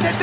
tête 0.00 0.14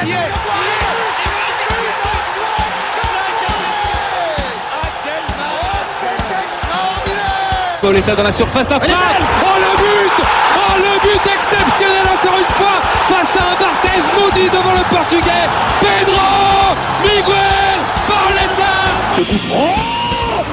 Pauletta 7.82 8.16
dans 8.16 8.24
la 8.24 8.32
surface 8.32 8.68
d'affaire. 8.68 8.90
Oh 8.90 9.46
le 9.60 9.78
but. 9.78 10.26
Oh 10.58 10.78
le 10.78 11.00
but 11.00 11.32
exceptionnel 11.32 12.06
encore 12.12 12.40
une 12.40 12.54
fois 12.56 12.82
face 13.08 13.36
à 13.38 13.52
un 13.52 13.56
Barthez 13.56 14.02
maudit 14.20 14.50
devant 14.50 14.74
le 14.74 14.84
portugais. 14.90 15.48
Pedro 15.80 16.76
Miguel 17.04 17.80
Pauletta 18.08 18.74
Ce 19.16 19.22
coup 19.22 19.38
franc 19.48 19.76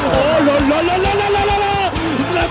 Oh 0.06 0.44
là 0.44 0.60
là. 0.68 0.73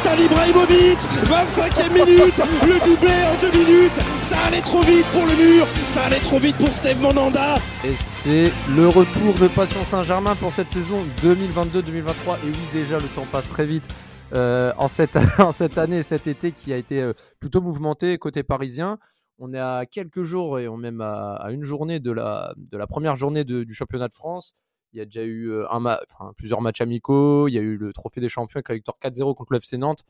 Zlatan 0.03 0.21
Ibrahimovic 0.21 0.99
25e 1.25 1.93
minute 1.93 2.37
Le 2.65 2.85
doublé 2.85 3.13
en 3.31 3.39
deux 3.39 3.51
minutes 3.57 3.95
Ça 4.21 4.37
allait 4.47 4.61
trop 4.61 4.81
vite 4.81 5.05
pour 5.13 5.21
le 5.25 5.35
mur 5.35 5.65
Ça 5.93 6.03
allait 6.05 6.19
trop 6.19 6.39
vite 6.39 6.55
pour 6.57 6.67
Steve 6.69 6.99
Monanda 7.01 7.55
Et 7.85 7.93
c'est 7.93 8.51
le 8.75 8.87
retour 8.87 9.33
de 9.39 9.47
Passion 9.47 9.83
Saint-Germain 9.85 10.35
pour 10.35 10.51
cette 10.51 10.69
saison 10.69 11.03
2022-2023. 11.23 12.37
Et 12.43 12.49
oui, 12.49 12.57
déjà, 12.73 12.97
le 12.99 13.05
temps 13.15 13.25
passe 13.31 13.47
très 13.47 13.65
vite 13.65 13.87
euh, 14.33 14.73
en, 14.77 14.87
cette, 14.87 15.17
en 15.39 15.51
cette 15.51 15.77
année, 15.77 16.03
cet 16.03 16.27
été 16.27 16.51
qui 16.51 16.73
a 16.73 16.77
été 16.77 17.01
euh, 17.01 17.13
plutôt 17.39 17.61
mouvementé 17.61 18.17
côté 18.17 18.43
parisien. 18.43 18.97
On 19.39 19.53
est 19.53 19.59
à 19.59 19.85
quelques 19.89 20.23
jours 20.23 20.59
et 20.59 20.67
on 20.67 20.77
même 20.77 21.01
à, 21.01 21.33
à 21.35 21.51
une 21.51 21.63
journée 21.63 21.99
de 21.99 22.11
la, 22.11 22.53
de 22.57 22.77
la 22.77 22.87
première 22.87 23.15
journée 23.15 23.43
de- 23.43 23.63
du 23.63 23.73
championnat 23.73 24.07
de 24.09 24.13
France. 24.13 24.53
Il 24.93 24.99
y 24.99 25.01
a 25.01 25.05
déjà 25.05 25.23
eu 25.23 25.49
euh, 25.51 25.65
un 25.71 25.79
ma- 25.79 25.99
enfin, 26.11 26.33
plusieurs 26.37 26.61
matchs 26.61 26.81
amicaux. 26.81 27.47
Il 27.47 27.53
y 27.53 27.57
a 27.57 27.61
eu 27.61 27.77
le 27.77 27.91
trophée 27.93 28.21
des 28.21 28.29
champions 28.29 28.57
avec 28.57 28.69
la 28.69 28.75
victoire 28.75 28.97
4-0 28.99 29.33
contre 29.35 29.51
le 29.53 29.57
FC 29.59 29.77
Nantes. 29.77 30.03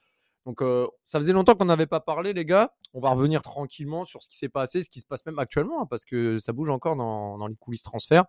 Donc, 0.46 0.62
euh, 0.62 0.88
ça 1.06 1.20
faisait 1.20 1.32
longtemps 1.32 1.56
qu'on 1.56 1.66
n'avait 1.66 1.86
pas 1.88 2.02
parlé, 2.02 2.34
les 2.34 2.44
gars. 2.44 2.74
On 2.94 3.00
va 3.00 3.12
revenir 3.12 3.42
tranquillement 3.42 4.04
sur 4.04 4.22
ce 4.22 4.28
qui 4.30 4.36
s'est 4.38 4.50
passé, 4.50 4.82
ce 4.82 4.90
qui 4.90 5.00
se 5.00 5.06
passe 5.06 5.26
même 5.26 5.40
actuellement, 5.40 5.82
hein, 5.84 5.88
parce 5.90 6.04
que 6.04 6.38
ça 6.38 6.52
bouge 6.52 6.70
encore 6.70 6.98
dans, 6.98 7.38
dans 7.38 7.48
les 7.48 7.56
coulisses 7.56 7.82
transferts. 7.84 8.26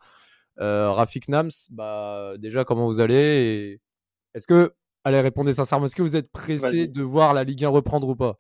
Euh, 0.61 0.93
Rafik 0.93 1.27
Nams, 1.29 1.51
bah, 1.71 2.34
déjà, 2.39 2.65
comment 2.65 2.87
vous 2.87 3.00
allez 3.00 3.17
et 3.17 3.81
Est-ce 4.34 4.47
que, 4.47 4.75
allez, 5.03 5.21
répondez 5.21 5.55
sincèrement, 5.55 5.87
est-ce 5.87 5.97
que 5.97 6.03
vous 6.03 6.15
êtes 6.15 6.31
pressé 6.31 6.87
de 6.87 7.03
voir 7.03 7.34
la 7.34 7.43
Ligue 7.43 7.65
1 7.65 7.69
reprendre 7.71 8.09
ou 8.09 8.15
pas? 8.15 8.39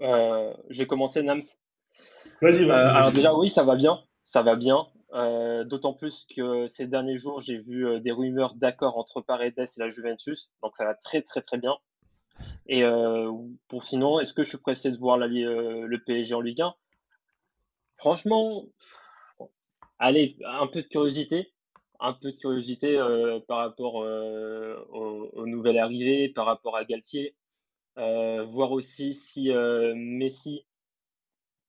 Euh, 0.00 0.52
J'ai 0.70 0.86
commencé 0.88 1.22
Nams. 1.22 1.40
Vas-y, 2.40 2.64
Euh, 2.64 2.66
vas-y. 2.66 2.96
alors 2.96 3.12
déjà 3.12 3.34
oui, 3.34 3.48
ça 3.48 3.62
va 3.62 3.76
bien, 3.76 4.00
ça 4.24 4.42
va 4.42 4.54
bien. 4.54 4.84
Euh, 5.14 5.64
D'autant 5.64 5.92
plus 5.92 6.26
que 6.34 6.66
ces 6.68 6.86
derniers 6.86 7.18
jours, 7.18 7.40
j'ai 7.40 7.58
vu 7.58 7.86
euh, 7.86 8.00
des 8.00 8.12
rumeurs 8.12 8.54
d'accord 8.54 8.96
entre 8.96 9.20
Paredes 9.20 9.58
et 9.58 9.66
la 9.76 9.90
Juventus, 9.90 10.50
donc 10.62 10.74
ça 10.74 10.84
va 10.84 10.94
très 10.94 11.20
très 11.22 11.42
très 11.42 11.58
bien. 11.58 11.76
Et 12.66 12.82
euh, 12.82 13.30
pour 13.68 13.84
sinon, 13.84 14.20
est-ce 14.20 14.32
que 14.32 14.42
je 14.42 14.48
suis 14.48 14.58
pressé 14.58 14.90
de 14.90 14.96
voir 14.96 15.18
le 15.18 15.96
PSG 15.98 16.34
en 16.34 16.40
Ligue 16.40 16.62
1? 16.62 16.74
Franchement, 17.98 18.64
allez, 19.98 20.36
un 20.44 20.66
peu 20.66 20.82
de 20.82 20.88
curiosité, 20.88 21.52
un 22.00 22.14
peu 22.14 22.32
de 22.32 22.36
curiosité 22.36 22.96
par 23.46 23.58
rapport 23.58 23.96
aux, 23.96 25.30
aux 25.34 25.46
nouvelles 25.46 25.78
arrivées, 25.78 26.30
par 26.30 26.46
rapport 26.46 26.76
à 26.76 26.84
Galtier, 26.84 27.36
voir 27.96 28.72
aussi 28.72 29.14
si 29.14 29.52
Messi 29.94 30.64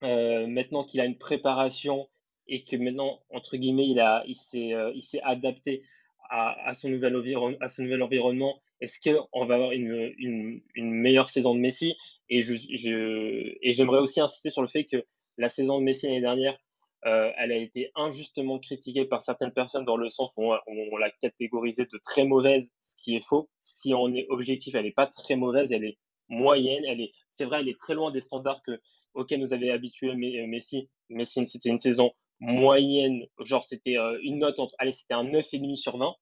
maintenant 0.02 0.86
qu'il 0.86 1.02
a 1.02 1.06
une 1.06 1.20
préparation 1.20 2.10
et 2.48 2.64
que 2.64 2.76
maintenant, 2.76 3.20
entre 3.30 3.58
guillemets, 3.58 3.88
il 3.88 4.00
euh, 4.00 4.92
il 4.96 5.04
s'est 5.04 5.22
adapté 5.22 5.84
à, 6.30 6.74
son 6.74 6.90
nouvel 6.90 7.16
environnement, 7.16 8.62
est-ce 8.82 9.00
qu'on 9.00 9.46
va 9.46 9.56
avoir 9.56 9.72
une, 9.72 10.62
meilleure 10.76 11.30
saison 11.30 11.54
de 11.54 11.60
Messi? 11.60 11.96
Et 12.30 12.42
je, 12.42 12.56
je, 12.56 13.56
j'aimerais 13.62 14.00
aussi 14.00 14.20
insister 14.20 14.50
sur 14.50 14.62
le 14.62 14.68
fait 14.68 14.86
que 14.86 15.06
la 15.38 15.50
saison 15.50 15.80
de 15.80 15.84
Messi 15.84 16.08
l'année 16.08 16.22
dernière, 16.22 16.58
euh, 17.06 17.32
elle 17.38 17.52
a 17.52 17.58
été 17.58 17.92
injustement 17.96 18.60
critiquée 18.60 19.06
par 19.06 19.22
certaines 19.22 19.52
personnes 19.52 19.86
dans 19.86 19.98
le 19.98 20.10
sens 20.10 20.32
où 20.38 20.54
on, 20.68 20.98
l'a 20.98 21.12
catégorisée 21.12 21.86
de 21.86 22.00
très 22.04 22.24
mauvaise, 22.24 22.72
ce 22.82 22.96
qui 23.04 23.16
est 23.16 23.26
faux. 23.26 23.50
Si 23.64 23.94
on 23.94 24.14
est 24.14 24.26
objectif, 24.30 24.74
elle 24.76 24.86
n'est 24.86 24.92
pas 24.92 25.08
très 25.08 25.36
mauvaise, 25.36 25.72
elle 25.72 25.84
est 25.84 25.98
moyenne. 26.30 26.84
Elle 26.86 27.02
est, 27.02 27.12
c'est 27.30 27.46
vrai, 27.46 27.60
elle 27.60 27.70
est 27.70 27.80
très 27.80 27.94
loin 27.94 28.12
des 28.12 28.22
standards 28.22 28.62
que, 28.64 28.80
auxquels 29.14 29.42
nous 29.42 29.54
avait 29.54 29.70
habitué 29.70 30.16
Me- 30.16 30.48
Messi. 30.48 30.90
Messi, 31.10 31.46
c'était 31.48 31.70
une 31.70 31.80
saison 31.80 32.14
moyenne, 32.40 33.26
genre 33.40 33.64
c'était 33.64 33.98
euh, 33.98 34.20
une 34.22 34.40
note 34.40 34.60
entre, 34.60 34.76
allez, 34.80 34.92
c'était 34.92 35.14
un 35.14 35.24
9,5 35.24 35.76
sur 35.76 35.98
20, 35.98 36.16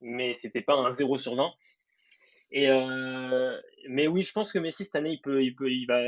mais 0.00 0.34
c'était 0.34 0.62
pas 0.62 0.74
un 0.74 0.94
0 0.94 1.18
sur 1.18 1.36
20. 1.36 1.52
Et 2.52 2.68
euh, 2.68 3.60
mais 3.88 4.08
oui, 4.08 4.22
je 4.22 4.32
pense 4.32 4.52
que 4.52 4.58
Messi 4.58 4.84
cette 4.84 4.96
année, 4.96 5.12
il 5.12 5.20
peut, 5.20 5.44
il 5.44 5.54
peut, 5.54 5.70
il 5.70 5.86
va. 5.86 6.00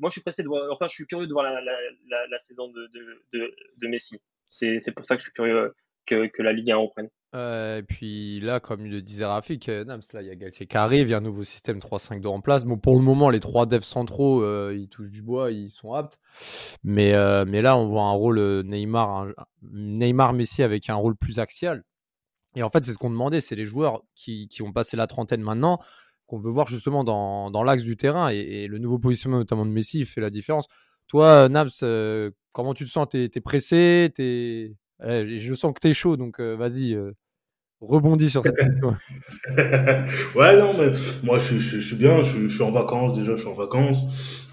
Moi, 0.00 0.10
je 0.10 0.12
suis 0.12 0.20
pressé 0.20 0.42
de 0.44 0.48
voir. 0.48 0.70
Enfin, 0.70 0.86
je 0.86 0.94
suis 0.94 1.06
curieux 1.06 1.26
de 1.26 1.32
voir 1.32 1.44
la, 1.50 2.38
saison 2.38 2.68
de, 2.68 2.86
de, 2.86 3.22
de, 3.32 3.56
de 3.78 3.88
Messi. 3.88 4.20
C'est, 4.50 4.92
pour 4.94 5.04
ça 5.04 5.16
que 5.16 5.20
je 5.20 5.24
suis 5.24 5.32
curieux 5.32 5.74
que, 6.08 6.42
la 6.42 6.52
Ligue 6.52 6.70
1 6.70 6.76
reprenne. 6.76 7.08
Euh, 7.34 7.78
et 7.78 7.82
puis 7.82 8.40
là, 8.40 8.58
comme 8.58 8.86
le 8.86 9.02
disait 9.02 9.26
Rafik, 9.26 9.68
euh, 9.68 9.84
Nams, 9.84 10.00
là, 10.14 10.22
il 10.22 10.28
y 10.28 10.30
a 10.30 10.34
Galtier 10.34 10.66
qui 10.66 10.76
arrive, 10.76 11.08
il 11.08 11.10
y 11.10 11.14
a 11.14 11.18
un 11.18 11.22
nouveau 11.22 11.44
système 11.44 11.78
3-5-2 11.78 12.26
en 12.26 12.40
place. 12.40 12.64
Bon, 12.64 12.78
pour 12.78 12.96
le 12.96 13.02
moment, 13.02 13.28
les 13.28 13.40
trois 13.40 13.66
devs 13.66 13.82
centraux, 13.82 14.42
euh, 14.42 14.74
ils 14.76 14.88
touchent 14.88 15.10
du 15.10 15.22
bois, 15.22 15.50
ils 15.50 15.68
sont 15.68 15.92
aptes. 15.92 16.18
Mais, 16.84 17.14
euh, 17.14 17.44
mais 17.46 17.60
là, 17.60 17.76
on 17.76 17.86
voit 17.86 18.04
un 18.04 18.12
rôle 18.12 18.40
Neymar, 18.64 19.28
Neymar 19.62 20.32
Messi 20.32 20.62
avec 20.62 20.88
un 20.88 20.94
rôle 20.94 21.16
plus 21.16 21.38
axial. 21.38 21.84
Et 22.56 22.62
en 22.62 22.70
fait, 22.70 22.82
c'est 22.84 22.92
ce 22.92 22.98
qu'on 22.98 23.10
demandait, 23.10 23.40
c'est 23.40 23.56
les 23.56 23.66
joueurs 23.66 24.02
qui, 24.14 24.48
qui 24.48 24.62
ont 24.62 24.72
passé 24.72 24.96
la 24.96 25.06
trentaine 25.06 25.42
maintenant, 25.42 25.78
qu'on 26.26 26.38
veut 26.38 26.50
voir 26.50 26.66
justement 26.66 27.04
dans, 27.04 27.50
dans 27.50 27.62
l'axe 27.62 27.84
du 27.84 27.96
terrain. 27.96 28.30
Et, 28.30 28.66
le 28.68 28.78
nouveau 28.78 28.98
positionnement, 28.98 29.38
notamment 29.38 29.66
de 29.66 29.70
Messi, 29.70 30.04
fait 30.06 30.22
la 30.22 30.30
différence. 30.30 30.66
Toi, 31.08 31.48
Nams, 31.50 31.70
comment 32.54 32.74
tu 32.74 32.84
te 32.84 32.90
sens? 32.90 33.06
T'es 33.10 33.30
es 33.34 33.40
pressé? 33.40 34.10
T'es- 34.14 34.74
Je 35.00 35.54
sens 35.54 35.72
que 35.74 35.80
t'es 35.80 35.94
chaud, 35.94 36.16
donc 36.16 36.40
euh, 36.40 36.54
vas-y, 36.56 36.94
euh, 36.94 37.12
rebondis 37.80 38.30
sur 38.30 38.42
cette 38.42 38.56
question. 38.58 38.96
ouais, 39.56 40.58
non, 40.58 40.74
mais 40.78 40.92
moi, 41.22 41.38
je, 41.38 41.56
je, 41.58 41.80
je 41.80 41.86
suis 41.86 41.96
bien, 41.96 42.22
je, 42.22 42.48
je 42.48 42.54
suis 42.54 42.62
en 42.62 42.72
vacances 42.72 43.14
déjà, 43.14 43.36
je 43.36 43.40
suis 43.40 43.48
en 43.48 43.54
vacances, 43.54 44.04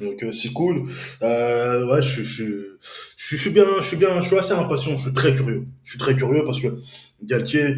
donc 0.02 0.24
euh, 0.24 0.32
c'est 0.32 0.54
cool. 0.54 0.84
Euh, 1.24 1.88
ouais, 1.88 2.02
je, 2.02 2.24
je, 2.24 2.44
je, 2.44 2.56
je 3.18 3.36
suis 3.36 3.50
bien, 3.50 3.66
je 3.80 3.84
suis 3.86 3.98
bien, 3.98 4.22
je 4.22 4.28
suis 4.28 4.38
assez 4.38 4.54
impatient, 4.54 4.98
je 4.98 5.04
suis 5.04 5.14
très 5.14 5.34
curieux. 5.34 5.66
Je 5.84 5.92
suis 5.92 6.00
très 6.00 6.16
curieux 6.16 6.44
parce 6.46 6.62
que 6.62 6.80
Galtier, 7.24 7.78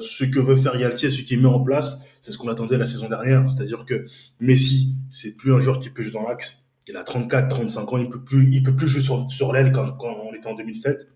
ce 0.00 0.24
que 0.24 0.38
veut 0.38 0.56
faire 0.56 0.78
Galtier, 0.78 1.10
ce 1.10 1.22
qu'il 1.22 1.40
met 1.40 1.48
en 1.48 1.60
place, 1.60 1.98
c'est 2.20 2.30
ce 2.30 2.38
qu'on 2.38 2.48
attendait 2.48 2.78
la 2.78 2.86
saison 2.86 3.08
dernière, 3.08 3.48
c'est-à-dire 3.50 3.84
que 3.84 4.06
Messi, 4.40 4.94
c'est 5.10 5.36
plus 5.36 5.52
un 5.52 5.58
joueur 5.58 5.80
qui 5.80 5.90
peut 5.90 6.02
jouer 6.02 6.12
dans 6.12 6.28
l'axe. 6.28 6.66
Il 6.86 6.96
a 6.96 7.02
34, 7.02 7.48
35 7.48 7.92
ans, 7.92 7.98
il 7.98 8.08
peut 8.08 8.22
plus, 8.22 8.48
il 8.52 8.62
peut 8.62 8.74
plus 8.74 8.88
jouer 8.88 9.02
sur, 9.02 9.30
sur 9.30 9.52
l'aile 9.52 9.72
comme 9.72 9.96
quand 9.98 10.14
on 10.24 10.34
était 10.34 10.46
en 10.46 10.54
2007 10.54 11.08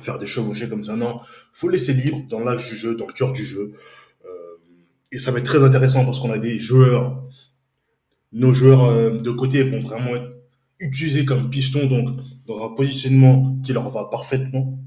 faire 0.00 0.18
des 0.18 0.26
chevauchés 0.26 0.68
comme 0.68 0.84
ça. 0.84 0.96
Non, 0.96 1.20
faut 1.52 1.68
laisser 1.68 1.92
libre 1.92 2.22
dans 2.28 2.40
l'axe 2.40 2.68
du 2.68 2.76
jeu, 2.76 2.94
dans 2.96 3.06
le 3.06 3.12
cœur 3.12 3.32
du 3.32 3.44
jeu. 3.44 3.72
Euh, 4.24 4.28
et 5.12 5.18
ça 5.18 5.30
va 5.30 5.38
être 5.38 5.44
très 5.44 5.62
intéressant 5.62 6.04
parce 6.04 6.20
qu'on 6.20 6.32
a 6.32 6.38
des 6.38 6.58
joueurs, 6.58 7.22
nos 8.32 8.52
joueurs 8.52 8.84
euh, 8.84 9.18
de 9.18 9.30
côté 9.30 9.62
vont 9.62 9.80
vraiment 9.80 10.16
être 10.16 10.32
utilisés 10.80 11.24
comme 11.24 11.50
pistons, 11.50 11.86
donc 11.86 12.10
dans 12.46 12.64
un 12.64 12.74
positionnement 12.74 13.58
qui 13.64 13.72
leur 13.72 13.90
va 13.90 14.04
parfaitement. 14.04 14.78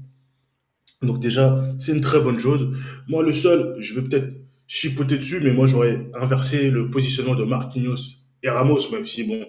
Donc 1.02 1.18
déjà, 1.18 1.60
c'est 1.78 1.92
une 1.92 2.00
très 2.00 2.20
bonne 2.20 2.38
chose. 2.38 2.70
Moi, 3.08 3.22
le 3.22 3.32
seul, 3.32 3.76
je 3.80 3.94
vais 3.94 4.02
peut-être 4.02 4.32
chipoter 4.66 5.18
dessus, 5.18 5.40
mais 5.42 5.52
moi, 5.52 5.66
j'aurais 5.66 6.10
inversé 6.14 6.70
le 6.70 6.88
positionnement 6.88 7.34
de 7.34 7.44
Marquinhos 7.44 8.22
et 8.42 8.48
Ramos, 8.48 8.90
même 8.90 9.04
si, 9.04 9.24
bon, 9.24 9.44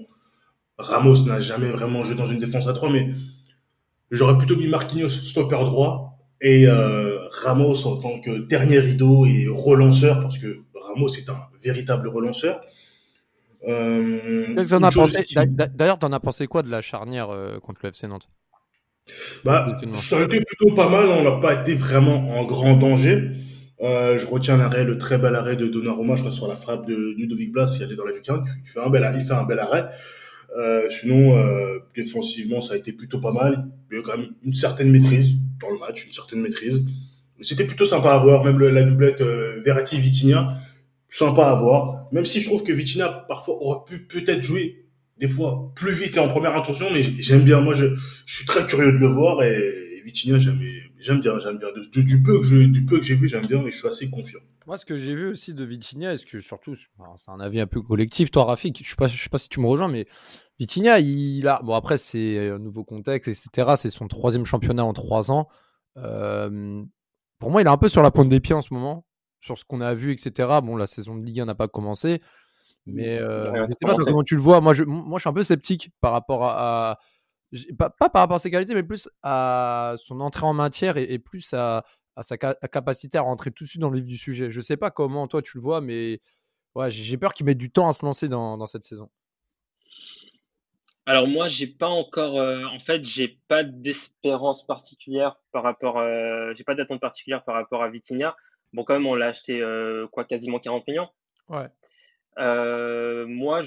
Ramos 0.78 1.26
n'a 1.26 1.40
jamais 1.40 1.70
vraiment 1.70 2.04
joué 2.04 2.16
dans 2.16 2.26
une 2.26 2.40
défense 2.40 2.68
à 2.68 2.74
3, 2.74 2.92
mais 2.92 3.12
J'aurais 4.14 4.38
plutôt 4.38 4.56
mis 4.56 4.68
Marquinhos 4.68 5.10
stopper 5.10 5.58
droit 5.66 6.18
et 6.42 6.68
euh, 6.68 7.18
Ramos 7.44 7.86
en 7.88 7.98
tant 7.98 8.20
que 8.20 8.38
dernier 8.48 8.80
rideau 8.80 9.26
et 9.26 9.48
relanceur 9.50 10.22
parce 10.22 10.38
que 10.38 10.58
Ramos 10.76 11.10
est 11.18 11.30
un 11.30 11.38
véritable 11.64 12.08
relanceur. 12.08 12.62
Euh, 13.68 14.54
D'ailleurs, 15.74 16.00
t'en 16.00 16.12
as 16.12 16.20
pensé 16.20 16.48
quoi 16.48 16.64
de 16.64 16.70
la 16.70 16.82
charnière 16.82 17.30
euh, 17.30 17.60
contre 17.60 17.82
le 17.84 17.90
FC 17.90 18.08
Nantes? 18.08 18.30
Bah, 19.44 19.68
ça 19.96 20.18
a 20.20 20.24
été 20.24 20.42
plutôt 20.42 20.76
pas 20.76 20.90
mal. 20.90 21.08
On 21.08 21.24
n'a 21.24 21.40
pas 21.40 21.54
été 21.62 21.74
vraiment 21.76 22.38
en 22.38 22.46
grand 22.46 22.76
danger. 22.76 23.32
Euh, 23.82 24.18
je 24.18 24.26
retiens 24.26 24.58
l'arrêt, 24.58 24.86
le 24.86 24.98
très 24.98 25.18
bel 25.18 25.36
arrêt 25.36 25.56
de 25.58 25.68
Donnarumma, 25.68 26.16
je 26.16 26.22
crois, 26.22 26.32
sur 26.32 26.48
la 26.48 26.56
frappe 26.56 26.88
de 26.88 26.96
Ludovic 27.18 27.52
Blas, 27.52 27.76
il 27.78 27.84
allait 27.84 27.96
dans 27.96 28.06
la 28.06 28.14
lucarne. 28.14 28.46
Il 28.64 28.70
fait 28.70 28.80
un 28.80 28.90
bel, 28.90 29.04
arrêt- 29.04 29.20
il 29.20 29.26
fait 29.26 29.34
un 29.34 29.44
bel 29.44 29.60
arrêt. 29.60 29.86
Euh, 30.58 30.90
sinon, 30.90 31.38
euh, 31.38 31.80
défensivement, 31.96 32.62
ça 32.62 32.76
a 32.76 32.78
été 32.78 32.94
plutôt 32.94 33.20
pas 33.20 33.32
mal. 33.32 33.70
Il 33.92 33.98
y 33.98 34.00
a 34.00 34.04
quand 34.04 34.18
même 34.18 34.34
une 34.44 34.54
certaine 34.54 34.92
maîtrise 34.92 35.36
dans 35.60 35.72
le 35.72 35.80
match, 35.80 36.06
une 36.06 36.12
certaine 36.12 36.42
maîtrise. 36.42 36.86
C'était 37.42 37.66
plutôt 37.66 37.86
sympa 37.86 38.12
à 38.12 38.20
voir, 38.20 38.44
même 38.44 38.60
la 38.60 38.84
doublette 38.84 39.22
euh, 39.22 39.60
Verratti-Vitinha, 39.66 40.56
sympa 41.10 41.46
à 41.46 41.56
voir. 41.56 42.06
Même 42.12 42.26
si 42.26 42.40
je 42.40 42.48
trouve 42.48 42.64
que 42.64 42.72
Vitinha, 42.72 43.26
parfois, 43.28 43.56
aurait 43.62 43.84
pu 43.86 44.06
peut-être 44.06 44.42
jouer 44.42 44.86
des 45.18 45.28
fois 45.28 45.72
plus 45.76 45.94
vite 45.94 46.18
et 46.18 46.20
en 46.20 46.30
première 46.30 46.56
intention, 46.56 46.88
mais 46.92 47.04
j'aime 47.20 47.44
bien. 47.44 47.60
Moi, 47.60 47.74
je, 47.74 47.86
suis 48.26 48.46
très 48.46 48.66
curieux 48.66 48.92
de 48.92 48.98
le 48.98 49.08
voir 49.08 49.44
et 49.44 50.02
Vitinha, 50.06 50.40
j'aime 50.40 50.60
bien, 50.60 51.40
j'aime 51.40 51.58
bien. 51.58 51.70
Du 51.92 52.24
peu 52.24 52.40
que 52.40 53.04
j'ai 53.04 53.16
vu, 53.16 53.28
j'aime 53.28 53.46
bien, 53.46 53.62
mais 53.62 53.72
je 53.72 53.78
suis 53.78 53.88
assez 53.88 54.10
confiant. 54.10 54.40
Moi, 54.66 54.78
ce 54.78 54.86
que 54.86 54.96
j'ai 54.96 55.14
vu 55.14 55.28
aussi 55.28 55.54
de 55.54 55.66
Vitinha, 55.66 56.14
est-ce 56.14 56.26
que 56.26 56.40
surtout, 56.40 56.76
c'est 56.76 57.32
un 57.32 57.40
avis 57.42 57.60
un 57.60 57.68
peu 57.68 57.82
collectif, 57.82 58.32
toi, 58.32 58.46
Rafik, 58.46 58.78
je 58.78 58.96
je 59.08 59.24
sais 59.24 59.30
pas 59.30 59.38
si 59.38 59.50
tu 59.50 59.60
me 59.60 59.68
rejoins, 59.68 59.90
mais 59.90 60.08
Vitinha, 60.60 61.00
il 61.00 61.48
a. 61.48 61.62
Bon, 61.64 61.74
après, 61.74 61.98
c'est 61.98 62.50
un 62.50 62.60
nouveau 62.60 62.84
contexte, 62.84 63.28
etc. 63.28 63.74
C'est 63.78 63.90
son 63.90 64.08
troisième 64.08 64.46
championnat 64.46 64.86
en 64.86 64.94
trois 64.94 65.32
ans. 65.32 65.48
Euh, 65.98 66.84
pour 67.40 67.52
moi, 67.52 67.62
il 67.62 67.68
est 67.68 67.70
un 67.72 67.78
peu 67.78 67.90
sur 67.90 68.04
la 68.04 68.12
pointe 68.12 68.30
des 68.30 68.40
pieds 68.40 68.56
en 68.56 68.62
ce 68.62 68.74
moment, 68.74 69.06
sur 69.40 69.58
ce 69.58 69.66
qu'on 69.66 69.82
a 69.82 69.94
vu, 69.94 70.12
etc. 70.12 70.60
Bon, 70.64 70.76
la 70.76 70.88
saison 70.88 71.16
de 71.16 71.24
Ligue 71.24 71.42
1 71.42 71.46
n'a 71.46 71.56
pas 71.56 71.68
commencé. 71.68 72.22
Mais 72.86 73.18
euh, 73.18 73.66
je 73.68 73.72
sais 73.72 73.86
pas 73.86 73.96
comment 73.96 74.24
tu 74.24 74.36
le 74.36 74.42
vois. 74.42 74.62
Moi 74.62 74.74
je, 74.74 74.84
moi, 74.84 75.18
je 75.18 75.22
suis 75.22 75.30
un 75.30 75.34
peu 75.34 75.44
sceptique 75.44 75.92
par 76.02 76.12
rapport 76.12 76.46
à. 76.46 77.00
pas, 77.78 77.90
par 77.90 78.22
rapport 78.22 78.36
à 78.36 78.40
ses 78.40 78.52
qualités, 78.52 78.76
mais 78.76 78.84
plus 78.84 79.10
à 79.22 79.96
son 79.98 80.20
entrée 80.20 80.46
en 80.46 80.54
matière 80.54 80.98
et, 80.98 81.20
plus 81.20 81.54
à, 81.54 81.86
sa 82.22 82.38
capacité 82.38 83.18
à 83.18 83.22
rentrer 83.22 83.52
tout 83.52 83.64
de 83.64 83.70
suite 83.70 83.82
dans 83.82 83.90
le 83.90 84.00
vif 84.00 84.08
du 84.08 84.18
sujet. 84.18 84.52
Je 84.52 84.62
sais 84.62 84.78
pas 84.78 84.92
comment 84.92 85.28
toi 85.28 85.42
tu 85.42 85.58
le 85.58 85.62
vois, 85.64 85.82
mais 85.82 86.22
ouais, 86.76 86.92
j'ai 86.92 87.18
peur 87.18 87.34
qu'il 87.34 87.46
mette 87.46 87.58
du 87.58 87.72
temps 87.72 87.88
à 87.88 87.94
se 87.94 88.06
lancer 88.06 88.28
dans, 88.28 88.58
dans 88.58 88.66
cette 88.66 88.84
saison. 88.84 89.10
Alors 91.06 91.28
moi, 91.28 91.50
j'ai 91.50 91.68
pas 91.68 91.90
encore, 91.90 92.40
euh, 92.40 92.64
en 92.66 92.80
fait, 92.80 93.06
j'ai 93.06 93.28
pas 93.48 93.64
d'espérance 93.64 94.66
particulière 94.66 95.36
par 95.52 95.64
rapport, 95.64 95.98
euh, 95.98 96.54
j'ai 96.54 96.64
pas 96.64 96.76
d'attente 96.76 97.02
particulière 97.02 97.44
par 97.44 97.56
rapport 97.56 97.84
à 97.84 97.90
Vitinha. 97.90 98.36
Bon, 98.72 98.84
quand 98.84 98.94
même, 98.94 99.06
on 99.06 99.16
l'a 99.16 99.28
acheté 99.28 99.62
euh, 99.62 100.08
quoi, 100.08 100.24
quasiment 100.24 100.60
40 100.60 100.88
millions. 100.88 101.10
Ouais. 101.50 101.68
moi, 103.28 103.62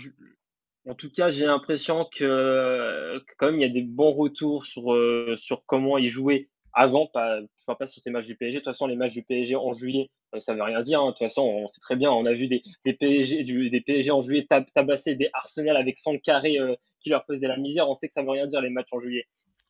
en 0.89 0.95
tout 0.95 1.11
cas, 1.11 1.31
j'ai 1.31 1.45
l'impression 1.45 2.09
que, 2.11 3.23
quand 3.37 3.47
même, 3.47 3.57
il 3.57 3.63
y 3.63 3.65
a 3.65 3.69
des 3.69 3.83
bons 3.83 4.13
retours 4.13 4.65
sur 4.65 4.97
sur 5.37 5.67
comment 5.67 5.99
il 5.99 6.09
jouait 6.09 6.49
avant, 6.77 7.07
pas, 7.07 7.41
pas 7.67 7.87
sur 7.87 8.03
ces 8.03 8.11
matchs 8.11 8.27
du 8.27 8.37
PSG. 8.37 8.59
De 8.59 8.61
toute 8.61 8.73
façon, 8.73 8.87
les 8.87 8.97
matchs 8.97 9.15
du 9.15 9.23
PSG 9.23 9.57
en 9.57 9.73
juillet, 9.73 10.11
euh, 10.26 10.26
ça 10.41 10.53
ne 10.53 10.59
veut 10.59 10.65
rien 10.65 10.81
dire. 10.81 11.01
Hein. 11.01 11.07
De 11.07 11.11
toute 11.11 11.19
façon, 11.19 11.43
on 11.43 11.69
sait 11.69 11.81
très 11.81 11.97
bien, 11.97 12.11
on 12.11 12.27
a 12.27 12.33
vu 12.33 12.49
des, 12.49 12.63
PSG, 12.85 14.11
en 14.11 14.21
juillet 14.21 14.47
tabasser 14.75 15.15
des 15.17 15.29
Arsenal 15.33 15.77
avec 15.77 15.99
100 15.99 16.19
carrés 16.19 16.59
euh, 16.59 16.75
qui 17.01 17.11
leur 17.11 17.25
faisaient 17.27 17.49
la 17.49 17.57
misère. 17.57 17.89
On 17.89 17.95
sait 17.95 18.09
que 18.09 18.15
ça 18.15 18.23
veut 18.23 18.31
rien 18.31 18.47
dire 18.47 18.61
les 18.61 18.71
matchs 18.71 18.93
en 18.93 19.01
juillet. 19.01 19.27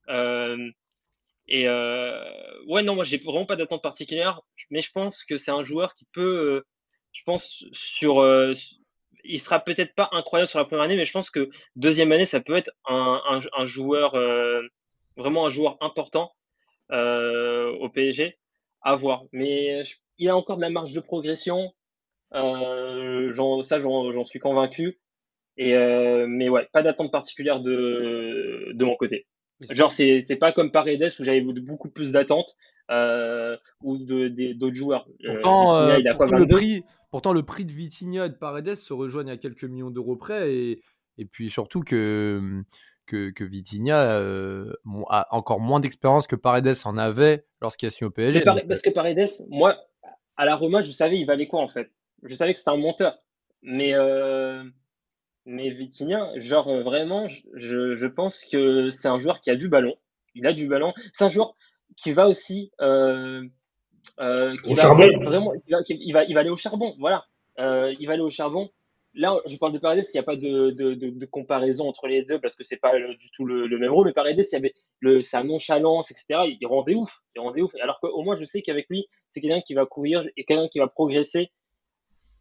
Euh, 0.08 0.70
et 1.48 1.68
ouais, 1.68 2.82
non, 2.82 2.94
moi, 2.94 3.04
j'ai 3.04 3.18
vraiment 3.18 3.46
pas 3.46 3.56
d'attente 3.56 3.82
particulière, 3.82 4.40
mais 4.70 4.80
je 4.80 4.90
pense 4.90 5.22
que 5.24 5.36
c'est 5.36 5.52
un 5.52 5.62
joueur 5.62 5.94
qui 5.94 6.04
peut, 6.12 6.64
je 7.12 7.22
pense, 7.24 7.64
sur. 7.72 8.26
il 9.22 9.40
sera 9.40 9.60
peut-être 9.60 9.94
pas 9.94 10.08
incroyable 10.10 10.48
sur 10.48 10.58
la 10.58 10.64
première 10.64 10.84
année, 10.84 10.96
mais 10.96 11.04
je 11.04 11.12
pense 11.12 11.30
que 11.30 11.48
deuxième 11.76 12.10
année, 12.10 12.26
ça 12.26 12.40
peut 12.40 12.56
être 12.56 12.72
un, 12.86 13.40
joueur, 13.64 14.16
vraiment 15.16 15.46
un 15.46 15.50
joueur 15.50 15.76
important 15.80 16.34
au 16.90 17.88
PSG 17.94 18.36
à 18.86 18.96
voir. 18.96 19.24
Mais 19.32 19.82
il 20.18 20.28
a 20.28 20.36
encore 20.36 20.56
de 20.56 20.62
la 20.62 20.70
marge 20.70 20.92
de 20.92 21.00
progression. 21.00 21.72
Euh, 22.34 23.32
ça, 23.64 23.78
j'en 23.78 24.24
suis 24.24 24.38
convaincu. 24.38 24.98
Et 25.58 25.74
euh, 25.74 26.26
mais 26.28 26.48
ouais, 26.48 26.68
pas 26.72 26.82
d'attente 26.82 27.10
particulière 27.10 27.60
de, 27.60 28.72
de 28.74 28.84
mon 28.84 28.94
côté. 28.96 29.26
Genre, 29.70 29.90
c'est 29.90 30.38
pas 30.38 30.52
comme 30.52 30.70
Paredes 30.70 31.12
où 31.18 31.24
j'avais 31.24 31.40
beaucoup 31.40 31.88
plus 31.88 32.12
d'attentes 32.12 32.56
euh, 32.90 33.56
ou 33.82 33.96
d'autres 33.96 34.74
joueurs. 34.74 35.08
Pourtant, 35.24 35.96
il 35.96 36.06
a 36.06 36.14
quoi, 36.14 36.26
le 36.26 36.46
prix, 36.46 36.84
pourtant, 37.10 37.32
le 37.32 37.42
prix 37.42 37.64
de 37.64 37.72
Vitinha 37.72 38.26
et 38.26 38.28
de 38.28 38.34
Paredes 38.34 38.74
se 38.74 38.92
rejoignent 38.92 39.30
à 39.30 39.38
quelques 39.38 39.64
millions 39.64 39.90
d'euros 39.90 40.16
près. 40.16 40.52
Et, 40.52 40.82
et 41.16 41.24
puis 41.24 41.48
surtout 41.48 41.80
que 41.80 42.62
que, 43.06 43.30
que 43.30 43.44
Vitinha 43.44 44.02
euh, 44.10 44.72
a 45.08 45.34
encore 45.34 45.60
moins 45.60 45.80
d'expérience 45.80 46.26
que 46.26 46.36
Paredes 46.36 46.74
en 46.84 46.98
avait 46.98 47.46
lorsqu'il 47.62 47.86
a 47.86 47.90
signé 47.90 48.08
au 48.08 48.10
PSG. 48.10 48.42
parce 48.42 48.82
que 48.82 48.90
Paredes, 48.90 49.30
moi, 49.48 49.76
à 50.36 50.44
la 50.44 50.56
Roma, 50.56 50.82
je 50.82 50.90
savais 50.90 51.18
il 51.18 51.24
valait 51.24 51.46
quoi 51.46 51.60
en 51.60 51.68
fait. 51.68 51.90
Je 52.22 52.34
savais 52.34 52.52
que 52.52 52.58
c'était 52.58 52.70
un 52.70 52.76
monteur. 52.76 53.18
Mais, 53.62 53.94
euh, 53.94 54.62
mais 55.44 55.70
Vitinha, 55.70 56.38
genre 56.38 56.82
vraiment, 56.82 57.26
je, 57.54 57.94
je 57.94 58.06
pense 58.06 58.44
que 58.44 58.90
c'est 58.90 59.08
un 59.08 59.18
joueur 59.18 59.40
qui 59.40 59.50
a 59.50 59.56
du 59.56 59.68
ballon. 59.68 59.94
Il 60.34 60.46
a 60.46 60.52
du 60.52 60.68
ballon. 60.68 60.92
C'est 61.12 61.24
un 61.24 61.28
joueur 61.28 61.56
qui 61.96 62.12
va 62.12 62.28
aussi. 62.28 62.70
Euh, 62.80 63.42
qui 64.18 64.72
au 64.72 64.76
charbon. 64.76 65.08
Vraiment, 65.22 65.52
il 65.54 65.72
va, 65.72 65.78
il, 65.88 66.12
va, 66.12 66.24
il 66.24 66.34
va 66.34 66.40
aller 66.40 66.50
au 66.50 66.56
charbon. 66.56 66.94
Voilà. 66.98 67.26
il 67.58 68.06
va 68.06 68.12
aller 68.12 68.22
au 68.22 68.30
charbon 68.30 68.70
là, 69.16 69.40
je 69.46 69.56
parle 69.56 69.72
de 69.72 69.78
Paredes, 69.78 70.04
il 70.12 70.16
n'y 70.16 70.20
a 70.20 70.22
pas 70.22 70.36
de, 70.36 71.24
comparaison 71.26 71.88
entre 71.88 72.06
les 72.06 72.22
deux 72.22 72.38
parce 72.40 72.54
que 72.54 72.62
c'est 72.64 72.76
pas 72.76 72.92
du 72.98 73.30
tout 73.32 73.44
le, 73.44 73.78
même 73.78 73.90
rôle. 73.90 74.06
Mais 74.06 74.12
Paredes, 74.12 74.38
il 74.38 74.52
y 74.52 74.56
avait 74.56 74.74
le, 75.00 75.22
sa 75.22 75.42
nonchalance, 75.42 76.10
etc. 76.10 76.56
Il, 76.60 76.66
rendait 76.66 76.94
ouf. 76.94 77.22
Il 77.34 77.40
rendait 77.40 77.62
ouf. 77.62 77.74
Alors 77.82 77.98
qu'au 78.00 78.22
moins, 78.22 78.36
je 78.36 78.44
sais 78.44 78.62
qu'avec 78.62 78.86
lui, 78.88 79.06
c'est 79.28 79.40
quelqu'un 79.40 79.60
qui 79.60 79.74
va 79.74 79.86
courir 79.86 80.24
et 80.36 80.44
quelqu'un 80.44 80.68
qui 80.68 80.78
va 80.78 80.86
progresser. 80.86 81.50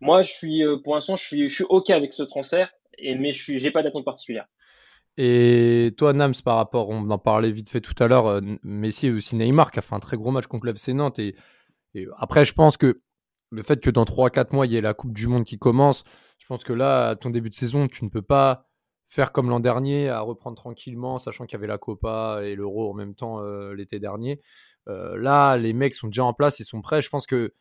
Moi, 0.01 0.21
je 0.21 0.31
suis, 0.31 0.63
euh, 0.63 0.77
pour 0.77 0.95
l'instant, 0.95 1.15
je 1.15 1.23
suis, 1.23 1.47
je 1.47 1.55
suis 1.55 1.65
OK 1.69 1.89
avec 1.89 2.13
ce 2.13 2.23
transfert, 2.23 2.69
et, 2.97 3.15
mais 3.15 3.31
je 3.31 3.53
n'ai 3.53 3.71
pas 3.71 3.81
d'attente 3.81 4.05
particulière. 4.05 4.45
Et 5.17 5.93
toi, 5.97 6.11
Nams, 6.11 6.33
par 6.43 6.57
rapport, 6.57 6.89
on 6.89 7.09
en 7.09 7.17
parlait 7.17 7.51
vite 7.51 7.69
fait 7.69 7.79
tout 7.79 7.95
à 8.03 8.07
l'heure, 8.07 8.27
euh, 8.27 8.41
Messi 8.63 9.07
et 9.07 9.11
aussi 9.11 9.37
Neymar 9.37 9.71
qui 9.71 9.79
a 9.79 9.81
fait 9.81 9.95
un 9.95 9.99
très 9.99 10.17
gros 10.17 10.31
match 10.31 10.47
contre 10.47 10.65
l'FC 10.65 10.93
Nantes. 10.93 11.19
Et 11.19 11.35
après, 12.17 12.43
je 12.43 12.53
pense 12.53 12.75
que 12.75 13.01
le 13.51 13.63
fait 13.63 13.81
que 13.81 13.89
dans 13.89 14.03
3-4 14.03 14.53
mois, 14.53 14.65
il 14.65 14.73
y 14.73 14.75
ait 14.75 14.81
la 14.81 14.93
Coupe 14.93 15.13
du 15.13 15.27
Monde 15.27 15.45
qui 15.45 15.57
commence, 15.57 16.03
je 16.45 16.49
pense 16.49 16.63
que 16.63 16.73
là, 16.73 17.15
ton 17.15 17.31
début 17.31 17.49
de 17.49 17.55
saison, 17.55 17.87
tu 17.87 18.05
ne 18.05 18.09
peux 18.11 18.21
pas 18.21 18.67
faire 19.07 19.31
comme 19.31 19.49
l'an 19.49 19.59
dernier, 19.59 20.09
à 20.09 20.21
reprendre 20.21 20.55
tranquillement, 20.55 21.17
sachant 21.17 21.47
qu'il 21.47 21.55
y 21.55 21.57
avait 21.57 21.65
la 21.65 21.79
Copa 21.79 22.41
et 22.43 22.53
l'Euro 22.53 22.91
en 22.91 22.93
même 22.93 23.15
temps 23.15 23.39
euh, 23.39 23.73
l'été 23.73 23.99
dernier. 23.99 24.39
Euh, 24.87 25.17
là, 25.17 25.57
les 25.57 25.73
mecs 25.73 25.95
sont 25.95 26.05
déjà 26.05 26.23
en 26.23 26.33
place, 26.35 26.59
ils 26.59 26.63
sont 26.63 26.83
prêts. 26.83 27.01
Je 27.01 27.09
pense 27.09 27.25
que 27.25 27.55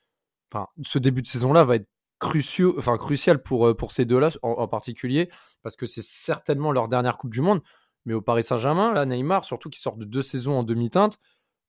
ce 0.83 0.99
début 0.99 1.23
de 1.23 1.27
saison-là 1.27 1.65
va 1.65 1.77
être 1.77 1.89
crucial, 2.19 3.39
euh, 3.53 3.73
pour 3.73 3.91
ces 3.91 4.05
deux-là 4.05 4.29
en, 4.43 4.69
particulier, 4.69 5.31
parce 5.63 5.77
que 5.77 5.87
c'est 5.87 6.05
certainement 6.05 6.71
leur 6.71 6.89
dernière 6.89 7.17
Coupe 7.17 7.33
du 7.33 7.41
Monde. 7.41 7.63
Mais 8.05 8.13
au 8.13 8.21
Paris 8.21 8.43
Saint-Germain, 8.43 8.93
là, 8.93 9.07
Neymar, 9.07 9.47
surtout 9.47 9.71
qui 9.71 9.81
sort 9.81 9.97
de 9.97 10.05
deux 10.05 10.21
saisons 10.21 10.59
en 10.59 10.63
demi-teinte, 10.63 11.19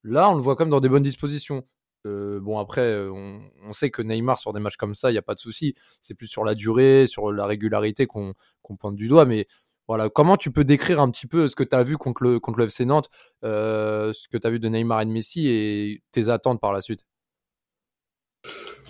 là, 0.03 0.29
on 0.29 0.35
le 0.35 0.41
voit 0.41 0.57
comme 0.57 0.69
dans 0.69 0.81
des 0.81 0.89
bonnes 0.89 1.01
dispositions. 1.01 1.65
Euh, 2.05 2.39
bon, 2.39 2.59
après, 2.59 2.81
euh, 2.81 3.11
on, 3.11 3.73
sait 3.73 3.89
que 3.89 4.01
Neymar, 4.01 4.39
sur 4.39 4.53
des 4.53 4.59
matchs 4.59 4.77
comme 4.77 4.95
ça, 4.95 5.09
il 5.09 5.13
n'y 5.13 5.19
a 5.19 5.23
pas 5.23 5.35
de 5.35 5.39
souci. 5.39 5.73
C'est 6.01 6.13
plus 6.13 6.27
sur 6.27 6.43
la 6.43 6.55
durée, 6.55 7.05
sur 7.07 7.31
la 7.31 7.45
régularité 7.45 8.05
qu'on 8.05 8.33
pointe 8.79 8.95
du 8.95 9.07
doigt. 9.07 9.25
Mais 9.25 9.47
voilà, 9.87 10.09
comment 10.09 10.37
tu 10.37 10.51
peux 10.51 10.63
décrire 10.63 10.99
un 10.99 11.09
petit 11.09 11.27
peu 11.27 11.47
ce 11.47 11.55
que 11.55 11.63
tu 11.63 11.75
as 11.75 11.83
vu 11.83 11.97
contre 11.97 12.23
le, 12.23 12.39
contre 12.39 12.59
le 12.59 12.65
FC 12.65 12.85
Nantes, 12.85 13.09
euh, 13.43 14.13
ce 14.13 14.27
que 14.27 14.37
tu 14.37 14.47
as 14.47 14.49
vu 14.49 14.59
de 14.59 14.69
Neymar 14.69 15.01
et 15.01 15.05
de 15.05 15.11
Messi 15.11 15.47
et 15.47 16.01
tes 16.11 16.29
attentes 16.29 16.61
par 16.61 16.73
la 16.73 16.81
suite? 16.81 17.01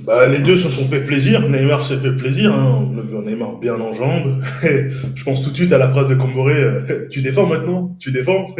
Bah, 0.01 0.27
les 0.27 0.39
deux 0.39 0.57
se 0.57 0.69
sont 0.69 0.85
fait 0.85 1.05
plaisir. 1.05 1.47
Neymar 1.47 1.85
s'est 1.85 1.97
fait 1.97 2.13
plaisir. 2.13 2.53
Hein. 2.53 2.89
On 2.91 2.97
a 2.97 3.01
vu 3.01 3.17
un 3.17 3.21
Neymar 3.21 3.59
bien 3.59 3.79
en 3.79 3.93
jambes. 3.93 4.41
je 4.61 5.23
pense 5.23 5.41
tout 5.41 5.51
de 5.51 5.55
suite 5.55 5.71
à 5.71 5.77
la 5.77 5.89
phrase 5.89 6.09
de 6.09 6.15
Comboré 6.15 7.07
Tu 7.09 7.21
défends 7.21 7.45
maintenant 7.45 7.95
Tu 7.97 8.11
défends 8.11 8.53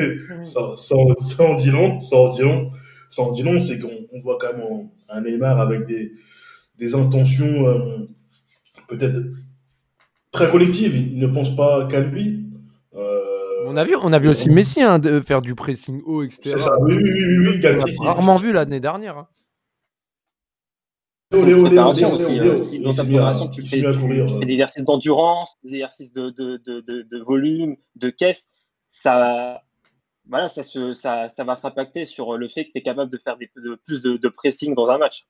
ça, 0.44 0.72
ça, 0.76 0.96
ça, 1.18 1.44
en 1.44 1.56
dit 1.56 1.72
long. 1.72 2.00
Ça 2.00 2.16
en 2.16 2.30
dit 2.30 2.42
long 2.42 2.70
ça 3.10 3.22
en 3.22 3.32
dit 3.32 3.44
long, 3.44 3.60
c'est 3.60 3.80
qu'on 3.80 4.22
voit 4.22 4.38
quand 4.40 4.54
même 4.58 4.90
un 5.10 5.22
Neymar 5.22 5.60
avec 5.60 5.86
des, 5.86 6.14
des 6.78 6.96
intentions 6.96 7.68
euh, 7.68 8.08
peut-être 8.88 9.20
très 10.32 10.50
collectives. 10.50 10.96
Il 10.96 11.20
ne 11.20 11.28
pense 11.28 11.56
pas 11.56 11.88
qu'à 11.88 12.02
lui. 12.02 12.46
Euh, 12.96 13.22
on 13.68 13.78
a 13.78 13.84
vu, 13.84 13.96
on 14.02 14.14
a 14.14 14.20
vu 14.20 14.30
aussi 14.30 14.50
Messi 14.50 14.82
hein, 14.82 15.00
de 15.00 15.20
faire 15.22 15.42
du 15.42 15.56
pressing 15.56 16.02
haut, 16.06 16.24
etc. 16.24 16.42
C'est 16.44 16.58
ça, 16.58 16.78
oui, 16.82 16.96
oui, 16.96 17.04
oui, 17.04 17.48
oui, 17.48 17.60
Galtier. 17.60 17.96
Rarement 18.00 18.36
vu 18.36 18.52
l'année 18.54 18.80
dernière. 18.80 19.18
Hein. 19.18 19.28
Tu 21.32 21.40
fais, 23.66 23.82
des 23.82 24.52
exercices 24.54 24.86
d'endurance, 24.86 25.58
des 25.64 25.74
exercices 25.74 26.14
de, 26.14 26.30
de, 26.30 26.58
de, 26.58 26.82
de, 26.82 27.24
volume, 27.24 27.76
de 27.96 28.10
caisse. 28.10 28.50
Ça, 28.92 29.64
voilà, 30.30 30.50
ça, 30.50 30.64
se, 30.64 30.94
ça, 30.94 31.28
va 31.46 31.56
s'impacter 31.56 32.06
sur 32.06 32.38
le 32.38 32.48
fait 32.48 32.66
que 32.66 32.72
tu 32.72 32.80
es 32.80 32.82
capable 32.82 33.12
de 33.12 33.18
faire 33.18 33.38
des, 33.38 33.50
de, 33.56 33.78
plus 33.86 34.02
de, 34.02 34.28
pressing 34.30 34.74
dans 34.76 34.90
un 34.90 34.98
match. 34.98 35.28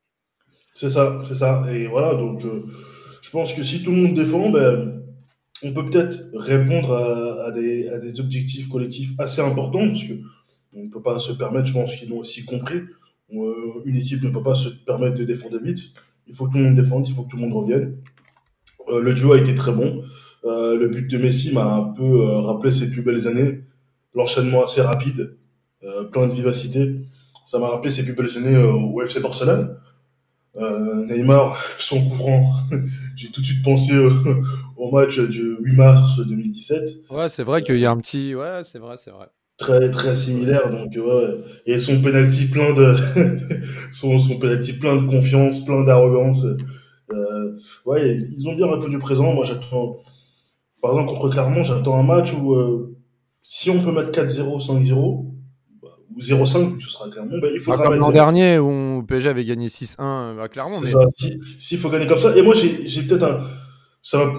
C'est 0.73 0.89
ça, 0.89 1.21
c'est 1.27 1.35
ça. 1.35 1.65
Et 1.71 1.87
voilà, 1.87 2.15
donc 2.15 2.41
je, 2.41 3.29
pense 3.31 3.53
que 3.53 3.63
si 3.63 3.83
tout 3.83 3.91
le 3.91 3.97
monde 3.97 4.15
défend, 4.15 4.49
ben, 4.49 5.03
on 5.63 5.73
peut 5.73 5.85
peut-être 5.85 6.17
répondre 6.33 6.93
à, 6.93 7.51
des, 7.51 7.89
des, 8.01 8.19
objectifs 8.19 8.69
collectifs 8.69 9.11
assez 9.17 9.41
importants, 9.41 9.87
parce 9.87 10.03
que 10.03 10.13
on 10.73 10.83
ne 10.83 10.89
peut 10.89 11.01
pas 11.01 11.19
se 11.19 11.31
permettre, 11.31 11.67
je 11.67 11.73
pense 11.73 11.95
qu'ils 11.95 12.09
l'ont 12.09 12.19
aussi 12.19 12.45
compris, 12.45 12.81
euh, 13.33 13.81
une 13.85 13.95
équipe 13.95 14.21
ne 14.21 14.29
peut 14.29 14.43
pas 14.43 14.55
se 14.55 14.69
permettre 14.69 15.15
de 15.15 15.23
défendre 15.23 15.59
vite. 15.61 15.93
Il 16.27 16.35
faut 16.35 16.47
que 16.47 16.53
tout 16.53 16.57
le 16.57 16.65
monde 16.65 16.75
défende, 16.75 17.07
il 17.07 17.13
faut 17.13 17.23
que 17.23 17.29
tout 17.29 17.37
le 17.37 17.43
monde 17.43 17.53
revienne. 17.53 17.97
Euh, 18.89 19.01
le 19.01 19.13
duo 19.13 19.33
a 19.33 19.39
été 19.39 19.55
très 19.55 19.71
bon. 19.71 20.03
Euh, 20.45 20.77
le 20.77 20.89
but 20.89 21.09
de 21.09 21.17
Messi 21.17 21.53
m'a 21.53 21.65
un 21.65 21.83
peu 21.83 22.03
euh, 22.03 22.39
rappelé 22.41 22.71
ses 22.71 22.89
plus 22.89 23.01
belles 23.01 23.27
années 23.27 23.61
l'enchaînement 24.15 24.63
assez 24.63 24.81
rapide, 24.81 25.37
euh, 25.83 26.05
plein 26.05 26.27
de 26.27 26.33
vivacité. 26.33 26.95
Ça 27.45 27.59
m'a 27.59 27.67
rappelé 27.67 27.91
ses 27.91 28.03
plus 28.03 28.13
belles 28.13 28.37
années 28.37 28.55
euh, 28.55 28.71
au 28.71 29.01
FC 29.01 29.19
Barcelone. 29.19 29.77
Euh, 30.55 31.05
Neymar, 31.05 31.57
son 31.79 32.01
couvrant, 32.09 32.53
j'ai 33.15 33.29
tout 33.29 33.41
de 33.41 33.45
suite 33.45 33.63
pensé 33.63 33.93
au 34.77 34.91
match 34.91 35.19
du 35.19 35.57
8 35.61 35.75
mars 35.75 36.19
2017. 36.25 37.11
Ouais, 37.11 37.29
c'est 37.29 37.43
vrai 37.43 37.61
qu'il 37.61 37.77
y 37.77 37.85
a 37.85 37.91
un 37.91 37.97
petit. 37.97 38.33
Ouais, 38.33 38.61
c'est 38.63 38.79
vrai, 38.79 38.95
c'est 38.97 39.11
vrai. 39.11 39.27
Très, 39.57 39.89
très 39.89 40.15
similaire. 40.15 40.69
Donc, 40.69 40.93
ouais. 40.95 41.37
Et 41.65 41.79
son 41.79 42.01
penalty 42.01 42.45
plein 42.45 42.73
de. 42.73 42.95
son, 43.91 44.19
son 44.19 44.37
penalty 44.37 44.73
plein 44.73 44.95
de 45.01 45.07
confiance, 45.07 45.63
plein 45.63 45.83
d'arrogance. 45.83 46.45
Euh, 47.13 47.57
ouais, 47.85 48.17
ils 48.17 48.49
ont 48.49 48.55
bien 48.55 48.69
répondu 48.69 48.97
présent. 48.97 49.33
Moi, 49.33 49.45
j'attends 49.45 49.97
par 50.85 50.91
exemple, 50.91 51.13
contre 51.13 51.29
Clermont, 51.29 51.63
j'attends 51.63 51.97
un 51.97 52.03
match 52.03 52.31
où 52.33 52.53
euh, 52.53 52.94
si 53.47 53.69
on 53.69 53.81
peut 53.81 53.91
mettre 53.91 54.11
4-0, 54.11 54.65
5-0, 54.65 55.25
bah, 55.81 55.89
ou 56.15 56.19
0-5, 56.19 56.67
vu 56.69 56.77
que 56.77 56.83
ce 56.83 56.89
sera 56.89 57.09
Clermont, 57.09 57.39
bah, 57.39 57.47
il 57.53 57.59
faudra 57.59 57.83
comme 57.83 57.93
mettre 57.93 58.01
l'an 58.01 58.11
0. 58.11 58.13
dernier 58.13 58.59
où 58.59 59.03
PSG 59.07 59.29
avait 59.29 59.45
gagné 59.45 59.67
6-1 59.67 60.39
à 60.39 60.47
Clermont. 60.47 60.79
Mais... 60.81 60.87
ça. 60.87 60.99
Si- 61.17 61.39
S'il 61.57 61.77
faut 61.79 61.89
gagner 61.89 62.07
comme 62.07 62.19
ça. 62.19 62.35
Et 62.35 62.41
moi, 62.41 62.55
j'ai 62.55 63.03
peut-être 63.03 63.23
un. 63.23 63.39
Ça 64.01 64.19
va 64.19 64.31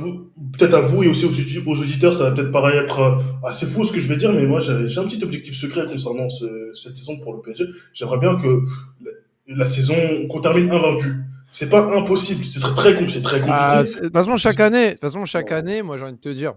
peut-être 0.56 0.74
à 0.74 0.80
vous 0.80 1.02
et 1.02 1.08
aussi 1.08 1.24
aux, 1.24 1.28
audi- 1.30 1.58
aux 1.66 1.74
auditeurs, 1.80 2.14
ça 2.14 2.30
va 2.30 2.30
peut-être 2.30 2.52
paraître 2.52 3.00
euh, 3.00 3.16
assez 3.44 3.66
fou 3.66 3.82
ce 3.84 3.90
que 3.92 3.98
je 3.98 4.08
vais 4.08 4.14
dire, 4.16 4.32
mais 4.32 4.46
moi, 4.46 4.60
j'ai 4.60 4.98
un 5.00 5.04
petit 5.08 5.22
objectif 5.24 5.56
secret 5.56 5.86
concernant 5.86 6.28
ce- 6.30 6.70
cette 6.72 6.96
saison 6.96 7.18
pour 7.18 7.34
le 7.34 7.40
PSG. 7.40 7.64
J'aimerais 7.92 8.18
bien 8.18 8.36
que 8.36 8.62
la, 9.04 9.10
la 9.56 9.66
saison, 9.66 9.94
qu'on 10.30 10.40
termine 10.40 10.70
invaincu. 10.70 11.14
C'est 11.50 11.68
pas 11.68 11.80
impossible. 11.96 12.44
Ce 12.44 12.60
serait 12.60 12.76
très, 12.76 12.94
com- 12.94 13.10
c'est 13.10 13.22
très 13.22 13.38
compliqué. 13.40 13.58
Ah, 13.58 13.82
c'est- 13.84 13.96
de 13.98 14.04
toute 14.04 14.12
façon, 14.12 14.36
chaque 14.36 14.60
année, 14.60 14.86
de 14.86 14.90
toute 14.92 15.00
façon, 15.00 15.24
chaque 15.24 15.50
année, 15.50 15.82
moi 15.82 15.98
j'ai 15.98 16.04
envie 16.04 16.12
de 16.12 16.18
te 16.20 16.28
dire, 16.28 16.54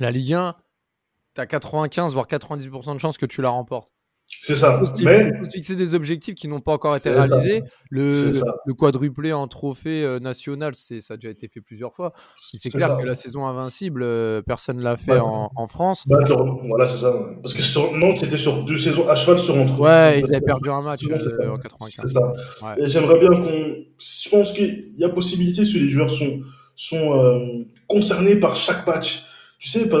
la 0.00 0.10
Ligue 0.10 0.32
1, 0.32 0.56
tu 1.38 1.42
as 1.42 1.46
95 1.46 2.12
voire 2.14 2.26
90% 2.26 2.94
de 2.94 2.98
chances 2.98 3.18
que 3.18 3.26
tu 3.26 3.40
la 3.42 3.50
remportes. 3.50 3.90
c'est 4.26 4.56
ça. 4.56 4.80
Il 4.98 5.04
Mais, 5.06 5.32
faut 5.38 5.50
fixer 5.50 5.74
des 5.74 5.94
objectifs 5.94 6.34
qui 6.34 6.48
n'ont 6.48 6.60
pas 6.60 6.72
encore 6.72 6.94
été 6.96 7.08
C'est 7.10 7.14
ça. 7.16 7.22
réalisés. 7.36 7.62
Le, 7.90 8.12
C'est 8.12 8.34
ça. 8.34 8.54
quadruplé 8.78 9.32
en 9.32 9.48
trophée 9.48 10.02
euh, 10.04 10.18
national, 10.20 10.74
c'est 10.74 11.00
ça 11.00 11.14
a 11.14 11.16
déjà 11.16 11.30
été 11.30 11.48
fait 11.48 11.60
plusieurs 11.62 11.94
fois. 11.94 12.12
C'est 12.36 12.58
c'est 12.60 12.68
clair 12.70 12.88
ça. 12.88 12.96
que 13.00 13.06
la 13.06 13.14
saison 13.14 13.46
invincible, 13.46 14.02
euh, 14.02 14.42
personne 14.42 14.76
ne 14.76 14.82
l'a 14.82 14.96
fait 14.98 15.12
Ouais. 15.12 15.18
en, 15.20 15.50
en 15.56 15.66
France. 15.66 16.04
Bah, 16.06 16.18
voilà, 16.68 16.86
c'est 16.86 16.98
ça. 16.98 17.14
Parce 17.42 17.54
que 17.54 17.62
sur 17.62 17.92
Nantes, 17.96 18.18
c'était 18.18 18.36
sur 18.36 18.64
deux 18.64 18.76
saisons 18.76 19.08
à 19.08 19.14
cheval 19.14 19.38
sur 19.38 19.56
entre. 19.56 19.80
Ouais, 19.80 20.20
ils 20.20 20.26
avaient 20.34 20.44
perdu 20.44 20.68
un 20.70 20.82
match 20.82 21.00
C'est 21.06 21.12
euh, 21.12 21.18
ça. 21.18 21.50
en 21.50 21.56
C'est 21.56 21.62
95. 21.62 22.12
ça. 22.12 22.32
Ouais. 22.76 22.82
Et 22.84 22.88
j'aimerais 22.88 23.18
bien 23.18 23.30
qu'on. 23.30 23.76
Je 23.98 24.28
pense 24.28 24.52
qu'il 24.52 24.78
y 24.98 25.04
a 25.04 25.08
possibilité 25.08 25.64
si 25.64 25.80
les 25.80 25.88
joueurs 25.88 26.10
sont, 26.10 26.40
sont 26.76 27.14
euh, 27.18 27.64
concernés 27.86 28.36
par 28.38 28.54
chaque 28.54 28.86
match. 28.86 29.24
Tu 29.58 29.68
sais, 29.70 29.88
par- 29.88 30.00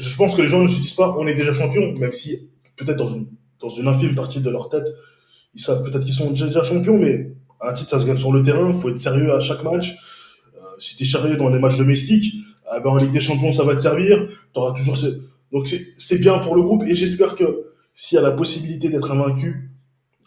je 0.00 0.16
pense 0.16 0.34
que 0.34 0.42
les 0.42 0.48
gens 0.48 0.62
ne 0.62 0.68
se 0.68 0.80
disent 0.80 0.94
pas 0.94 1.14
on 1.18 1.26
est 1.26 1.34
déjà 1.34 1.52
champion, 1.52 1.92
même 1.92 2.12
si 2.12 2.50
peut-être 2.76 2.96
dans 2.96 3.08
une, 3.08 3.88
infime 3.88 4.14
partie 4.14 4.40
de 4.40 4.50
leur 4.50 4.68
tête, 4.68 4.86
ils 5.54 5.60
savent 5.60 5.82
peut-être 5.82 6.04
qu'ils 6.04 6.14
sont 6.14 6.30
déjà, 6.30 6.64
champions, 6.64 6.98
mais 6.98 7.32
un 7.60 7.72
titre, 7.72 7.90
ça 7.90 7.98
se 7.98 8.06
gagne 8.06 8.16
sur 8.16 8.32
le 8.32 8.42
terrain, 8.42 8.70
il 8.72 8.80
faut 8.80 8.88
être 8.88 9.00
sérieux 9.00 9.32
à 9.34 9.40
chaque 9.40 9.62
match. 9.62 9.96
Euh, 10.54 10.60
si 10.78 10.96
tu 10.96 11.04
es 11.04 11.06
sérieux 11.06 11.36
dans 11.36 11.50
les 11.50 11.58
matchs 11.58 11.76
domestiques, 11.76 12.34
ah 12.70 12.80
ben 12.80 12.90
en 12.90 12.96
Ligue 12.96 13.12
des 13.12 13.20
Champions, 13.20 13.52
ça 13.52 13.64
va 13.64 13.74
te 13.74 13.82
servir. 13.82 14.28
T'auras 14.52 14.72
toujours 14.72 14.96
ce... 14.96 15.06
Donc 15.52 15.68
c'est 15.68 16.18
bien 16.18 16.38
pour 16.38 16.54
le 16.54 16.62
groupe 16.62 16.84
et 16.84 16.94
j'espère 16.94 17.34
que 17.34 17.64
s'il 17.92 18.16
y 18.16 18.18
a 18.18 18.22
la 18.22 18.30
possibilité 18.30 18.88
d'être 18.88 19.10
invaincu 19.10 19.70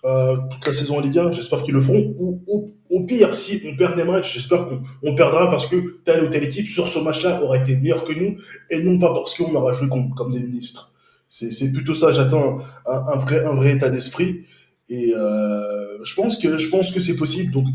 euh, 0.06 0.38
toute 0.50 0.68
la 0.68 0.74
saison 0.74 0.98
en 0.98 1.02
Ligue 1.02 1.18
1, 1.18 1.32
j'espère 1.32 1.64
qu'ils 1.64 1.74
le 1.74 1.82
feront. 1.82 2.14
Ou 2.18 2.42
au, 2.48 2.74
au 2.90 3.06
pire, 3.06 3.34
si 3.34 3.62
on 3.66 3.76
perd 3.76 3.96
des 3.96 4.04
matchs, 4.04 4.34
j'espère 4.34 4.68
qu'on 4.68 4.82
on 5.04 5.16
perdra 5.16 5.50
parce 5.50 5.68
que 5.68 6.02
telle 6.04 6.26
ou 6.26 6.28
telle 6.30 6.44
équipe 6.44 6.68
sur 6.68 6.88
ce 6.90 7.00
match-là 7.00 7.42
aura 7.44 7.58
été 7.58 7.76
meilleure 7.78 8.04
que 8.04 8.14
nous 8.14 8.36
et 8.70 8.84
non 8.84 9.00
pas 9.00 9.14
parce 9.14 9.34
qu'on 9.38 9.54
aura 9.56 9.72
joué 9.72 9.88
comme, 9.90 10.14
comme 10.14 10.32
des 10.32 10.42
ministres. 10.42 10.92
C'est 11.30 11.72
plutôt 11.72 11.96
ça, 11.96 12.12
j'attends 12.12 12.60
un, 12.86 12.94
un 13.14 13.16
vrai, 13.18 13.44
un 13.44 13.56
vrai 13.56 13.72
état 13.74 13.90
d'esprit 13.90 14.42
et 14.88 15.14
euh, 15.16 15.98
je 16.04 16.14
pense 16.16 16.38
que 16.38 16.94
que 16.94 17.00
c'est 17.00 17.16
possible. 17.16 17.52
Donc 17.52 17.66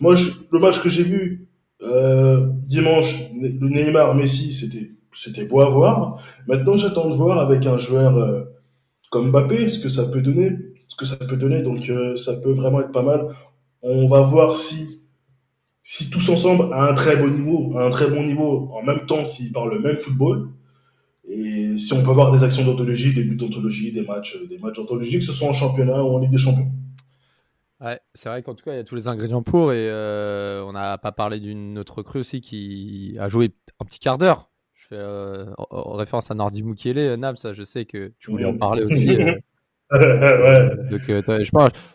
moi, 0.00 0.14
je- 0.14 0.30
le 0.50 0.58
match 0.58 0.80
que 0.80 0.88
j'ai 0.88 1.02
vu 1.02 1.48
euh, 1.82 2.46
dimanche, 2.64 3.16
le 3.34 3.68
Neymar 3.68 4.14
Messi, 4.14 4.52
c'était 4.52 4.90
c'était 5.12 5.44
beau 5.44 5.60
à 5.60 5.68
voir. 5.68 6.20
Maintenant, 6.46 6.76
j'attends 6.76 7.08
de 7.10 7.14
voir 7.14 7.38
avec 7.38 7.66
un 7.66 7.78
joueur 7.78 8.16
euh, 8.16 8.42
comme 9.10 9.30
Mbappé 9.30 9.68
ce 9.68 9.78
que 9.80 9.88
ça 9.88 10.04
peut 10.06 10.22
donner, 10.22 10.52
ce 10.90 10.96
que 10.96 11.06
ça 11.06 11.16
peut 11.16 11.36
donner. 11.38 11.62
Donc, 11.62 11.88
euh, 11.88 12.16
ça 12.16 12.36
peut 12.36 12.52
vraiment 12.52 12.80
être 12.82 12.92
pas 12.92 13.02
mal. 13.02 13.26
On 13.82 14.06
va 14.06 14.20
voir 14.20 14.56
si 14.58 14.98
si 15.82 16.10
tous 16.10 16.28
ensemble 16.28 16.72
à 16.74 16.84
un 16.90 16.94
très 16.94 17.16
bon 17.16 17.28
niveau, 17.30 17.76
à 17.76 17.84
un 17.86 17.90
très 17.90 18.08
bon 18.08 18.22
niveau, 18.22 18.70
en 18.74 18.82
même 18.82 19.06
temps, 19.06 19.24
s'ils 19.24 19.52
parlent 19.52 19.72
le 19.74 19.80
même 19.80 19.98
football. 19.98 20.50
Et 21.24 21.76
si 21.78 21.92
on 21.94 22.02
peut 22.02 22.10
avoir 22.10 22.32
des 22.32 22.44
actions 22.44 22.64
d'anthologie, 22.64 23.14
des 23.14 23.24
buts 23.24 23.36
d'anthologie, 23.36 23.92
des 23.92 24.02
matchs, 24.02 24.36
des 24.48 24.58
matchs 24.58 24.76
d'anthologie, 24.76 25.18
que 25.18 25.24
ce 25.24 25.32
soit 25.32 25.48
en 25.48 25.52
championnat 25.52 26.02
ou 26.04 26.08
en 26.16 26.18
Ligue 26.18 26.30
des 26.32 26.38
Champions. 26.38 26.70
Ouais, 27.80 27.98
c'est 28.12 28.28
vrai 28.28 28.42
qu'en 28.42 28.54
tout 28.54 28.64
cas, 28.64 28.72
il 28.72 28.76
y 28.76 28.80
a 28.80 28.84
tous 28.84 28.94
les 28.94 29.08
ingrédients 29.08 29.42
pour. 29.42 29.72
Et 29.72 29.88
euh, 29.88 30.62
on 30.66 30.72
n'a 30.72 30.98
pas 30.98 31.12
parlé 31.12 31.40
d'une 31.40 31.78
autre 31.78 31.98
recrue 31.98 32.20
aussi 32.20 32.40
qui 32.42 33.16
a 33.18 33.28
joué 33.28 33.54
un 33.80 33.84
petit 33.86 33.98
quart 34.00 34.18
d'heure. 34.18 34.50
Je 34.74 34.86
fais 34.88 34.96
euh, 34.98 35.46
en- 35.56 35.66
en 35.70 35.92
référence 35.94 36.30
à 36.30 36.34
Nardi 36.34 36.62
Mukiele. 36.62 37.14
Nab, 37.14 37.36
ça, 37.36 37.54
je 37.54 37.62
sais 37.62 37.86
que 37.86 38.12
tu 38.18 38.30
voulais 38.30 38.44
en 38.44 38.54
parler 38.54 38.82
aussi. 38.82 39.16
euh, 39.16 39.34
ouais. 39.92 40.70
donc, 40.90 41.00
euh, 41.10 41.22
je 41.44 41.50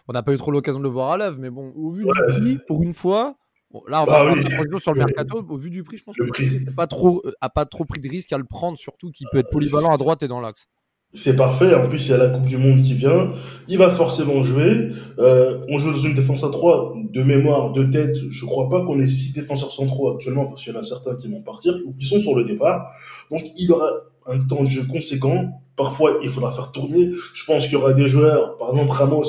on 0.07 0.13
n'a 0.13 0.23
pas 0.23 0.33
eu 0.33 0.37
trop 0.37 0.51
l'occasion 0.51 0.79
de 0.79 0.83
le 0.83 0.89
voir 0.89 1.11
à 1.11 1.17
l'œuvre, 1.17 1.37
mais 1.39 1.49
bon, 1.49 1.71
au 1.75 1.91
vu 1.91 2.03
du 2.05 2.11
prix, 2.33 2.59
pour 2.67 2.83
une 2.83 2.93
fois, 2.93 3.35
bon, 3.71 3.81
là, 3.87 4.01
on 4.03 4.05
va 4.05 4.13
Ah 4.17 4.19
avoir 4.21 4.35
oui. 4.35 4.79
sur 4.81 4.93
le 4.93 4.99
mercato. 4.99 5.45
Au 5.49 5.57
vu 5.57 5.69
du 5.69 5.83
prix, 5.83 5.97
je 5.97 6.03
pense 6.03 6.15
Le 6.17 6.25
que 6.25 6.31
prix. 6.31 6.59
n'a 6.65 6.71
pas 6.73 6.87
trop, 6.87 7.21
euh, 7.25 7.31
a 7.41 7.49
pas 7.49 7.65
trop 7.65 7.85
pris 7.85 8.01
de 8.01 8.09
risque 8.09 8.33
à 8.33 8.37
le 8.37 8.43
prendre, 8.45 8.77
surtout 8.77 9.11
qu'il 9.11 9.27
peut 9.31 9.39
être 9.39 9.49
polyvalent 9.51 9.93
à 9.93 9.97
droite 9.97 10.23
et 10.23 10.27
dans 10.27 10.41
l'axe. 10.41 10.67
C'est 11.13 11.37
parfait. 11.37 11.73
En 11.73 11.87
plus, 11.87 12.07
il 12.07 12.11
y 12.11 12.13
a 12.13 12.17
la 12.17 12.27
Coupe 12.27 12.47
du 12.47 12.57
Monde 12.57 12.81
qui 12.81 12.93
vient. 12.93 13.31
Il 13.69 13.77
va 13.77 13.89
forcément 13.89 14.43
jouer. 14.43 14.89
Euh, 15.17 15.63
on 15.69 15.77
joue 15.77 15.91
dans 15.91 15.97
une 15.97 16.13
défense 16.13 16.43
à 16.43 16.49
3. 16.49 16.93
De 17.13 17.23
mémoire, 17.23 17.71
de 17.71 17.83
tête, 17.85 18.17
je 18.29 18.45
crois 18.45 18.67
pas 18.67 18.81
qu'on 18.85 18.99
ait 18.99 19.07
six 19.07 19.31
défenseurs 19.31 19.71
centraux 19.71 20.09
actuellement 20.13 20.45
parce 20.45 20.61
qu'il 20.61 20.73
y 20.73 20.75
en 20.75 20.79
a 20.79 20.83
certains 20.83 21.15
qui 21.15 21.29
vont 21.31 21.41
partir 21.41 21.73
ou 21.85 21.93
qui 21.93 22.05
sont 22.05 22.19
sur 22.19 22.35
le 22.35 22.43
départ. 22.43 22.91
Donc, 23.31 23.43
il 23.55 23.71
aura 23.71 23.89
un 24.27 24.39
temps 24.39 24.63
de 24.63 24.69
jeu 24.69 24.83
conséquent. 24.85 25.61
Parfois, 25.75 26.17
il 26.23 26.29
faudra 26.29 26.53
faire 26.53 26.71
tourner. 26.71 27.09
Je 27.33 27.43
pense 27.45 27.65
qu'il 27.65 27.73
y 27.73 27.75
aura 27.75 27.93
des 27.93 28.07
joueurs, 28.07 28.57
par 28.57 28.71
exemple 28.71 28.91
Ramos. 28.91 29.23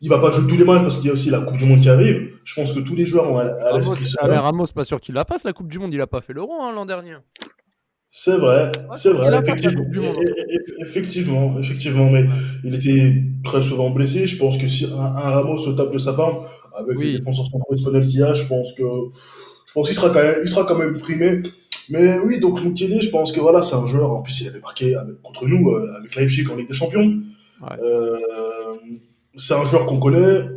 Il 0.00 0.08
va 0.08 0.18
pas 0.20 0.30
jouer 0.30 0.48
tous 0.48 0.56
les 0.56 0.64
matchs 0.64 0.82
parce 0.82 0.96
qu'il 0.96 1.06
y 1.06 1.10
a 1.10 1.12
aussi 1.12 1.28
la 1.28 1.40
Coupe 1.40 1.56
du 1.56 1.64
Monde 1.64 1.80
qui 1.80 1.88
arrive. 1.88 2.30
Je 2.44 2.54
pense 2.54 2.72
que 2.72 2.78
tous 2.80 2.94
les 2.94 3.04
joueurs 3.04 3.30
ont 3.30 3.38
à, 3.38 3.44
à 3.44 3.64
Ramos, 3.72 3.76
l'esprit 3.78 4.00
mais 4.00 4.06
cela. 4.28 4.40
Ramos, 4.40 4.66
pas 4.74 4.84
sûr 4.84 5.00
qu'il 5.00 5.14
la 5.14 5.24
passe 5.24 5.44
la 5.44 5.52
Coupe 5.52 5.68
du 5.68 5.78
Monde. 5.78 5.92
Il 5.92 6.00
a 6.00 6.06
pas 6.06 6.20
fait 6.20 6.32
l'Euro 6.32 6.52
hein, 6.60 6.72
l'an 6.72 6.86
dernier. 6.86 7.16
C'est 8.10 8.36
vrai, 8.38 8.72
c'est 8.96 9.12
vrai, 9.12 9.38
effectivement. 9.38 9.84
Effectivement, 10.80 11.58
effectivement, 11.58 12.10
mais 12.10 12.24
il 12.64 12.74
était 12.74 13.22
très 13.44 13.60
souvent 13.60 13.90
blessé. 13.90 14.26
Je 14.26 14.38
pense 14.38 14.56
que 14.56 14.66
si 14.66 14.86
un, 14.86 14.98
un 14.98 15.30
Ramos 15.30 15.58
au 15.66 15.72
top 15.72 15.92
de 15.92 15.98
sa 15.98 16.12
forme, 16.14 16.44
avec 16.76 16.96
Oui. 16.96 17.12
les 17.12 17.18
défenseurs 17.18 17.46
centraux 17.46 17.74
espagnols 17.74 18.06
qu'il 18.06 18.20
y 18.20 18.22
a, 18.22 18.32
je 18.34 18.44
pense 18.46 18.72
que, 18.72 18.82
je 19.66 19.72
pense 19.74 19.86
qu'il 19.86 19.96
sera 19.96 20.10
quand 20.10 20.22
même, 20.22 20.36
il 20.42 20.48
sera 20.48 20.64
quand 20.64 20.76
même 20.78 20.96
primé. 20.98 21.42
Mais 21.90 22.18
oui, 22.18 22.38
donc 22.40 22.62
Mukele, 22.62 23.00
je 23.00 23.10
pense 23.10 23.32
que 23.32 23.40
voilà, 23.40 23.62
c'est 23.62 23.74
un 23.76 23.86
joueur. 23.86 24.10
En 24.12 24.22
plus, 24.22 24.40
il 24.42 24.48
avait 24.48 24.60
marqué 24.60 24.94
avec- 24.94 25.20
contre 25.22 25.46
nous 25.46 25.70
euh, 25.70 25.94
avec 25.98 26.14
Leipzig 26.16 26.46
en 26.50 26.56
Ligue 26.56 26.68
des 26.68 26.74
Champions. 26.74 27.20
Ouais. 27.62 27.76
Euh, 27.82 28.16
c'est 29.36 29.54
un 29.54 29.64
joueur 29.64 29.86
qu'on 29.86 29.98
connaît. 29.98 30.18
Euh, 30.18 30.48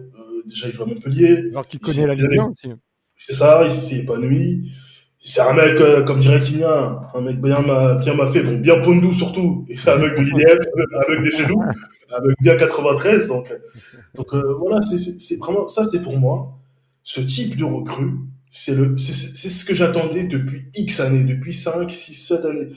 déjà, 0.46 0.68
il 0.68 0.74
joue 0.74 0.84
à 0.84 0.86
Montpellier. 0.88 1.50
Alors 1.52 1.68
qu'il 1.68 1.80
Il 1.82 1.86
connaît 1.86 2.08
la 2.08 2.16
Ligue 2.16 2.40
1 2.40 2.46
aussi. 2.52 2.70
C'est 3.16 3.34
ça, 3.34 3.62
il 3.66 3.72
s'est 3.72 3.98
épanoui. 4.00 4.72
C'est 5.24 5.42
un 5.42 5.54
mec, 5.54 5.80
euh, 5.80 6.02
comme 6.04 6.18
dirait 6.18 6.42
Kylian, 6.42 7.00
un 7.14 7.22
mec 7.22 7.40
bien, 7.40 7.60
ma- 7.62 7.94
bien 7.94 8.16
m'a 8.16 8.26
fait, 8.26 8.42
bon, 8.42 8.58
bien 8.58 8.82
Pondou 8.82 9.14
surtout. 9.14 9.66
Et 9.70 9.78
c'est 9.78 9.92
un 9.92 9.98
mec 9.98 10.18
de 10.18 10.22
l'IDF, 10.24 10.58
avec 11.08 11.22
des 11.24 11.30
genoux, 11.32 11.62
avec 12.10 12.36
bien 12.42 12.56
93. 12.58 13.28
Donc, 13.28 13.52
euh, 13.52 13.58
donc 14.16 14.34
euh, 14.34 14.56
voilà, 14.60 14.82
c'est 14.82 15.38
vraiment, 15.38 15.68
ça 15.68 15.84
c'est 15.84 16.02
pour 16.02 16.18
moi, 16.18 16.58
ce 17.04 17.22
type 17.22 17.56
de 17.56 17.64
recrue, 17.64 18.14
c'est 18.52 18.76
ce 18.76 19.66
que 19.66 19.74
j'attendais 19.74 20.26
depuis 20.26 20.66
X 20.76 21.00
années, 21.00 21.24
depuis 21.24 21.54
5, 21.54 21.90
6, 21.90 22.14
7 22.14 22.46
années. 22.46 22.68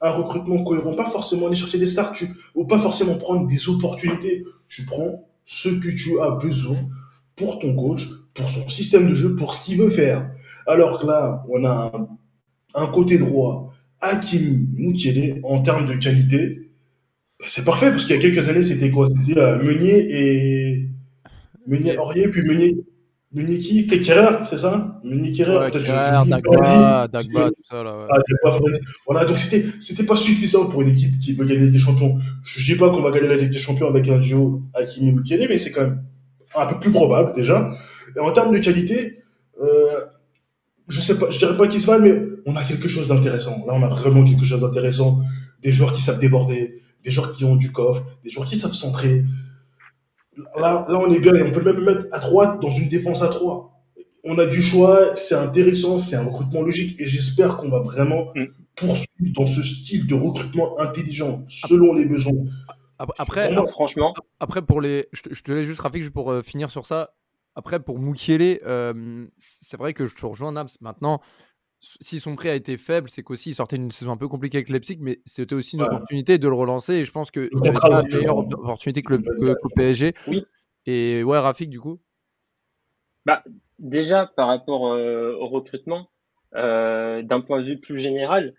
Un 0.00 0.10
recrutement 0.10 0.62
cohérent, 0.62 0.94
pas 0.94 1.10
forcément 1.10 1.48
aller 1.48 1.56
chercher 1.56 1.78
des 1.78 1.86
stars, 1.86 2.12
tu, 2.12 2.26
ou 2.54 2.64
pas 2.64 2.78
forcément 2.78 3.16
prendre 3.16 3.46
des 3.46 3.68
opportunités. 3.68 4.44
Tu 4.68 4.84
prends 4.86 5.28
ce 5.44 5.68
que 5.68 5.88
tu 5.88 6.20
as 6.20 6.30
besoin 6.30 6.76
pour 7.34 7.58
ton 7.58 7.74
coach, 7.74 8.06
pour 8.32 8.48
son 8.48 8.68
système 8.68 9.08
de 9.08 9.14
jeu, 9.14 9.34
pour 9.34 9.54
ce 9.54 9.64
qu'il 9.64 9.78
veut 9.78 9.90
faire. 9.90 10.30
Alors 10.66 11.00
que 11.00 11.06
là, 11.06 11.44
on 11.48 11.64
a 11.64 11.92
un, 12.74 12.86
côté 12.86 13.18
droit, 13.18 13.72
Hakimi, 14.00 14.68
Moukielé, 14.76 15.40
en 15.42 15.62
termes 15.62 15.86
de 15.86 15.94
qualité, 15.94 16.70
bah, 17.40 17.46
c'est 17.48 17.64
parfait, 17.64 17.90
parce 17.90 18.04
qu'il 18.04 18.14
y 18.14 18.18
a 18.18 18.22
quelques 18.22 18.48
années, 18.48 18.62
c'était 18.62 18.90
quoi? 18.90 19.06
C'était 19.06 19.40
euh, 19.40 19.60
Meunier 19.62 20.06
et... 20.10 20.88
Meunier 21.66 21.98
Aurier, 21.98 22.28
puis 22.28 22.42
Meunier... 22.42 22.76
Qui 23.58 23.86
Kékérer, 23.88 24.44
c'est 24.44 24.58
ça? 24.58 25.00
Ouais, 25.58 25.70
peut-être 25.70 25.84
Dagba, 27.08 27.50
tout 27.50 27.62
ça 27.68 27.82
là. 27.82 27.96
ouais. 27.98 28.06
Ah, 28.10 28.18
Dagba. 28.44 28.58
Voilà, 29.06 29.24
donc 29.24 29.38
c'était, 29.38 29.64
c'était 29.80 30.04
pas 30.04 30.16
suffisant 30.16 30.66
pour 30.66 30.82
une 30.82 30.88
équipe 30.90 31.18
qui 31.18 31.32
veut 31.32 31.44
gagner 31.44 31.68
des 31.68 31.78
champions. 31.78 32.16
Je 32.44 32.64
dis 32.64 32.76
pas 32.78 32.90
qu'on 32.90 33.02
va 33.02 33.10
gagner 33.10 33.28
la 33.28 33.36
Ligue 33.36 33.50
des 33.50 33.58
Champions 33.58 33.88
avec 33.88 34.08
un 34.08 34.18
duo 34.18 34.62
Hakimi 34.74 35.12
Mukele, 35.12 35.46
mais 35.48 35.58
c'est 35.58 35.72
quand 35.72 35.80
même 35.82 36.02
un 36.54 36.66
peu 36.66 36.78
plus 36.78 36.92
probable 36.92 37.32
déjà. 37.32 37.70
Et 38.16 38.20
en 38.20 38.30
termes 38.30 38.54
de 38.54 38.58
qualité, 38.60 39.18
euh, 39.60 40.00
je 40.88 41.00
sais 41.00 41.18
pas, 41.18 41.28
je 41.30 41.38
dirais 41.38 41.56
pas 41.56 41.66
qu'ils 41.66 41.80
se 41.80 41.86
valent, 41.86 42.04
mais 42.04 42.22
on 42.46 42.54
a 42.54 42.62
quelque 42.62 42.86
chose 42.86 43.08
d'intéressant. 43.08 43.64
Là, 43.66 43.72
on 43.74 43.82
a 43.82 43.88
vraiment 43.88 44.22
quelque 44.22 44.44
chose 44.44 44.60
d'intéressant. 44.60 45.20
Des 45.62 45.72
joueurs 45.72 45.92
qui 45.92 46.02
savent 46.02 46.20
déborder, 46.20 46.80
des 47.04 47.10
joueurs 47.10 47.32
qui 47.32 47.44
ont 47.44 47.56
du 47.56 47.72
coffre, 47.72 48.04
des 48.22 48.30
joueurs 48.30 48.46
qui 48.46 48.56
savent 48.56 48.74
centrer. 48.74 49.24
Là, 50.56 50.84
là, 50.88 50.98
on 50.98 51.10
est 51.10 51.20
bien 51.20 51.34
et 51.34 51.42
on 51.42 51.50
peut 51.52 51.62
même 51.62 51.82
mettre 51.84 52.06
à 52.12 52.18
droite 52.18 52.60
dans 52.60 52.70
une 52.70 52.88
défense 52.88 53.22
à 53.22 53.28
trois. 53.28 53.70
On 54.24 54.38
a 54.38 54.46
du 54.46 54.62
choix, 54.62 55.14
c'est 55.16 55.34
intéressant, 55.34 55.98
c'est 55.98 56.16
un 56.16 56.24
recrutement 56.24 56.62
logique 56.62 56.98
et 57.00 57.06
j'espère 57.06 57.56
qu'on 57.58 57.68
va 57.70 57.80
vraiment 57.80 58.26
Mm. 58.34 58.44
poursuivre 58.74 59.32
dans 59.36 59.46
ce 59.46 59.62
style 59.62 60.06
de 60.06 60.14
recrutement 60.14 60.78
intelligent 60.80 61.44
selon 61.46 61.92
les 61.94 62.06
besoins. 62.06 62.44
Ap- 62.98 63.12
Après, 63.18 63.52
moi, 63.52 63.66
Franchement, 63.70 64.14
Après, 64.40 64.62
pour 64.62 64.80
les. 64.80 65.08
Je 65.12 65.22
te, 65.22 65.34
je 65.34 65.42
te 65.42 65.52
laisse 65.52 65.66
juste, 65.66 65.80
Rafik, 65.80 66.10
pour 66.10 66.30
euh, 66.30 66.42
finir 66.42 66.70
sur 66.70 66.86
ça. 66.86 67.10
Après, 67.54 67.78
pour 67.80 67.98
Mukiele, 68.00 68.60
euh, 68.66 69.26
c'est 69.36 69.76
vrai 69.76 69.92
que 69.94 70.06
je 70.06 70.14
te 70.16 70.24
rejoins, 70.26 70.52
Nams. 70.52 70.68
Maintenant, 70.80 71.20
si 72.00 72.20
son 72.20 72.34
prix 72.34 72.48
a 72.48 72.54
été 72.54 72.76
faible, 72.76 73.08
c'est 73.08 73.22
qu'aussi 73.22 73.50
il 73.50 73.54
sortait 73.54 73.78
d'une 73.78 73.92
saison 73.92 74.12
un 74.12 74.16
peu 74.16 74.28
compliquée 74.28 74.58
avec 74.58 74.68
Leipzig, 74.70 74.98
mais 75.00 75.20
c'était 75.24 75.54
aussi 75.54 75.76
une 75.76 75.82
opportunité 75.82 76.38
de 76.38 76.48
le 76.48 76.54
relancer. 76.54 76.94
Et 76.94 77.04
je 77.04 77.12
pense 77.12 77.30
qu'il 77.30 77.50
n'y 77.54 77.68
avait 77.68 77.78
pas 77.78 78.02
meilleure 78.02 78.38
opportunité 78.38 79.02
que 79.02 79.14
le, 79.14 79.18
que, 79.18 79.74
PSG. 79.74 80.14
Oui. 80.26 80.44
Et 80.86 81.22
ouais, 81.22 81.38
Rafik, 81.38 81.70
du 81.70 81.80
coup? 81.80 82.00
Bah, 83.26 83.42
Déjà, 83.78 84.26
par 84.26 84.48
rapport 84.48 84.82
au 84.82 85.48
recrutement, 85.48 86.08
d'un 86.52 87.40
point 87.46 87.60
de 87.60 87.66
vue 87.66 87.80
plus 87.80 87.98
général, 87.98 88.54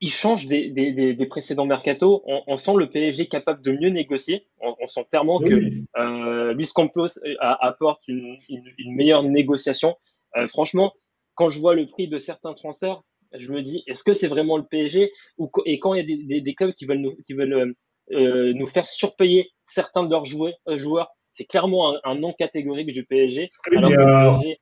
il 0.00 0.10
change 0.10 0.46
des, 0.46 0.70
des, 0.70 1.14
des, 1.14 1.26
précédents 1.26 1.66
mercato. 1.66 2.22
On, 2.26 2.56
sent 2.56 2.74
le 2.76 2.88
PSG 2.88 3.26
capable 3.26 3.62
de 3.62 3.72
mieux 3.72 3.88
négocier. 3.88 4.46
On, 4.60 4.86
sent 4.86 5.06
clairement 5.10 5.40
que 5.40 5.60
euh, 5.98 6.52
Luis 6.54 6.70
Campos 6.72 7.18
euh, 7.24 7.34
apporte 7.40 8.06
une, 8.06 8.38
une, 8.48 8.94
meilleure 8.94 9.24
négociation. 9.24 9.96
Euh, 10.36 10.46
franchement, 10.46 10.92
quand 11.38 11.50
je 11.50 11.60
vois 11.60 11.76
le 11.76 11.86
prix 11.86 12.08
de 12.08 12.18
certains 12.18 12.52
transferts, 12.52 13.00
je 13.32 13.48
me 13.52 13.62
dis, 13.62 13.84
est-ce 13.86 14.02
que 14.02 14.12
c'est 14.12 14.26
vraiment 14.26 14.56
le 14.56 14.64
PSG 14.64 15.12
ou, 15.38 15.48
Et 15.66 15.78
quand 15.78 15.94
il 15.94 15.98
y 15.98 16.34
a 16.34 16.40
des, 16.40 16.54
clubs 16.54 16.72
qui 16.72 16.84
veulent 16.84 16.98
nous, 16.98 17.14
qui 17.24 17.34
veulent, 17.34 17.74
euh, 18.12 18.52
nous 18.54 18.66
faire 18.66 18.88
surpayer 18.88 19.52
certains 19.64 20.02
de 20.02 20.10
leurs 20.10 20.24
joueurs, 20.24 20.54
joueurs 20.66 21.08
c'est 21.32 21.44
clairement 21.44 21.94
un, 21.94 22.00
un, 22.02 22.14
non 22.16 22.32
catégorique 22.32 22.90
du 22.90 23.04
PSG. 23.04 23.48
Alors 23.76 23.90
que 23.90 24.40
PSG 24.40 24.58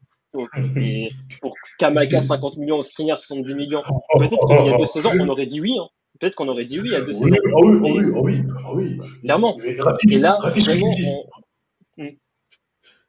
et 0.77 1.09
pour 1.41 1.55
Kamaka 1.79 2.21
50 2.21 2.57
millions, 2.59 2.83
Skriniar 2.83 3.17
70 3.17 3.55
millions, 3.55 3.81
peut-être 4.19 4.37
qu'il 4.49 4.67
y 4.67 4.75
a 4.75 4.77
deux 4.77 4.85
saisons, 4.85 5.11
on 5.19 5.29
aurait 5.31 5.47
dit 5.47 5.63
oui. 5.63 5.79
Hein. 5.81 5.89
Peut-être 6.21 6.35
qu'on 6.35 6.49
aurait 6.49 6.67
dit 6.67 6.79
oui 6.79 6.95
à 6.95 7.01
deux 7.01 7.15
saisons. 7.15 7.27
Ah 7.33 7.59
oui, 7.63 7.79
ah 7.79 7.89
oui, 7.89 8.05
ah 8.15 8.21
oui, 8.21 8.35
ah 8.67 8.71
oui. 8.75 8.99
Clairement. 9.23 9.57
et 9.65 10.19
là, 10.19 10.37
vraiment. 10.43 11.25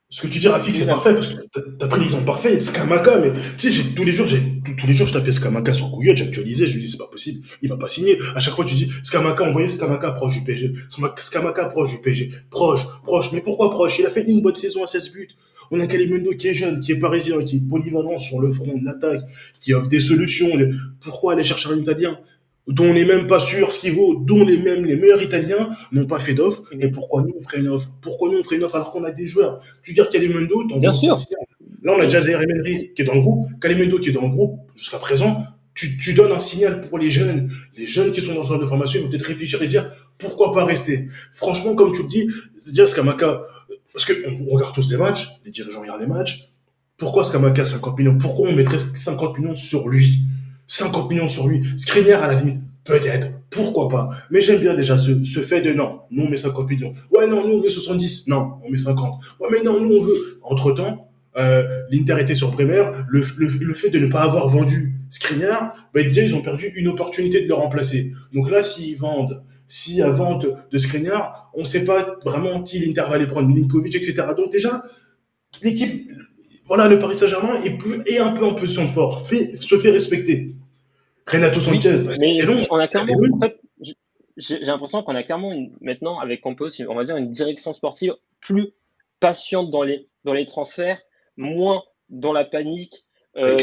Ce 0.09 0.21
que 0.21 0.27
tu 0.27 0.39
dis, 0.39 0.47
Rafik, 0.47 0.73
c'est 0.73 0.85
parfait 0.85 1.13
parce 1.13 1.27
que 1.27 1.41
t'as 1.77 1.87
pris 1.87 1.99
l'exemple 1.99 2.23
parfait. 2.23 2.57
Skamaka, 2.59 3.19
mais 3.19 3.31
tu 3.57 3.69
sais, 3.69 3.83
tous 3.93 4.05
les 4.05 4.13
jours, 4.13 4.25
tous 4.25 4.87
les 4.87 4.93
jours, 4.93 5.05
je 5.05 5.13
tapais 5.13 5.33
Skamaka 5.33 5.73
sur 5.73 5.89
Google, 5.89 6.15
j'actualisais, 6.15 6.65
je 6.65 6.75
lui 6.75 6.81
dis, 6.81 6.89
c'est 6.89 6.97
pas 6.97 7.09
possible, 7.11 7.45
il 7.61 7.67
va 7.67 7.75
pas 7.75 7.89
signer. 7.89 8.17
À 8.33 8.39
chaque 8.39 8.55
fois, 8.55 8.63
tu 8.63 8.75
dis, 8.75 8.89
Skamaka, 9.03 9.43
envoyez 9.43 9.67
Skamaka 9.67 10.11
proche 10.11 10.37
du 10.37 10.43
PSG. 10.45 10.71
Skamaka 11.17 11.65
proche 11.65 11.91
du 11.91 12.01
PSG. 12.01 12.31
Proche, 12.49 12.85
proche. 13.03 13.33
Mais 13.33 13.41
pourquoi 13.41 13.69
proche? 13.69 13.99
Il 13.99 14.05
a 14.05 14.09
fait 14.09 14.23
une 14.23 14.41
bonne 14.41 14.55
saison 14.55 14.81
à 14.81 14.87
16 14.87 15.11
buts. 15.11 15.29
On 15.71 15.79
a 15.81 15.87
Kalimundo 15.87 16.31
qui 16.31 16.47
est 16.47 16.53
jeune, 16.53 16.79
qui 16.79 16.93
est 16.93 16.99
parisien, 16.99 17.39
qui 17.39 17.57
est 17.57 17.69
polyvalent 17.69 18.17
sur 18.17 18.39
le 18.39 18.49
front 18.53 18.77
de 18.77 18.85
l'attaque, 18.85 19.23
qui 19.59 19.73
offre 19.73 19.89
des 19.89 19.99
solutions. 19.99 20.49
Pourquoi 21.01 21.33
aller 21.33 21.43
chercher 21.43 21.69
un 21.69 21.75
Italien? 21.75 22.17
Dont 22.67 22.85
on 22.85 22.93
n'est 22.93 23.05
même 23.05 23.27
pas 23.27 23.39
sûr 23.39 23.71
ce 23.71 23.81
qu'il 23.81 23.93
vaut, 23.93 24.15
dont 24.15 24.43
les 24.43 24.57
mêmes 24.57 24.85
les 24.85 24.95
meilleurs 24.95 25.21
Italiens 25.21 25.69
n'ont 25.91 26.05
pas 26.05 26.19
fait 26.19 26.33
d'offre. 26.33 26.63
Et 26.79 26.89
pourquoi 26.89 27.21
nous 27.21 27.33
on 27.37 27.41
ferait 27.41 27.59
une 27.59 27.69
offre? 27.69 27.89
Pourquoi 28.01 28.29
nous 28.29 28.39
on 28.39 28.43
ferait 28.43 28.57
une 28.57 28.63
offre 28.63 28.75
alors 28.75 28.91
qu'on 28.91 29.03
a 29.03 29.11
des 29.11 29.27
joueurs? 29.27 29.59
Tu 29.81 29.91
veux 29.91 29.95
dire 29.95 30.09
Kalimundo, 30.09 30.65
Bien 30.77 30.91
sûr. 30.91 31.17
Là 31.83 31.93
on 31.97 31.99
a 31.99 32.03
déjà 32.03 32.21
Zaire 32.21 32.41
Emery 32.41 32.91
qui 32.93 33.01
est 33.03 33.05
dans 33.05 33.15
le 33.15 33.21
groupe, 33.21 33.47
Kalimundo 33.61 33.99
qui 33.99 34.09
est 34.09 34.13
dans 34.13 34.23
le 34.23 34.29
groupe 34.29 34.59
jusqu'à 34.75 34.97
présent. 34.97 35.37
Tu, 35.73 35.95
tu, 35.97 36.15
donnes 36.15 36.31
un 36.31 36.39
signal 36.39 36.81
pour 36.81 36.97
les 36.97 37.11
jeunes, 37.11 37.51
les 37.77 37.85
jeunes 37.85 38.11
qui 38.11 38.19
sont 38.19 38.33
dans 38.33 38.41
ce 38.41 38.47
centre 38.49 38.59
de 38.59 38.65
formation, 38.65 38.99
ils 38.99 39.03
vont 39.03 39.09
peut-être 39.09 39.27
réfléchir 39.27 39.61
et 39.61 39.67
dire 39.67 39.91
pourquoi 40.17 40.51
pas 40.51 40.65
rester? 40.65 41.07
Franchement, 41.31 41.75
comme 41.75 41.91
tu 41.91 42.01
le 42.01 42.07
dis, 42.07 42.27
dire 42.71 42.89
Skamaka, 42.89 43.43
parce 43.93 44.05
qu'on 44.05 44.45
regarde 44.49 44.73
tous 44.73 44.89
les 44.89 44.97
matchs, 44.97 45.29
les 45.45 45.51
dirigeants 45.51 45.81
regardent 45.81 46.01
les 46.01 46.07
matchs. 46.07 46.49
Pourquoi 46.97 47.23
Skamaka 47.23 47.63
50 47.63 47.97
millions? 47.99 48.17
Pourquoi 48.17 48.49
on 48.49 48.53
mettrait 48.53 48.79
50 48.79 49.37
millions 49.37 49.55
sur 49.55 49.87
lui? 49.87 50.21
50 50.67 51.09
millions 51.09 51.27
sur 51.27 51.47
lui. 51.47 51.63
Skriniar 51.77 52.23
à 52.23 52.27
la 52.27 52.39
limite, 52.39 52.61
peut-être, 52.83 53.29
pourquoi 53.49 53.87
pas. 53.87 54.09
Mais 54.29 54.41
j'aime 54.41 54.59
bien 54.59 54.75
déjà 54.75 54.97
ce, 54.97 55.23
ce, 55.23 55.39
fait 55.39 55.61
de 55.61 55.73
non, 55.73 56.01
nous 56.11 56.25
on 56.25 56.29
met 56.29 56.37
50 56.37 56.69
millions. 56.69 56.93
Ouais, 57.11 57.27
non, 57.27 57.47
nous 57.47 57.55
on 57.55 57.61
veut 57.61 57.69
70. 57.69 58.27
Non, 58.27 58.53
on 58.65 58.69
met 58.69 58.77
50. 58.77 59.23
Ouais, 59.39 59.47
mais 59.51 59.63
non, 59.63 59.81
nous 59.81 59.95
on 59.95 60.01
veut. 60.01 60.39
Entre-temps, 60.43 61.09
euh, 61.37 61.83
l'Inter 61.89 62.17
était 62.19 62.35
sur 62.35 62.51
Bremer. 62.51 62.83
Le, 63.07 63.23
le, 63.37 63.47
le, 63.47 63.73
fait 63.73 63.89
de 63.89 63.99
ne 63.99 64.07
pas 64.07 64.21
avoir 64.21 64.47
vendu 64.47 64.93
Skriniar, 65.09 65.73
bah, 65.93 66.03
déjà 66.03 66.21
ils 66.21 66.35
ont 66.35 66.41
perdu 66.41 66.71
une 66.75 66.87
opportunité 66.87 67.41
de 67.41 67.47
le 67.47 67.53
remplacer. 67.53 68.13
Donc 68.33 68.49
là, 68.49 68.61
s'ils 68.61 68.97
vendent 68.97 69.43
si 69.67 70.01
à 70.01 70.09
vente 70.09 70.47
de 70.71 70.77
Skriniar, 70.77 71.51
on 71.53 71.59
ne 71.59 71.65
sait 71.65 71.83
pas 71.83 72.17
vraiment 72.23 72.63
qui 72.63 72.79
l'Inter 72.79 73.01
va 73.01 73.15
aller 73.15 73.27
prendre, 73.27 73.47
Milinkovic, 73.47 73.95
etc. 73.95 74.23
Donc 74.35 74.51
déjà, 74.51 74.83
l'équipe, 75.61 76.09
voilà, 76.67 76.87
le 76.87 76.99
Paris 76.99 77.17
Saint-Germain 77.17 77.61
est, 77.63 77.77
plus, 77.77 78.01
est 78.05 78.19
un 78.19 78.31
peu 78.31 78.45
en 78.45 78.53
position 78.53 78.83
de 78.83 78.89
force, 78.89 79.29
se 79.29 79.77
fait 79.77 79.91
respecter. 79.91 80.55
Renato 81.27 81.59
Sanchez, 81.59 82.03
bah, 82.03 82.13
mais 82.21 82.41
on 82.69 82.77
a 82.77 82.87
clairement, 82.87 83.13
en 83.33 83.39
fait, 83.39 83.59
j'ai 84.37 84.59
l'impression 84.59 85.03
qu'on 85.03 85.15
a 85.15 85.23
clairement 85.23 85.53
maintenant 85.81 86.19
avec 86.19 86.41
Campos, 86.41 86.69
on 86.87 86.95
va 86.95 87.03
dire 87.03 87.17
une 87.17 87.31
direction 87.31 87.73
sportive 87.73 88.15
plus 88.39 88.71
patiente 89.19 89.71
dans 89.71 89.83
les 89.83 90.07
dans 90.23 90.33
les 90.33 90.45
transferts, 90.45 91.01
moins 91.35 91.83
dans 92.09 92.33
la 92.33 92.45
panique. 92.45 93.05
Euh, 93.35 93.57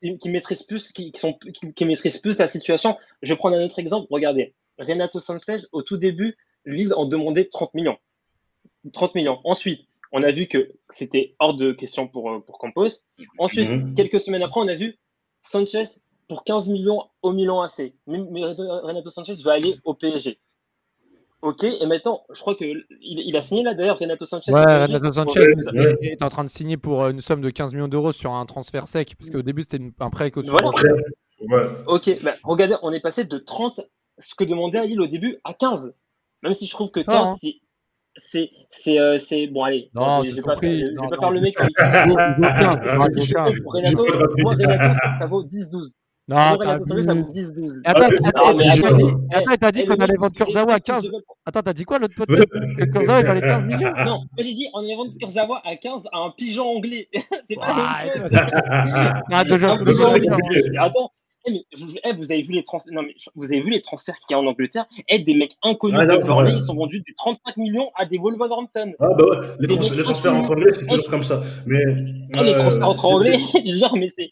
qui, 0.00 0.28
maîtrise 0.28 0.62
plus, 0.62 0.92
qui, 0.92 1.12
sont, 1.16 1.34
qui, 1.34 1.72
qui 1.72 1.84
maîtrise 1.84 2.18
plus 2.18 2.38
la 2.38 2.46
situation. 2.46 2.96
Je 3.22 3.32
vais 3.32 3.36
prendre 3.36 3.56
un 3.56 3.64
autre 3.64 3.78
exemple. 3.78 4.06
Regardez, 4.10 4.54
Renato 4.78 5.20
Sanchez, 5.20 5.66
au 5.72 5.82
tout 5.82 5.96
début, 5.96 6.36
Lille 6.64 6.92
en 6.94 7.04
demandait 7.04 7.46
30 7.46 7.74
millions. 7.74 7.96
30 8.92 9.14
millions. 9.14 9.40
Ensuite, 9.44 9.88
on 10.12 10.22
a 10.22 10.30
vu 10.30 10.46
que 10.46 10.72
c'était 10.90 11.34
hors 11.38 11.54
de 11.54 11.72
question 11.72 12.08
pour, 12.08 12.30
euh, 12.30 12.40
pour 12.40 12.58
Campos. 12.58 12.88
Ensuite, 13.38 13.68
mhm. 13.68 13.94
quelques 13.94 14.20
semaines 14.20 14.42
après, 14.42 14.60
on 14.60 14.68
a 14.68 14.74
vu 14.74 14.98
Sanchez 15.42 15.84
pour 16.28 16.44
15 16.44 16.68
millions 16.68 17.04
au 17.22 17.32
Milan 17.32 17.62
AC. 17.62 17.94
Mais 18.06 18.18
Renato 18.18 19.10
Sanchez 19.10 19.34
va 19.42 19.52
aller 19.52 19.80
au 19.84 19.94
PSG. 19.94 20.38
Ok, 21.40 21.62
et 21.62 21.86
maintenant, 21.86 22.24
je 22.32 22.40
crois 22.40 22.56
qu'il 22.56 22.84
il 23.00 23.36
a 23.36 23.42
signé 23.42 23.62
là 23.62 23.72
d'ailleurs, 23.72 23.98
Renato 23.98 24.26
Sanchez. 24.26 24.52
Ouais, 24.52 24.84
Renato 24.84 25.12
Sanchez 25.12 25.46
est 26.02 26.22
en 26.22 26.28
train 26.28 26.42
de 26.42 26.50
signer 26.50 26.76
pour 26.76 27.04
euh, 27.04 27.10
une 27.10 27.20
somme 27.20 27.40
de 27.40 27.50
15 27.50 27.74
millions 27.74 27.86
d'euros 27.86 28.12
sur 28.12 28.32
un 28.32 28.44
transfert 28.44 28.88
sec, 28.88 29.14
parce 29.16 29.30
qu'au 29.30 29.42
début 29.42 29.62
c'était 29.62 29.78
un 30.00 30.10
prêt 30.10 30.32
voilà. 30.34 30.70
Ok, 31.86 32.18
bah, 32.24 32.34
regardez, 32.42 32.74
on 32.82 32.92
est 32.92 33.00
passé 33.00 33.24
de 33.24 33.38
30 33.38 33.82
ce 34.18 34.34
que 34.34 34.42
demandait 34.42 34.78
à 34.78 34.84
Lille 34.84 35.00
au 35.00 35.06
début 35.06 35.38
à 35.44 35.54
15. 35.54 35.94
Même 36.42 36.54
si 36.54 36.66
je 36.66 36.72
trouve 36.72 36.90
que 36.90 37.00
15, 37.00 37.14
hein. 37.14 37.36
c'est. 37.40 37.54
C'est, 38.20 38.50
euh, 38.98 39.16
c'est, 39.18 39.46
bon, 39.46 39.62
allez, 39.62 39.92
non, 39.94 40.24
je 40.24 40.34
vais 40.34 40.42
pas, 40.42 40.56
faire, 40.56 40.90
non, 40.92 41.08
pas 41.08 41.18
faire 41.18 41.30
le 41.30 41.40
mec. 41.40 41.56
Renato, 41.56 42.16
moi, 44.42 44.54
Renato, 44.54 44.98
ça 45.20 45.26
vaut 45.26 45.44
10-12. 45.44 45.92
Non, 46.28 46.58
Sanchez, 46.86 47.02
ça 47.04 47.14
vaut 47.14 47.22
10-12. 47.22 47.80
Attends, 47.84 48.02
attends, 48.22 49.56
t'as 49.58 49.72
dit 49.72 49.86
qu'on 49.86 49.94
allait 49.94 50.16
vendre 50.16 50.34
Kurzawa 50.34 50.74
à 50.74 50.80
15. 50.80 51.08
Attends, 51.46 51.62
t'as 51.62 51.72
dit 51.72 51.84
quoi 51.84 51.98
l'autre 51.98 52.14
pote? 52.14 52.28
Que 52.28 52.84
Kurzawa 52.84 53.20
il 53.20 53.26
valait 53.26 53.40
15 53.40 53.62
millions? 53.62 53.92
Non, 54.04 54.04
moi 54.04 54.26
j'ai 54.38 54.52
dit 54.52 54.68
on 54.74 54.80
allait 54.80 54.94
vendre 54.94 55.12
Kurzawa 55.18 55.62
à 55.64 55.76
15 55.76 56.02
à 56.12 56.18
un 56.18 56.30
pigeon 56.36 56.76
anglais. 56.76 57.08
C'est 57.48 57.56
pas 57.56 58.04
la 59.30 59.44
même 59.44 59.58
chose. 59.58 60.14
Attends, 60.78 61.12
eh, 61.48 61.64
eh, 62.04 62.12
vous, 62.12 62.32
avez 62.32 62.42
vu 62.42 62.52
les 62.52 62.62
trans... 62.62 62.78
non, 62.90 63.02
mais 63.02 63.14
vous 63.34 63.46
avez 63.46 63.60
vu 63.60 63.70
les 63.70 63.80
transferts 63.80 64.18
qu'il 64.18 64.34
y 64.34 64.34
a 64.34 64.40
en 64.40 64.46
Angleterre? 64.46 64.86
Eh, 65.08 65.18
Des 65.18 65.34
mecs 65.34 65.56
inconnus 65.62 65.98
ah, 66.00 66.16
ils 66.46 66.60
sont 66.60 66.74
vendus 66.74 67.00
des 67.00 67.14
35 67.16 67.56
millions 67.56 67.90
à 67.94 68.04
des 68.04 68.18
Wolverhampton. 68.18 68.92
Ah 69.00 69.08
bah 69.16 69.24
ouais, 69.24 69.46
les, 69.60 69.66
trans 69.66 69.94
les 69.94 70.02
transferts 70.02 70.34
entre 70.34 70.50
anglais, 70.52 70.72
c'est 70.74 70.86
toujours 70.86 71.08
comme 71.08 71.22
ça. 71.22 71.40
Mais, 71.66 71.78
les 71.84 72.54
transferts 72.54 72.88
entre 72.88 73.04
anglais, 73.06 73.38
genre, 73.80 73.96
mais 73.96 74.08
c'est. 74.10 74.30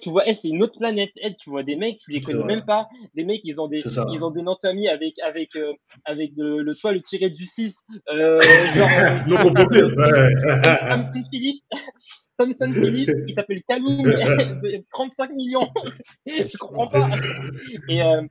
Tu 0.00 0.10
vois, 0.10 0.24
c'est 0.32 0.48
une 0.48 0.62
autre 0.62 0.78
planète. 0.78 1.10
Tu 1.38 1.50
vois 1.50 1.62
des 1.62 1.76
mecs, 1.76 1.98
tu 1.98 2.12
les 2.12 2.20
connais 2.20 2.44
même 2.44 2.62
pas. 2.62 2.88
Des 3.14 3.24
mecs, 3.24 3.40
ils 3.44 3.60
ont 3.60 3.68
des, 3.68 3.78
ils 4.12 4.24
ont 4.24 4.30
des 4.30 4.42
de 4.42 4.56
famille 4.60 4.88
avec, 4.88 5.18
avec, 5.20 5.56
euh, 5.56 5.72
avec 6.04 6.32
le, 6.36 6.62
le 6.62 6.74
toit, 6.74 6.92
le 6.92 7.00
tiré 7.00 7.30
du 7.30 7.44
6. 7.44 7.76
Euh, 8.10 8.40
genre. 8.74 8.88
non, 9.28 9.54
euh. 9.72 11.02
Phillips. 11.30 11.64
Thompson 12.36 12.72
Phillips, 12.72 13.10
il 13.28 13.34
s'appelle 13.34 13.62
Kaloum, 13.68 14.12
35 14.90 15.30
millions. 15.34 15.68
je 16.26 16.56
comprends 16.56 16.88
pas. 16.88 17.08
Et, 17.88 18.02
euh, 18.02 18.22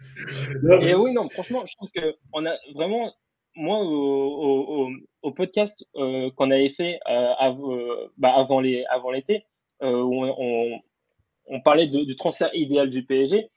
et, 0.81 0.93
oui, 0.95 1.13
non, 1.13 1.29
franchement, 1.29 1.65
je 1.65 1.75
trouve 1.75 1.91
que 1.91 2.15
on 2.33 2.45
a 2.45 2.55
vraiment, 2.73 3.13
moi, 3.55 3.79
au, 3.79 4.85
au, 4.85 4.89
au 5.21 5.31
podcast 5.31 5.85
euh, 5.95 6.29
qu'on 6.35 6.51
avait 6.51 6.69
fait 6.69 6.99
euh, 7.09 8.07
bah, 8.17 8.33
avant 8.35 8.59
les, 8.59 8.85
avant 8.85 9.11
l'été, 9.11 9.45
où 9.81 10.25
on, 10.25 10.79
on, 11.47 11.61
parlait 11.61 11.87
de, 11.87 12.03
du 12.03 12.15
transfert 12.15 12.49
idéal 12.53 12.89
du 12.89 13.05
PSG. 13.05 13.49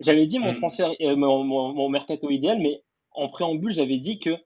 J'avais 0.00 0.26
dit 0.26 0.38
mon 0.38 0.52
mm. 0.52 0.56
transfert, 0.56 0.90
mon, 1.00 1.44
mon, 1.44 1.88
mercato 1.88 2.30
idéal, 2.30 2.60
mais 2.60 2.82
en 3.12 3.28
préambule, 3.28 3.72
j'avais 3.72 3.98
dit 3.98 4.18
que 4.20 4.36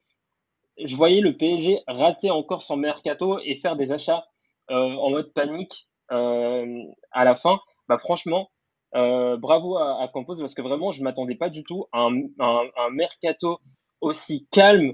je 0.83 0.95
voyais 0.95 1.21
le 1.21 1.35
PSG 1.35 1.81
rater 1.87 2.31
encore 2.31 2.61
son 2.61 2.77
mercato 2.77 3.39
et 3.43 3.55
faire 3.55 3.75
des 3.75 3.91
achats 3.91 4.28
en 4.69 5.09
mode 5.09 5.33
panique 5.33 5.89
euh, 6.11 6.83
à 7.11 7.23
la 7.23 7.35
fin, 7.35 7.59
bah 7.87 7.97
franchement, 7.97 8.49
euh, 8.95 9.37
bravo 9.37 9.77
à, 9.77 10.01
à, 10.01 10.07
Campos 10.07 10.35
parce 10.37 10.53
que 10.53 10.61
vraiment, 10.61 10.91
je 10.91 11.03
m'attendais 11.03 11.35
pas 11.35 11.49
du 11.49 11.63
tout 11.63 11.85
à 11.91 12.01
un, 12.01 12.23
un, 12.39 12.89
mercato 12.91 13.59
aussi 14.01 14.47
calme, 14.51 14.93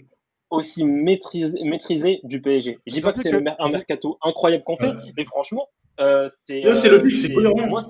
aussi 0.50 0.84
maîtrisé, 0.84 1.64
maîtrisé 1.64 2.20
du 2.24 2.42
PSG. 2.42 2.80
Je 2.86 2.94
dis 2.94 3.02
pas 3.02 3.14
que 3.14 3.22
c'est 3.22 3.34
un 3.34 3.70
mercato 3.70 4.18
incroyable 4.22 4.64
qu'on 4.64 4.78
fait, 4.78 4.94
mais 5.16 5.26
franchement, 5.26 5.68
euh, 6.00 6.28
c'est 6.46 6.62
c'est 6.76 6.90
logique, 6.90 7.18
c'est 7.18 7.34
cohérent. 7.34 7.82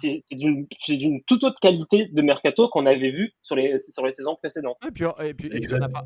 C'est 0.00 0.36
d'une 0.36 1.22
toute 1.26 1.44
autre 1.44 1.58
qualité 1.60 2.06
de 2.06 2.22
mercato 2.22 2.68
qu'on 2.68 2.86
avait 2.86 3.10
vu 3.10 3.32
sur 3.42 3.56
les, 3.56 3.78
sur 3.78 4.04
les 4.06 4.12
saisons 4.12 4.36
précédentes. 4.36 4.78
Et 4.86 4.90
puis, 4.90 5.04
et 5.20 5.34
puis 5.34 5.50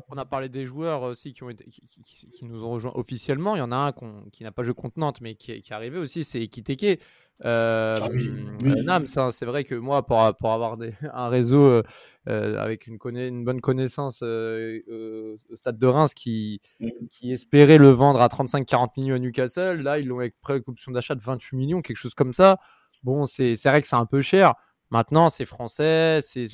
on, 0.09 0.17
a, 0.17 0.25
parlé 0.25 0.49
des 0.49 0.65
joueurs 0.65 1.03
aussi 1.03 1.33
qui, 1.33 1.43
ont 1.43 1.49
été, 1.49 1.65
qui, 1.65 2.45
nous 2.45 2.65
ont 2.65 2.71
rejoints 2.71 2.93
officiellement. 2.95 3.55
Il 3.55 3.59
y 3.59 3.61
en 3.63 3.71
a 3.71 3.75
un 3.75 3.93
qui 4.31 4.43
n'a 4.43 4.51
pas 4.51 4.63
joué 4.63 4.73
contre 4.73 4.99
Nantes, 4.99 5.21
mais 5.21 5.35
qui, 5.35 5.61
qui 5.61 5.71
est 5.71 5.75
arrivé 5.75 5.97
aussi, 5.97 6.23
c'est 6.23 6.41
Ekiteke. 6.41 6.99
Euh, 7.45 7.95
Ah 8.01 8.07
oui, 8.11 8.29
euh, 8.65 9.31
c'est 9.31 9.45
vrai 9.45 9.63
que 9.63 9.75
moi, 9.75 10.05
pour, 10.05 10.19
pour 10.39 10.51
avoir 10.51 10.75
des- 10.77 10.93
un 11.13 11.29
réseau 11.29 11.63
euh, 11.63 11.83
euh, 12.27 12.59
avec 12.59 12.85
une, 12.87 12.97
conna- 12.97 13.27
une 13.27 13.45
bonne 13.45 13.61
connaissance 13.61 14.21
au 14.21 15.55
stade 15.55 15.77
de 15.77 15.87
Reims 15.87 16.13
qui, 16.13 16.59
Mm. 16.79 16.89
qui 17.11 17.31
espérait 17.31 17.77
le 17.77 17.89
vendre 17.89 18.21
à 18.21 18.27
35-40 18.27 18.89
millions 18.97 19.15
à 19.15 19.19
Newcastle, 19.19 19.81
là, 19.81 19.99
ils 19.99 20.07
l'ont 20.07 20.19
avec 20.19 20.35
pré- 20.41 20.61
option 20.67 20.91
d'achat 20.91 21.15
de 21.15 21.21
28 21.21 21.55
millions, 21.55 21.81
quelque 21.81 21.97
chose 21.97 22.13
comme 22.13 22.33
ça. 22.33 22.57
Bon, 23.03 23.25
c'est 23.25 23.55
vrai 23.65 23.81
que 23.81 23.87
c'est 23.87 23.95
un 23.95 24.05
peu 24.05 24.21
cher. 24.21 24.55
Maintenant, 24.91 25.29
c'est 25.29 25.45
français, 25.45 26.19
c'est. 26.21 26.45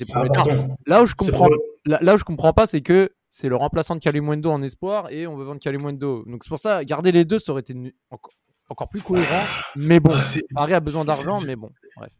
Là 0.86 1.02
où 1.02 1.06
je 1.06 1.14
comprends, 1.14 1.46
pour- 1.48 1.56
là, 1.86 1.98
là 2.02 2.14
où 2.14 2.18
je 2.18 2.24
comprends 2.24 2.52
pas, 2.52 2.66
c'est 2.66 2.82
que 2.82 3.10
c'est 3.30 3.48
le 3.48 3.56
remplaçant 3.56 3.94
de 3.96 4.00
Kalimundo 4.00 4.50
en 4.50 4.62
espoir 4.62 5.10
et 5.10 5.26
on 5.26 5.36
veut 5.36 5.44
vendre 5.44 5.60
Kalimundo. 5.60 6.24
Donc 6.26 6.44
c'est 6.44 6.48
pour 6.48 6.58
ça, 6.58 6.84
garder 6.84 7.12
les 7.12 7.24
deux, 7.24 7.38
ça 7.38 7.52
aurait 7.52 7.62
été 7.62 7.74
encore, 8.68 8.88
plus 8.88 9.00
cohérent. 9.00 9.44
Mais 9.76 10.00
bon, 10.00 10.12
Ah, 10.14 10.24
Paris 10.54 10.74
a 10.74 10.80
besoin 10.80 11.04
d'argent, 11.04 11.38
mais 11.46 11.56
bon, 11.56 11.70
bref. 11.96 12.10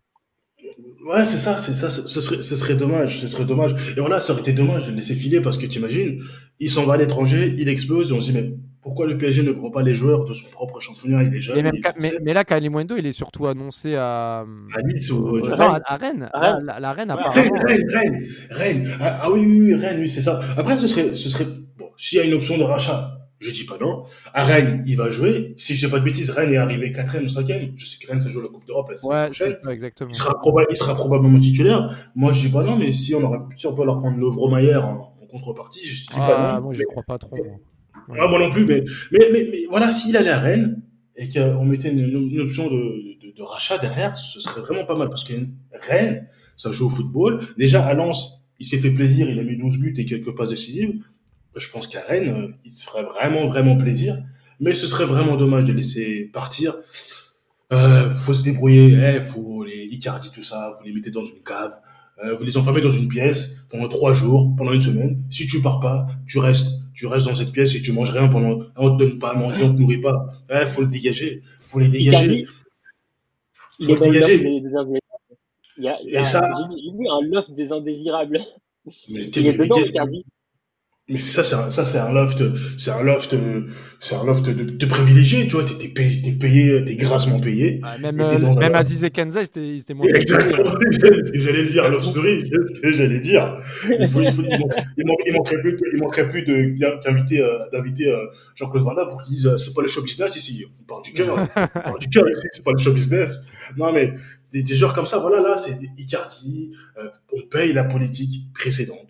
Ouais, 1.07 1.25
c'est 1.25 1.39
ça, 1.39 1.57
c'est 1.59 1.75
ça, 1.75 1.89
ce 1.91 2.21
serait, 2.21 2.43
ce 2.43 2.57
serait 2.57 2.75
dommage, 2.75 3.21
ce 3.21 3.29
serait 3.29 3.45
dommage. 3.45 3.73
Et 3.97 4.01
voilà, 4.01 4.21
ça 4.21 4.33
aurait 4.33 4.43
été 4.43 4.53
dommage 4.53 4.87
de 4.87 4.91
le 4.91 4.97
laisser 4.97 5.15
filer 5.15 5.41
parce 5.41 5.57
que 5.59 5.67
t'imagines, 5.67 6.21
il 6.59 6.69
s'en 6.69 6.85
va 6.85 6.95
à 6.95 6.97
l'étranger, 6.97 7.55
il 7.57 7.69
explose 7.69 8.11
et 8.11 8.15
on 8.15 8.21
se 8.21 8.33
dit, 8.33 8.39
mais 8.39 8.53
pourquoi 8.83 9.07
le 9.07 9.17
PSG 9.17 9.43
ne 9.43 9.53
prend 9.53 9.71
pas 9.71 9.83
les 9.83 9.95
joueurs 9.95 10.25
de 10.25 10.33
son 10.33 10.49
propre 10.51 10.81
championnat? 10.81 11.23
Il 11.23 11.35
est 11.37 11.41
jeune, 11.41 11.59
Et 11.59 11.63
même 11.63 11.75
il 11.77 11.87
est 11.87 12.03
mais, 12.03 12.13
mais 12.23 12.33
là, 12.35 12.45
Kalimundo, 12.45 12.97
il 12.97 13.07
est 13.07 13.13
surtout 13.13 13.47
annoncé 13.47 13.95
à, 13.95 14.41
à 14.41 14.83
Nice 14.83 15.11
ou 15.13 15.37
à 15.37 15.41
non, 15.57 15.69
Rennes. 15.69 15.81
à, 15.85 15.93
à 15.93 15.97
Rennes. 15.97 16.31
À 16.33 16.41
La, 16.41 16.53
Rennes. 16.55 16.65
la- 16.67 16.81
la 16.81 16.93
Rennes, 16.93 17.13
Ouais, 17.13 17.23
Rennes. 17.31 17.53
Rennes, 17.65 17.89
Rennes, 17.95 18.27
Rennes. 18.51 18.89
Ah, 19.01 19.19
ah 19.23 19.31
oui, 19.31 19.45
oui, 19.47 19.61
oui, 19.63 19.75
Rennes, 19.75 20.01
oui, 20.01 20.09
c'est 20.09 20.23
ça. 20.23 20.41
Après, 20.57 20.77
ce 20.79 20.87
serait, 20.89 21.15
ce 21.15 21.29
serait, 21.29 21.47
bon, 21.79 21.91
s'il 21.97 22.19
y 22.19 22.21
a 22.21 22.25
une 22.25 22.35
option 22.35 22.59
de 22.59 22.65
rachat, 22.65 23.16
je 23.39 23.51
dis 23.51 23.65
pas 23.65 23.77
non. 23.79 24.05
À 24.33 24.45
Rennes, 24.45 24.83
il 24.87 24.97
va 24.97 25.11
jouer. 25.11 25.55
Si 25.59 25.75
je 25.77 25.87
dis 25.87 25.91
pas 25.93 25.99
de 25.99 26.05
bêtises, 26.05 26.31
Rennes 26.31 26.53
est 26.53 26.57
arrivé 26.57 26.91
quatrième 26.91 27.25
ou 27.25 27.29
cinquième. 27.29 27.73
Je 27.77 27.85
sais 27.87 27.99
que 27.99 28.09
Rennes, 28.11 28.21
ça 28.21 28.29
joue 28.29 28.41
la 28.41 28.49
Coupe 28.49 28.67
d'Europe 28.67 28.89
la 28.91 29.09
Ouais, 29.09 29.25
prochaine. 29.27 29.57
ça, 29.63 29.73
exactement. 29.73 30.11
Il 30.11 30.15
sera, 30.17 30.35
proba- 30.41 30.65
il 30.71 30.77
sera 30.77 30.95
probablement 30.95 31.39
titulaire. 31.39 32.11
Moi, 32.15 32.33
je 32.33 32.47
dis 32.47 32.53
pas 32.53 32.63
non, 32.63 32.77
mais 32.77 32.93
si 32.93 33.15
on, 33.15 33.23
aurait, 33.23 33.39
si 33.57 33.67
on 33.67 33.75
peut 33.75 33.85
leur 33.85 33.99
prendre 33.99 34.17
Lovromayer 34.19 34.77
en, 34.77 35.13
en 35.23 35.27
contrepartie, 35.29 35.85
je 35.87 36.03
dis 36.03 36.07
pas 36.15 36.53
Ah, 36.55 36.57
non. 36.57 36.65
moi, 36.67 36.75
je 36.75 36.83
crois 36.85 37.03
pas 37.03 37.19
trop. 37.19 37.37
Ouais. 37.37 38.19
ah, 38.21 38.27
moi 38.29 38.39
non 38.39 38.51
plus, 38.51 38.65
mais, 38.65 38.85
mais, 39.13 39.29
mais, 39.33 39.49
mais 39.51 39.67
voilà, 39.69 39.91
s'il 39.91 40.17
allait 40.17 40.31
à 40.31 40.39
Rennes 40.39 40.83
et 41.17 41.29
qu'on 41.29 41.65
mettait 41.65 41.91
une, 41.91 41.99
une 42.31 42.41
option 42.41 42.67
de, 42.71 42.77
de, 43.27 43.35
de 43.37 43.43
rachat 43.43 43.79
derrière, 43.79 44.17
ce 44.17 44.39
serait 44.41 44.61
vraiment 44.61 44.85
pas 44.85 44.97
mal 44.97 45.09
parce 45.09 45.25
que 45.25 45.33
Rennes, 45.89 46.27
ça 46.57 46.73
joue 46.73 46.87
au 46.87 46.91
football. 46.91 47.41
Déjà, 47.59 47.85
à 47.85 47.93
Lens, 47.95 48.47
il 48.59 48.65
s'est 48.67 48.79
fait 48.79 48.91
plaisir, 48.91 49.29
il 49.29 49.39
a 49.39 49.43
mis 49.43 49.57
12 49.59 49.79
buts 49.79 49.95
et 49.99 50.05
quelques 50.07 50.35
passes 50.37 50.51
décisives. 50.51 51.03
Je 51.57 51.69
pense 51.71 51.87
qu'à 51.87 52.03
Rennes, 52.03 52.29
euh, 52.29 52.49
il 52.65 52.71
se 52.73 52.87
ferait 52.87 53.03
vraiment, 53.03 53.45
vraiment 53.47 53.77
plaisir. 53.77 54.23
Mais 54.61 54.75
ce 54.75 54.87
serait 54.87 55.05
vraiment 55.05 55.37
dommage 55.37 55.65
de 55.65 55.73
laisser 55.73 56.31
partir. 56.33 56.75
Euh, 57.73 58.11
faut 58.11 58.33
se 58.35 58.45
débrouiller, 58.45 58.97
eh, 59.17 59.21
faut 59.21 59.65
les 59.65 59.85
Icardi, 59.91 60.31
tout 60.33 60.43
ça, 60.43 60.75
vous 60.79 60.85
les 60.87 60.93
mettez 60.93 61.11
dans 61.11 61.23
une 61.23 61.43
cave, 61.43 61.73
euh, 62.25 62.35
vous 62.37 62.45
les 62.45 62.57
enfermez 62.57 62.81
dans 62.81 62.91
une 62.91 63.09
pièce 63.09 63.67
pendant 63.71 63.89
trois 63.89 64.13
jours, 64.13 64.55
pendant 64.57 64.73
une 64.73 64.81
semaine. 64.81 65.23
Si 65.31 65.47
tu 65.47 65.61
pars 65.61 65.81
pas, 65.81 66.07
tu 66.27 66.39
restes, 66.39 66.81
tu 66.95 67.07
restes 67.07 67.27
dans 67.27 67.35
cette 67.35 67.53
pièce 67.53 67.75
et 67.75 67.83
tu 67.83 67.93
manges 67.93 68.11
rien 68.11 68.29
pendant, 68.29 68.61
on 68.77 68.97
te 68.97 69.03
donne 69.03 69.19
pas 69.19 69.31
à 69.31 69.35
manger, 69.35 69.65
on 69.65 69.75
te 69.75 69.81
nourrit 69.81 70.01
pas. 70.01 70.27
Eh, 70.51 70.65
faut 70.67 70.83
le 70.83 70.87
dégager, 70.87 71.43
faut 71.63 71.81
les 71.81 71.89
dégager. 71.89 72.25
Icardi, 72.25 72.47
il 73.81 73.87
Faut 73.87 73.95
le 73.95 74.01
dégager. 74.11 74.39
des. 74.39 74.63
Il 75.79 75.85
y 75.85 75.89
a, 75.89 75.99
il 76.03 76.09
y 76.09 76.13
Et 76.13 76.17
a- 76.19 76.25
ça- 76.25 76.49
j'ai 76.79 76.91
vu 76.93 77.07
un 77.11 77.21
loft 77.29 77.51
des 77.55 77.71
indésirables. 77.73 78.39
Mais, 79.11 79.27
t'es- 79.29 79.41
Il 79.41 79.47
est 79.49 79.59
dedans, 79.59 79.79
Icardi. 79.85 80.25
Mais 81.09 81.21
ça, 81.21 81.45
c'est 81.45 81.55
un, 81.55 81.71
ça, 81.71 81.87
c'est 81.87 81.99
un 81.99 82.13
loft, 82.13 82.43
c'est 82.77 82.91
un 82.91 83.01
loft, 83.01 83.37
c'est 84.01 84.17
un 84.17 84.25
loft 84.25 84.45
de, 84.51 84.65
de 84.65 84.87
privilégié, 84.87 85.47
tu 85.47 85.53
vois, 85.53 85.63
t'es, 85.65 85.87
payé, 85.87 86.21
t'es 86.21 86.33
payé, 86.33 86.85
t'es 86.85 86.97
grassement 86.97 87.39
payé. 87.39 87.81
Ouais, 87.81 87.99
même 88.03 88.21
euh, 88.21 88.53
même. 88.55 88.75
Aziz 88.75 89.05
et 89.05 89.11
Kenza, 89.11 89.41
ils 89.41 89.45
étaient 89.45 89.69
ils 89.77 89.81
étaient 89.83 89.95
moins 89.95 90.09
Exactement, 90.09 90.65
c'est 90.91 91.27
ce 91.27 91.31
que 91.33 91.41
j'allais 91.41 91.65
dire, 91.65 91.89
Love 91.89 92.05
Story, 92.05 92.45
c'est 92.45 92.75
ce 92.75 92.81
que 92.81 92.91
j'allais 92.91 93.21
dire. 93.21 93.57
Il, 94.01 94.09
faut, 94.09 94.21
il, 94.21 94.33
faut, 94.33 94.43
il, 94.43 94.59
manque- 94.59 94.75
il, 94.97 95.07
manque- 95.07 95.23
il 95.27 95.33
manquerait 95.33 95.61
plus, 95.61 95.77
il 95.95 95.99
manquerait 96.01 96.29
plus 96.29 96.43
de, 96.43 96.77
d'inviter, 97.05 97.41
euh, 97.41 97.59
d'inviter 97.73 98.09
euh, 98.09 98.27
Jean-Claude 98.57 98.83
Van 98.83 98.95
Damme 98.95 99.11
pour 99.11 99.23
qu'il 99.23 99.37
dise, 99.37 99.47
euh, 99.47 99.57
c'est 99.59 99.75
pas 99.75 99.83
le 99.83 99.89
show 99.89 100.03
business 100.03 100.35
ici, 100.35 100.65
on 100.81 100.85
parle 100.87 101.03
du 101.05 101.13
cœur, 101.13 101.37
on 101.39 101.81
parle 101.81 101.99
du 102.01 102.09
cœur 102.09 102.29
ici, 102.29 102.43
c'est 102.51 102.65
pas 102.65 102.73
le 102.73 102.79
show 102.79 102.91
business. 102.93 103.39
Non, 103.77 103.93
mais 103.93 104.15
des, 104.51 104.65
des 104.65 104.75
joueurs 104.75 104.93
comme 104.93 105.07
ça, 105.07 105.19
voilà, 105.21 105.41
là, 105.41 105.57
c'est 105.57 105.79
des 105.79 105.89
Icardi, 105.99 106.73
euh, 106.99 107.09
on 107.33 107.43
paye 107.49 107.73
la 107.73 107.85
politique 107.85 108.53
précédente, 108.55 109.07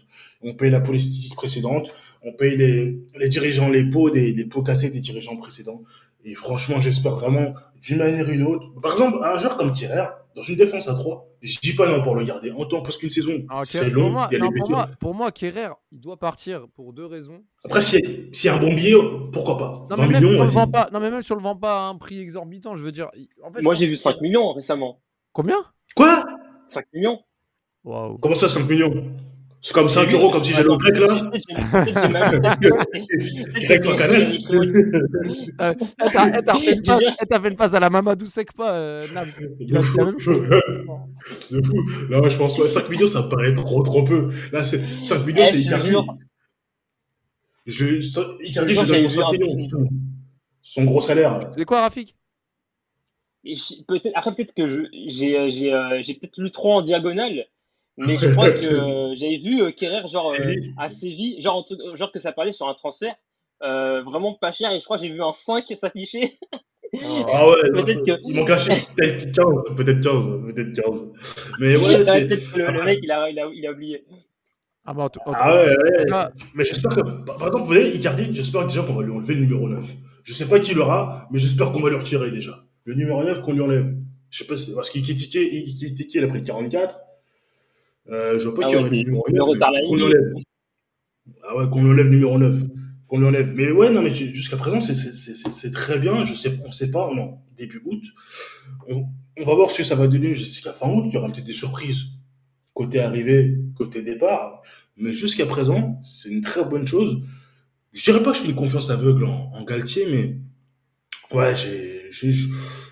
on 0.47 0.55
paye 0.55 0.71
la 0.71 0.81
politique 0.81 1.35
précédente, 1.35 1.93
on 2.23 2.33
paye 2.33 2.57
les, 2.57 2.99
les 3.19 3.29
dirigeants, 3.29 3.69
les 3.69 3.85
pots, 3.85 4.11
des, 4.11 4.33
les 4.33 4.45
pots 4.47 4.63
cassés 4.63 4.91
des 4.91 5.01
dirigeants 5.01 5.37
précédents. 5.37 5.83
Et 6.25 6.35
franchement, 6.35 6.81
j'espère 6.81 7.15
vraiment, 7.15 7.53
d'une 7.83 7.99
manière 7.99 8.27
ou 8.27 8.31
d'une 8.33 8.43
autre. 8.43 8.67
Par 8.81 8.93
exemple, 8.93 9.19
un 9.23 9.37
joueur 9.39 9.57
comme 9.57 9.71
Thierry, 9.73 10.01
dans 10.35 10.43
une 10.43 10.57
défense 10.57 10.89
à 10.89 10.95
3, 10.95 11.25
je 11.41 11.59
dis 11.61 11.73
pas 11.75 11.87
non 11.89 12.03
pour 12.03 12.17
le 12.17 12.25
garder 12.25 12.51
en 12.51 12.65
temps, 12.65 12.83
parce 12.83 12.97
qu'une 12.97 13.11
saison, 13.11 13.45
Ah, 13.49 13.61
c'est 13.65 13.93
pour, 13.93 14.03
long, 14.03 14.11
moi, 14.11 14.29
il 14.33 14.35
y 14.35 14.37
a 14.37 14.45
non, 14.45 14.51
les 14.51 14.59
pour, 14.59 14.71
moi, 14.71 14.89
pour 14.99 15.15
moi, 15.15 15.31
Kerrer, 15.31 15.69
il 15.93 16.01
doit 16.01 16.17
partir 16.17 16.67
pour 16.75 16.93
deux 16.93 17.07
raisons. 17.07 17.43
Après, 17.65 17.81
s'il 17.81 18.01
y, 18.01 18.07
a- 18.09 18.35
s'il 18.35 18.49
y 18.51 18.53
a 18.53 18.57
un 18.57 18.61
bon 18.61 18.75
billet, 18.75 18.95
pourquoi 19.33 19.57
pas? 19.57 19.87
Non 19.91 19.97
20 19.97 19.97
mais, 19.97 20.13
même 20.15 20.21
si 20.21 20.27
millions, 20.27 20.41
on 20.43 20.65
le 20.67 20.71
pas, 20.73 20.89
non, 20.93 20.99
mais 21.01 21.11
même 21.11 21.23
si 21.23 21.31
on 21.33 21.37
le 21.37 21.43
vend 21.43 21.57
pas 21.57 21.87
à 21.87 21.89
un 21.91 21.95
prix 21.97 22.19
exorbitant, 22.21 22.75
je 22.77 22.83
veux 22.83 22.93
dire. 22.93 23.09
il- 23.17 23.29
En 23.45 23.53
fait, 23.53 23.63
Moi, 23.63 23.75
j'ai 23.75 23.87
vu 23.87 23.93
que- 23.95 24.01
5 24.01 24.21
millions 24.21 24.53
récemment. 24.53 25.01
Combien? 25.33 25.59
Quoi? 25.95 26.25
5 26.67 26.87
millions. 26.93 27.21
Waouh. 27.85 28.19
Comment 28.19 28.35
ça, 28.35 28.49
5 28.49 28.69
millions? 28.69 29.13
C'est 29.61 29.73
comme 29.75 29.89
5 29.89 30.03
J'ai 30.05 30.09
vu- 30.17 30.23
euros, 30.23 30.31
comme 30.31 30.45
si 30.45 30.53
j'allais 30.53 30.69
au 30.69 30.79
grec, 30.79 30.97
là 30.99 31.31
Grec 33.61 33.83
sans 33.83 33.97
canette 33.97 34.29
Euh, 35.61 35.75
eh, 35.79 35.83
eh, 36.05 36.37
eh, 37.21 37.27
t'as 37.27 37.41
fait 37.41 37.49
une 37.49 37.57
passe 37.57 37.75
à 37.75 37.81
la 37.81 37.91
Mamadou 37.91 38.27
Sekpa, 38.27 38.71
euh, 38.73 39.01
Nam. 39.15 39.27
De 39.61 39.81
fou. 39.81 39.99
Non, 42.11 42.29
je 42.29 42.37
pense 42.39 42.57
pas. 42.57 42.69
5 42.69 42.89
millions, 42.91 43.07
ça 43.07 43.23
me 43.23 43.29
paraît 43.29 43.55
trop, 43.55 43.83
trop 43.83 44.05
peu. 44.05 44.29
Là, 44.53 44.65
c'est 44.65 44.81
5 45.03 45.25
millions, 45.27 45.43
Eh, 45.45 45.51
c'est 45.51 45.57
te 45.57 45.63
Icardi. 45.63 45.93
Je, 47.67 47.87
Icardi, 48.45 48.75
je 48.75 48.81
donne 48.81 48.87
j'avais 48.87 49.01
pour 49.01 49.09
vu 49.11 49.17
5 49.17 49.25
un- 49.25 49.31
millions. 49.33 49.57
Son, 49.59 49.89
son 50.63 50.85
gros 50.85 51.01
salaire. 51.01 51.41
C'est 51.57 51.65
quoi, 51.65 51.81
Rafik? 51.83 52.15
Peut-être 53.89 54.11
après 54.15 54.35
peut-être 54.35 54.55
que 54.55 54.67
je- 54.69 54.89
j'ai 55.07 55.39
euh, 55.39 55.49
j'ai 55.49 55.73
euh, 55.73 56.03
j'ai 56.03 56.15
peut-être 56.15 56.37
lu 56.39 56.51
trop 56.51 56.73
en 56.75 56.83
diagonale 56.83 57.47
mais 57.99 58.17
je 58.19 58.29
crois 58.29 58.51
que 58.51 58.67
euh, 58.67 59.15
j'avais 59.17 59.39
vu 59.39 59.63
euh, 59.63 59.71
Kerrer 59.71 60.07
genre 60.09 60.33
euh, 60.39 60.55
à 60.79 60.89
Séville 60.89 61.41
genre 61.41 61.67
genre 61.95 62.13
que 62.13 62.21
ça 62.21 62.33
parlait 62.33 62.53
sur 62.53 62.69
un 62.69 62.75
transfert 62.75 63.15
euh, 63.63 64.03
vraiment 64.03 64.35
pas 64.35 64.53
cher 64.53 64.71
et 64.73 64.81
je 64.81 64.85
crois 64.85 64.99
que 64.99 65.05
j'ai 65.05 65.11
vu 65.13 65.23
un 65.23 65.33
5 65.33 65.65
s'afficher 65.81 66.31
Ah 67.33 67.49
ouais, 67.49 67.71
Peut-être 67.73 68.05
que- 68.05 68.21
ils 68.25 68.35
m'ont 68.37 68.45
caché 68.45 68.73
peut-être 68.97 69.33
15, 69.33 69.77
peut-être 69.77 70.01
15, 70.01 70.27
peut-être 70.55 70.73
15. 70.73 71.09
Mais 71.59 71.77
ouais, 71.77 71.85
Ouais, 71.87 72.05
c'est. 72.05 72.27
peut-être 72.29 72.53
que 72.53 72.59
le, 72.59 72.71
le 72.73 72.85
mec 72.85 73.01
il 73.03 73.11
a, 73.11 73.29
il 73.31 73.39
a, 73.39 73.49
il 73.53 73.67
a 73.67 73.73
oublié 73.73 74.05
Ah 74.85 74.95
bah, 74.95 75.05
en 75.27 75.33
Ah 75.35 75.57
ouais, 75.57 75.77
ouais. 75.77 76.25
Mais 76.55 76.65
j'espère 76.65 76.95
que, 76.95 77.01
par 77.25 77.37
exemple, 77.47 77.59
vous 77.65 77.65
voyez, 77.75 77.97
Icardi, 77.97 78.29
j'espère 78.33 78.67
déjà 78.67 78.83
qu'on 78.83 78.95
va 78.95 79.03
lui 79.03 79.11
enlever 79.13 79.35
le 79.35 79.41
numéro 79.41 79.69
9. 79.69 79.85
Je 80.23 80.33
sais 80.33 80.47
pas 80.47 80.61
qui 80.61 80.75
l'aura, 80.75 81.27
mais 81.31 81.39
j'espère 81.39 81.73
qu'on 81.73 81.81
va 81.81 81.91
le 81.91 81.97
retirer 81.97 82.31
déjà. 82.31 82.65
Le 82.85 82.95
numéro 82.95 83.23
9 83.25 83.43
qu'on 83.43 83.53
lui 83.53 83.61
enlève. 83.63 83.95
Je 84.31 84.39
sais 84.39 84.47
pas 84.47 84.57
si, 84.57 84.75
parce 84.75 84.91
qu'il 84.91 85.03
critiquait, 85.03 85.45
il 85.45 85.77
critiquait, 85.77 86.19
il 86.21 86.25
a 86.25 86.29
pris 86.29 86.39
le 86.39 86.45
44. 86.45 86.99
Euh, 88.11 88.39
je 88.39 88.49
vois 88.49 88.55
pas 88.55 88.63
Ah 88.65 88.69
qui 88.69 88.75
ouais, 88.77 88.81
aurait 88.81 88.91
puis 88.91 89.05
numéro 89.05 89.25
le 89.27 89.33
9. 89.33 89.43
mais 89.47 89.53
retard 89.55 89.71
là, 89.73 89.81
Qu'on 89.87 89.95
il- 89.95 89.97
lui 89.99 90.05
enlève. 90.05 90.33
Ah 91.49 91.57
ouais, 91.57 91.69
qu'on 91.71 91.83
lui 91.83 91.91
enlève 91.91 92.07
le 92.07 92.11
numéro 92.13 92.39
9. 92.39 92.63
Qu'on 93.09 93.19
lui 93.19 93.27
enlève. 93.27 93.53
Mais 93.55 93.71
ouais, 93.71 93.91
non, 93.91 94.03
mais 94.03 94.11
jusqu'à 94.11 94.57
présent, 94.57 94.81
c'est, 94.81 95.71
très 95.73 95.99
bien. 95.99 96.25
Je 96.25 96.35
sais, 96.35 96.59
on 96.65 96.73
sait 96.73 96.91
pas, 96.91 97.11
non, 97.15 97.39
début 97.57 97.83
août. 97.85 98.03
On, 98.89 99.07
on 99.39 99.45
va 99.45 99.55
voir 99.55 99.71
ce 99.71 99.79
que 99.79 99.85
ça 99.85 99.95
va 99.95 100.07
donner 100.09 100.35
jusqu'à 100.35 100.73
fin 100.73 100.89
août. 100.89 101.05
Il 101.09 101.15
y 101.15 101.17
aura 101.17 101.29
peut-être 101.29 101.45
des 101.45 101.53
surprises 101.53 102.07
côté 102.75 103.01
arrivée, 103.01 103.59
côté 103.77 104.03
départ. 104.03 104.63
Mais 104.97 105.13
jusqu'à 105.13 105.47
présent, 105.47 105.99
c'est 106.03 106.29
une 106.31 106.41
très 106.43 106.65
bonne 106.65 106.87
chose. 106.87 107.21
Je 107.93 108.03
dirais 108.05 108.23
pas 108.23 108.33
que 108.33 108.39
je 108.39 108.43
fais 108.43 108.49
une 108.51 108.55
confiance 108.57 108.91
aveugle 108.91 109.25
en, 109.25 109.53
en 109.55 109.65
Galtier, 109.65 110.07
mais 110.11 110.37
ouais, 111.37 111.55
je 111.57 112.49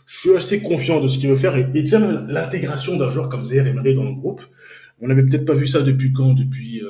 suis 0.07 0.37
assez 0.37 0.63
confiant 0.63 1.01
de 1.01 1.09
ce 1.09 1.19
qu'il 1.19 1.29
veut 1.29 1.37
faire. 1.37 1.57
Et, 1.57 1.63
et 1.75 1.83
déjà, 1.83 1.99
l'intégration 1.99 2.97
d'un 2.97 3.11
joueur 3.11 3.29
comme 3.29 3.45
Zaire 3.45 3.67
Emery 3.67 3.95
dans 3.95 4.05
le 4.05 4.13
groupe, 4.15 4.43
on 5.01 5.09
n'avait 5.09 5.25
peut-être 5.25 5.45
pas 5.45 5.55
vu 5.55 5.67
ça 5.67 5.83
depuis 5.83 6.13
quand? 6.13 6.33
Depuis 6.35 6.81
euh, 6.83 6.89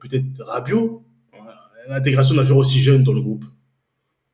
peut-être 0.00 0.24
Rabiot 0.40 1.04
L'intégration 1.88 2.34
d'un 2.34 2.42
joueur 2.42 2.58
aussi 2.58 2.80
jeune 2.80 3.02
dans 3.02 3.14
le 3.14 3.22
groupe. 3.22 3.46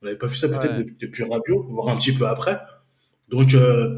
On 0.02 0.06
n'avait 0.06 0.18
pas 0.18 0.26
vu 0.26 0.34
ça 0.34 0.48
peut-être 0.48 0.72
Ouais. 0.72 0.78
depuis, 0.78 0.96
depuis 1.00 1.22
Rabiot, 1.22 1.66
voire 1.70 1.88
un 1.88 1.96
petit 1.96 2.10
peu 2.12 2.26
après. 2.26 2.58
Donc, 3.28 3.54
euh, 3.54 3.96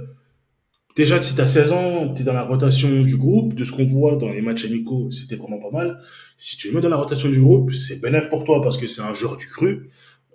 déjà, 0.95 1.23
si 1.23 1.35
tu 1.35 1.41
as 1.41 1.47
16 1.47 1.73
ans, 1.73 2.13
tu 2.13 2.21
es 2.21 2.25
dans 2.25 2.35
la 2.35 2.43
rotation 2.43 3.03
du 3.03 3.17
groupe, 3.17 3.55
de 3.55 3.65
ce 3.65 3.73
qu'on 3.73 3.87
voit 3.87 4.17
dans 4.17 4.29
les 4.29 4.43
matchs 4.43 4.67
amicaux, 4.67 5.11
c'était 5.11 5.37
vraiment 5.37 5.59
pas 5.59 5.71
mal. 5.71 6.01
Si 6.37 6.59
tu 6.59 6.69
le 6.69 6.75
mets 6.75 6.83
dans 6.83 6.91
la 6.91 6.99
rotation 6.99 7.31
du 7.31 7.41
groupe, 7.41 7.73
c'est 7.73 7.99
bénéf 8.03 8.29
pour 8.29 8.45
toi 8.45 8.61
parce 8.61 8.77
que 8.77 8.89
c'est 8.89 9.01
un 9.01 9.15
joueur 9.15 9.39
du 9.39 9.47
cru. 9.47 9.89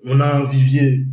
On 0.04 0.20
a 0.20 0.26
un 0.26 0.44
vivier 0.44 1.06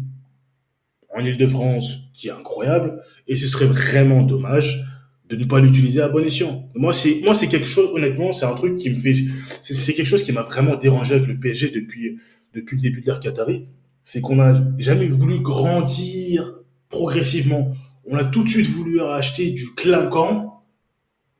en 1.15 1.21
Ile-de-France 1.21 2.09
qui 2.15 2.29
est 2.29 2.33
incroyable 2.33 3.03
et 3.27 3.37
ce 3.37 3.47
serait 3.47 3.67
vraiment 3.67 4.23
dommage 4.23 4.83
de 5.29 5.37
ne 5.37 5.45
pas 5.45 5.61
l'utiliser 5.61 6.01
à 6.01 6.09
bon 6.09 6.25
escient. 6.25 6.69
Moi, 6.75 6.93
c'est, 6.93 7.21
moi, 7.23 7.35
c'est 7.35 7.49
quelque 7.49 7.67
chose, 7.67 7.91
honnêtement, 7.93 8.33
c'est 8.33 8.47
un 8.47 8.55
truc 8.55 8.77
qui 8.77 8.91
me 8.91 8.97
fait, 8.97 9.15
c'est, 9.63 9.93
quelque 9.93 10.07
chose 10.07 10.25
qui 10.25 10.33
m'a 10.33 10.43
vraiment 10.43 10.77
dérangé 10.77 11.15
avec 11.15 11.29
le 11.29 11.39
PSG 11.39 11.71
depuis, 11.71 12.17
depuis 12.55 12.77
le 12.77 12.83
début 12.83 13.01
de 13.03 13.07
l'ère 13.07 13.21
Qatari. 13.21 13.67
C'est 14.05 14.21
qu'on 14.23 14.37
n'a 14.37 14.63
jamais 14.79 15.07
voulu 15.07 15.41
grandir 15.41 16.55
progressivement. 16.89 17.73
on 18.07 18.17
a 18.17 18.25
tout 18.25 18.43
de 18.43 18.49
suite 18.49 18.67
voulu 18.67 19.03
acheter 19.03 19.51
du 19.51 19.67
clinquant, 19.77 20.63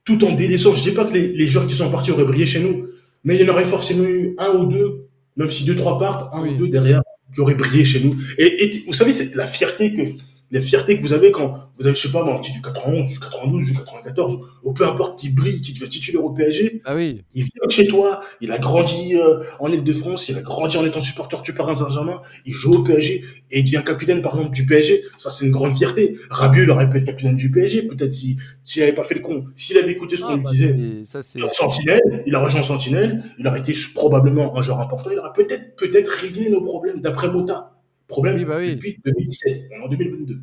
tout 0.05 0.23
en 0.25 0.35
délaissant. 0.35 0.75
Je 0.75 0.83
dis 0.83 0.91
pas 0.91 1.07
que 1.07 1.15
les, 1.15 1.33
les 1.33 1.47
joueurs 1.47 1.67
qui 1.67 1.75
sont 1.75 1.91
partis 1.91 2.11
auraient 2.11 2.27
brillé 2.27 2.45
chez 2.45 2.61
nous, 2.61 2.87
mais 3.25 3.37
il 3.37 3.41
y 3.41 3.45
en 3.45 3.53
aurait 3.53 3.65
forcément 3.65 4.05
eu 4.05 4.35
un 4.39 4.51
ou 4.51 4.67
deux, 4.67 5.07
même 5.37 5.49
si 5.49 5.65
deux, 5.65 5.77
trois 5.77 5.97
partent, 5.97 6.35
un 6.35 6.43
Oui. 6.43 6.51
ou 6.51 6.57
deux 6.59 6.69
derrière, 6.69 7.03
qui 7.33 7.41
auraient 7.41 7.55
brillé 7.55 7.85
chez 7.85 8.01
nous. 8.01 8.17
Et, 8.37 8.65
et 8.67 8.83
vous 8.87 8.93
savez, 8.93 9.15
c'est 9.15 9.35
la 9.35 9.47
fierté 9.47 9.95
que, 9.95 10.03
la 10.51 10.61
fierté 10.61 10.97
que 10.97 11.03
vous 11.03 11.13
avez 11.13 11.31
quand 11.31 11.55
vous 11.79 11.87
avez, 11.87 11.95
je 11.95 12.01
sais 12.07 12.11
pas, 12.13 12.25
moi, 12.25 12.35
un 12.35 12.39
petit 12.41 12.53
du 12.53 12.61
91, 12.63 13.07
du 13.07 13.19
92, 13.21 13.65
du 13.67 13.75
94, 13.75 14.39
ou 14.65 14.73
peu 14.73 14.85
importe 14.87 15.19
qui 15.19 15.31
brille, 15.31 15.61
qui 15.61 15.73
devient 15.75 15.89
titulaire 15.89 16.25
au 16.25 16.31
PSG, 16.31 16.81
Ah 16.85 16.95
oui. 16.97 17.23
il 17.35 17.43
vient 17.45 17.69
chez 17.69 17.87
toi, 17.87 18.21
il 18.41 18.51
a 18.51 18.59
grandi 18.59 19.15
euh, 19.15 19.43
en 19.61 19.71
Ile-de-France, 19.71 20.29
il 20.29 20.37
a 20.39 20.41
grandi 20.43 20.77
en 20.77 20.85
étant 20.87 21.01
supporter 21.01 21.41
du 21.43 21.53
Paris 21.55 21.77
Saint-Germain, 21.77 22.21
il 22.47 22.53
joue 22.53 22.75
au 22.77 22.83
PSG 22.83 23.23
et 23.51 23.61
il 23.61 23.65
devient 23.65 23.83
capitaine 23.85 24.23
par 24.23 24.33
exemple 24.37 24.55
du 24.55 24.65
PSG. 24.67 25.03
Ça 25.17 25.31
c'est 25.31 25.45
une 25.45 25.53
grande 25.53 25.75
fierté. 25.75 26.17
Rabiot 26.31 26.65
il 26.65 26.71
aurait 26.71 26.89
pu 26.91 26.99
être 26.99 27.05
capitaine 27.05 27.37
du 27.37 27.51
PSG, 27.51 27.83
peut-être 27.83 28.15
si 28.15 28.37
s'il 28.65 28.83
avait 28.83 28.93
pas 28.95 29.03
fait 29.05 29.15
le 29.15 29.21
con, 29.21 29.45
s'il 29.55 29.77
avait 29.79 29.93
écouté 29.93 30.17
ce 30.17 30.23
qu'on 30.23 30.31
Ah, 30.31 30.37
lui 30.37 30.43
bah, 30.43 30.51
disait. 30.51 30.77
ça, 31.05 31.21
Sentinelle, 31.23 32.23
il 32.27 32.35
a 32.35 32.41
rejoint 32.41 32.63
Sentinelle, 32.63 33.23
il 33.39 33.47
aurait 33.47 33.61
été 33.61 33.73
probablement 33.95 34.57
un 34.59 34.63
joueur 34.63 34.81
important, 34.81 35.11
il 35.13 35.19
aurait 35.19 35.33
peut-être 35.35 35.77
peut-être 35.77 36.09
réglé 36.09 36.49
nos 36.51 36.63
problèmes 36.63 37.01
d'après 37.01 37.31
Mota. 37.31 37.75
Problème 38.09 38.37
Oui, 38.37 38.45
bah 38.45 38.57
oui. 38.59 38.75
depuis 38.75 39.01
2017, 39.05 39.69
on 39.71 39.81
est 39.81 39.85
en 39.85 39.89
2022. 39.89 40.41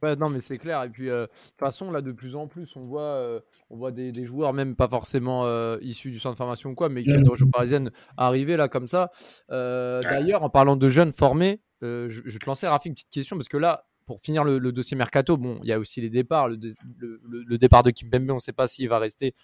Ouais, 0.00 0.14
non, 0.14 0.28
mais 0.28 0.40
c'est 0.40 0.58
clair. 0.58 0.84
Et 0.84 0.90
puis, 0.90 1.10
euh, 1.10 1.22
de 1.22 1.26
toute 1.26 1.58
façon, 1.58 1.90
là, 1.90 2.00
de 2.00 2.12
plus 2.12 2.36
en 2.36 2.46
plus, 2.46 2.76
on 2.76 2.82
voit, 2.84 3.02
euh, 3.02 3.40
on 3.68 3.76
voit 3.76 3.90
des, 3.90 4.12
des 4.12 4.24
joueurs, 4.24 4.52
même 4.52 4.76
pas 4.76 4.86
forcément 4.88 5.44
euh, 5.46 5.76
issus 5.80 6.12
du 6.12 6.20
centre 6.20 6.34
de 6.34 6.38
formation 6.38 6.70
ou 6.70 6.74
quoi, 6.76 6.88
mais 6.88 7.02
qui 7.02 7.08
viennent 7.08 7.24
de 7.24 7.30
région 7.30 7.48
parisienne 7.50 7.90
arriver 8.16 8.56
là 8.56 8.68
comme 8.68 8.86
ça. 8.86 9.10
D'ailleurs, 9.48 10.42
en 10.44 10.50
parlant 10.50 10.76
de 10.76 10.88
jeunes 10.88 11.12
formés, 11.12 11.60
je, 11.82 12.38
te 12.38 12.46
lancer, 12.46 12.66
Rafi, 12.68 12.88
une 12.88 12.94
petite 12.94 13.10
question, 13.10 13.36
parce 13.36 13.48
que 13.48 13.56
là, 13.56 13.86
pour 14.06 14.20
finir 14.20 14.44
le, 14.44 14.58
le 14.58 14.72
dossier 14.72 14.96
Mercato, 14.96 15.36
bon, 15.36 15.58
il 15.62 15.68
y 15.68 15.72
a 15.72 15.78
aussi 15.78 16.00
les 16.00 16.10
départs. 16.10 16.48
Le, 16.48 16.56
dé- 16.56 16.72
le- 16.98 17.58
départ 17.58 17.82
de 17.82 17.90
Kimpembe, 17.90 18.30
on 18.30 18.34
ne 18.36 18.40
sait 18.40 18.52
pas 18.52 18.66
s'il 18.68 18.88
va 18.88 18.98
rester. 18.98 19.34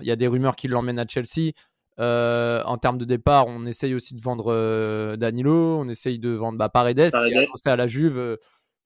Il 0.00 0.06
y 0.06 0.10
a 0.12 0.16
des 0.16 0.28
rumeurs 0.28 0.54
qui 0.54 0.68
l'emmènent 0.68 1.00
à 1.00 1.06
Chelsea. 1.08 1.52
Euh, 2.00 2.62
en 2.64 2.78
termes 2.78 2.98
de 2.98 3.04
départ, 3.04 3.46
on 3.48 3.66
essaye 3.66 3.94
aussi 3.94 4.14
de 4.14 4.22
vendre 4.22 4.52
euh, 4.52 5.16
Danilo, 5.16 5.78
on 5.80 5.88
essaye 5.88 6.18
de 6.20 6.30
vendre 6.30 6.56
bah, 6.58 6.68
Paredes, 6.68 6.96
qui 6.96 7.06
est 7.06 7.10
Paredes. 7.10 7.36
annoncé 7.36 7.68
à 7.68 7.76
la 7.76 7.86
Juve. 7.88 8.16
euh, 8.18 8.36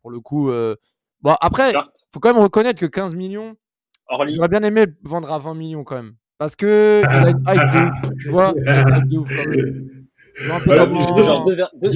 pour 0.00 0.10
le 0.10 0.18
coup, 0.20 0.50
euh, 0.50 0.76
bon 1.20 1.34
après, 1.40 1.72
Carte. 1.72 1.94
faut 2.12 2.20
quand 2.20 2.32
même 2.34 2.42
reconnaître 2.42 2.80
que 2.80 2.86
15 2.86 3.14
millions, 3.14 3.54
j'aurais 4.10 4.48
bien 4.48 4.62
aimé 4.62 4.86
vendre 5.04 5.30
à 5.30 5.38
20 5.38 5.54
millions 5.54 5.84
quand 5.84 5.96
même, 5.96 6.14
parce 6.38 6.56
que 6.56 7.02
il 7.04 7.26
a 7.26 7.30
une 7.30 7.38
hype 7.46 7.72
de 7.72 7.88
ouf, 7.88 8.18
tu 8.18 8.28
vois, 8.30 8.54
il 8.56 8.68
a 8.68 8.80
une 8.80 8.96
hype 8.96 9.08
de 9.08 9.16
ouf 9.18 9.28
quand 9.28 9.50
même. 9.50 9.88
Je 10.34 10.46
vois 10.48 10.56
un 10.56 10.60
peu 10.60 10.70
Ouais, 10.70 10.78
comment- 10.78 11.00
je- 11.18 11.22
Genre, 11.24 11.44
deux 11.44 11.54
ver- 11.54 11.70
deux- 11.74 11.90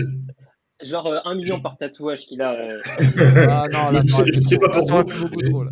genre 0.83 1.07
euh, 1.07 1.19
un 1.25 1.35
million 1.35 1.61
par 1.61 1.77
tatouage 1.77 2.27
qu'il 2.27 2.43
a. 2.43 2.53
euh, 2.53 2.81
Ah 3.49 3.67
non, 3.73 3.91
là, 3.91 4.03
Je 4.05 4.09
sais- 4.13 4.25
je 4.27 4.57
pas 4.57 4.69
pour 4.69 4.83
vous. 4.83 5.67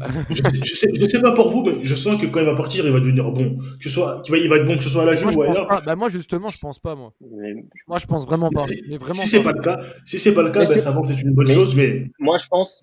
je, 0.65 0.75
sais, 0.75 0.89
je 0.95 1.07
sais 1.07 1.21
pas 1.21 1.33
pour 1.33 1.51
vous, 1.51 1.63
mais 1.65 1.85
je 1.85 1.95
sens 1.95 2.21
que 2.21 2.27
quand 2.27 2.41
il 2.41 2.47
va 2.47 2.55
partir, 2.55 2.87
il 2.87 2.93
va 2.93 3.01
devenir 3.01 3.31
bon. 3.31 3.59
Que 3.83 3.89
soit, 3.89 4.23
qu'il 4.23 4.33
va, 4.35 4.39
il 4.39 4.49
va 4.49 4.57
être 4.57 4.65
bon, 4.65 4.77
que 4.77 4.83
ce 4.83 4.89
soit 4.91 5.03
à 5.03 5.07
la 5.07 5.13
Moi, 5.13 5.21
Juve 5.21 5.31
je 5.33 5.37
ou 5.39 5.45
pense 5.45 5.57
ailleurs. 5.57 5.69
pas. 5.69 5.81
Bah, 5.83 5.97
moi, 5.97 6.09
justement, 6.09 6.49
je 6.49 6.59
pense 6.59 6.79
pas, 6.79 6.95
moi. 6.95 7.13
mais 7.21 7.55
Moi, 7.87 7.99
je 7.99 8.07
pense 8.07 8.27
vraiment 8.27 8.51
pas. 8.51 8.63
Si, 8.63 8.83
Mais 8.89 8.97
vraiment 8.99 9.15
si 9.23 9.29
c'est 9.29 9.43
pas. 9.43 9.53
le 9.53 9.61
cas, 9.61 9.81
si 10.05 10.19
c'est 10.19 10.35
pas 10.35 10.43
le 10.43 10.51
cas, 10.51 10.61
ben, 10.65 10.79
ça 10.79 10.91
va 10.91 11.01
peut-être 11.03 11.23
une 11.23 11.35
bonne 11.35 11.49
mais- 11.49 11.55
chose, 11.55 11.75
mais 11.77 12.11
moi, 12.19 12.39
je 12.39 12.47
pense, 12.49 12.81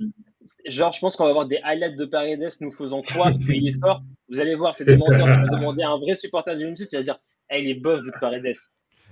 genre, 0.68 0.92
je 0.92 1.00
pense 1.00 1.16
qu'on 1.16 1.24
va 1.26 1.30
avoir 1.32 1.48
des 1.48 1.60
highlights 1.64 1.98
de 1.98 2.06
Paredes 2.06 2.48
nous 2.60 2.72
faisant 2.72 3.02
croire 3.02 3.32
qu'il 3.40 3.68
est 3.68 3.80
fort. 3.80 4.02
Vous 4.30 4.40
allez 4.40 4.56
voir, 4.56 4.76
c'est 4.76 4.86
des 4.86 4.96
menteurs. 4.98 5.26
Tu 5.26 5.50
vas 5.50 5.58
demander 5.58 5.84
à 5.84 5.90
un 5.90 5.98
vrai 6.00 6.16
supporter 6.16 6.54
de 6.56 6.60
Juventus, 6.62 6.88
il 6.92 6.96
va 6.98 7.02
dire, 7.04 7.18
Eh, 7.52 7.62
il 7.62 7.70
est 7.70 7.74
bof 7.82 8.02
de 8.06 8.12
Paredes. 8.20 8.54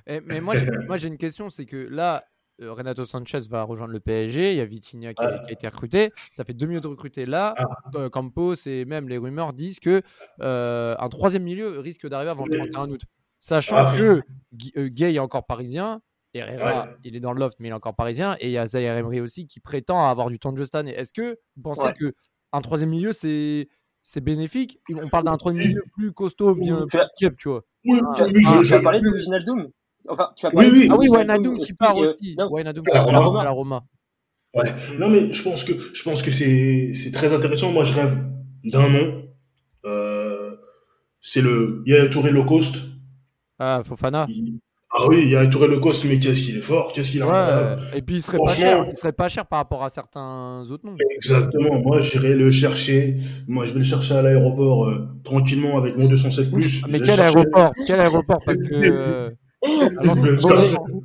Eh, 0.08 0.22
mais 0.26 0.40
moi, 0.42 0.56
j'ai, 0.58 0.66
moi, 0.88 0.98
j'ai 0.98 1.08
une 1.08 1.18
question, 1.18 1.50
c'est 1.50 1.66
que 1.66 1.76
là, 1.76 2.24
Renato 2.62 3.06
Sanchez 3.06 3.40
va 3.50 3.64
rejoindre 3.64 3.94
le 3.94 4.00
PSG. 4.00 4.52
Il 4.54 4.58
y 4.58 4.62
a 4.62 4.66
Vitinha 4.66 5.14
qui, 5.14 5.24
a- 5.24 5.30
Ah. 5.36 5.40
qui 5.40 5.50
a 5.50 5.54
été 5.54 5.68
recruté. 5.68 6.12
Ça 6.34 6.44
fait 6.44 6.54
deux 6.54 6.66
milieux 6.66 6.82
de 6.82 6.88
recruter 6.88 7.26
là. 7.26 7.54
Ah. 7.58 7.66
Euh, 7.96 8.10
Campos 8.10 8.56
et 8.66 8.86
même 8.86 9.08
les 9.10 9.18
rumeurs 9.18 9.54
disent 9.54 9.80
que 9.80 10.02
euh, 10.42 10.96
un 11.00 11.10
troisième 11.10 11.44
milieu 11.44 11.80
risque 11.80 12.08
d'arriver 12.08 12.32
avant 12.32 12.46
le 12.46 12.52
Mais- 12.52 12.70
31 12.70 12.90
août. 12.92 13.02
Sachant 13.40 13.76
Ah. 13.78 13.94
que 13.98 14.22
euh, 14.78 14.88
Gay 14.90 15.14
est 15.14 15.20
encore 15.20 15.46
parisien. 15.46 16.02
Herrera, 16.34 16.84
Ouais. 16.84 16.90
il 17.04 17.16
est 17.16 17.20
dans 17.20 17.34
le 17.34 17.40
loft, 17.40 17.58
mais 17.60 17.70
il 17.70 17.72
est 17.72 17.74
encore 17.76 17.96
parisien. 17.96 18.36
Et 18.40 18.48
il 18.50 18.52
y 18.52 18.58
a 18.58 18.68
Zaire 18.68 18.98
Emery 18.98 19.20
aussi 19.22 19.48
qui 19.48 19.60
prétend 19.60 20.08
avoir 20.08 20.30
du 20.30 20.38
temps 20.38 20.52
de 20.52 20.58
jeu 20.58 20.66
cette 20.66 20.76
année. 20.76 20.92
Est-ce 20.94 21.12
que 21.14 21.40
vous 21.56 21.62
pensez 21.64 21.86
Ouais. 21.88 21.94
que 21.94 22.14
un 22.52 22.62
troisième 22.62 22.90
milieu, 22.90 23.14
c'est, 23.14 23.68
c'est 24.04 24.22
bénéfique? 24.22 24.80
On 25.02 25.08
parle 25.10 25.24
d'un 25.24 25.38
troisième 25.38 25.68
milieu 25.68 25.84
plus 25.94 26.12
costaud, 26.12 26.54
bien 26.54 26.86
Tu 26.92 26.98
as- 27.00 27.08
plus 27.20 27.36
tu 27.38 27.50
vois. 27.50 27.64
oui, 27.86 28.00
ah, 28.16 28.60
as 28.76 28.82
parlé 28.82 29.02
de 29.02 29.10
Wijnaldum 29.10 29.70
Enfin, 30.10 30.30
tu 30.36 30.46
as 30.46 30.50
Oui, 30.54 30.66
oui. 30.72 30.88
Ah 30.92 30.96
oui, 30.98 31.08
Wijnaldum 31.08 31.54
Wijnaldum 31.54 31.58
qui 31.58 31.74
part 31.74 31.98
euh, 31.98 32.02
aussi. 32.02 32.36
Wijnaldum 32.52 32.84
à 32.88 32.90
qui 32.92 32.98
la 32.98 33.04
part 33.04 33.24
Roma. 33.26 33.42
à 33.42 33.44
la 33.44 33.52
Roma. 33.52 33.84
Ouais. 34.56 34.64
Non, 34.98 35.10
mais 35.10 35.32
je 35.32 35.44
pense 35.44 35.64
que, 35.64 35.74
je 35.94 36.04
pense 36.04 36.22
que 36.24 36.32
c'est, 36.32 36.92
c'est 36.94 37.12
très 37.12 37.32
intéressant. 37.34 37.72
Moi, 37.72 37.84
je 37.84 37.94
rêve 37.94 38.18
d'un 38.64 38.90
nom. 38.90 39.24
Euh, 39.86 40.56
c'est 41.22 41.42
le 41.42 41.84
Yaya 41.86 42.08
Touré 42.10 42.32
low 42.32 42.46
cost. 42.46 42.78
Ah, 43.60 43.82
Fofana. 43.86 44.26
Il- 44.30 44.60
Ah 44.92 45.06
oui, 45.08 45.30
Yaya 45.30 45.48
Touré 45.48 45.68
low 45.68 45.80
cost, 45.80 46.04
mais 46.06 46.18
qu'est-ce 46.18 46.42
qu'il 46.42 46.58
est 46.58 46.62
fort, 46.62 46.92
qu'est-ce 46.92 47.12
qu'il 47.12 47.20
est 47.22 47.24
Ouais. 47.24 47.76
Et 47.96 48.02
puis 48.02 48.16
il 48.16 48.22
serait 48.24 48.40
pas 48.40 48.56
cher. 48.56 48.86
Il 48.90 48.98
serait 48.98 49.12
pas 49.14 49.30
cher 49.30 49.46
par 49.46 49.60
rapport 49.60 49.84
à 49.84 49.90
certains 49.90 50.64
autres 50.72 50.84
noms. 50.84 50.96
Exactement. 51.16 51.80
Moi, 51.80 52.02
j'irai 52.02 52.34
le 52.34 52.50
chercher. 52.50 53.18
Moi, 53.48 53.66
je 53.66 53.74
vais 53.74 53.80
le 53.80 53.86
chercher 53.86 54.16
à 54.16 54.24
l'aéroport 54.24 54.86
euh, 54.90 55.08
tranquillement 55.24 55.78
avec 55.78 55.96
mon 55.96 56.10
207 56.10 56.50
plus. 56.52 56.82
Ah, 56.84 56.88
Mais 56.90 56.98
quel 57.00 57.16
chercher- 57.18 57.22
aéroport 57.38 57.72
Quel 57.86 58.00
aéroport 58.00 58.42
Parce 58.44 58.58
que. 58.70 59.36
Avant, 59.64 60.16
Je 60.16 60.22
vais 60.22 60.32
le 60.32 60.38
chercher. 60.38 60.76
bon, 60.76 61.04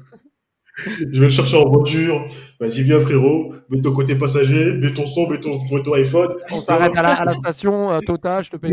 Je 1.13 1.21
vais 1.21 1.27
le 1.27 1.31
chercher 1.31 1.57
en 1.57 1.69
voiture. 1.71 2.27
Vas-y, 2.61 2.83
viens, 2.83 2.99
frérot. 3.01 3.53
Mets 3.69 3.81
ton 3.81 3.93
côté 3.93 4.17
passager. 4.17 4.73
Mets 4.75 4.93
ton 4.93 5.07
son, 5.07 5.29
mets 5.29 5.39
ton, 5.41 5.61
mets 5.73 5.83
ton 5.83 5.95
iPhone. 5.95 6.35
On 6.51 6.61
s'arrête 6.63 6.97
à 6.97 7.03
la, 7.03 7.13
à 7.15 7.25
la 7.25 7.35
station, 7.35 7.91
euh, 7.93 8.01
Total, 8.01 8.43
je 8.45 8.51
te 8.51 8.57
paye. 8.57 8.73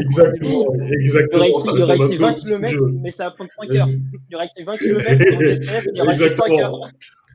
Exactement. 0.00 0.66
Il 0.74 0.88
y 0.88 1.04
Exactement. 1.04 1.44
il 1.44 1.78
y 1.78 1.82
aurait 1.82 1.98
me 1.98 2.04
écrit 2.06 2.16
20 2.18 2.32
donne 2.32 2.54
un 2.54 2.60
peu 2.60 2.66
km, 2.68 2.90
mais 3.02 3.10
ça 3.10 3.24
va 3.24 3.30
prendre 3.32 3.50
5 3.60 3.74
heures. 3.76 3.86
Il 3.88 4.32
y 4.32 4.34
aurait 4.36 4.46
écrit 4.46 4.64
20 4.64 4.76
km, 4.76 5.06
il 5.10 5.16
y 5.18 5.34
aurait 5.34 5.54
écrit 5.54 5.64
5 5.66 5.98
heures. 5.98 6.10
Exactement. 6.10 6.88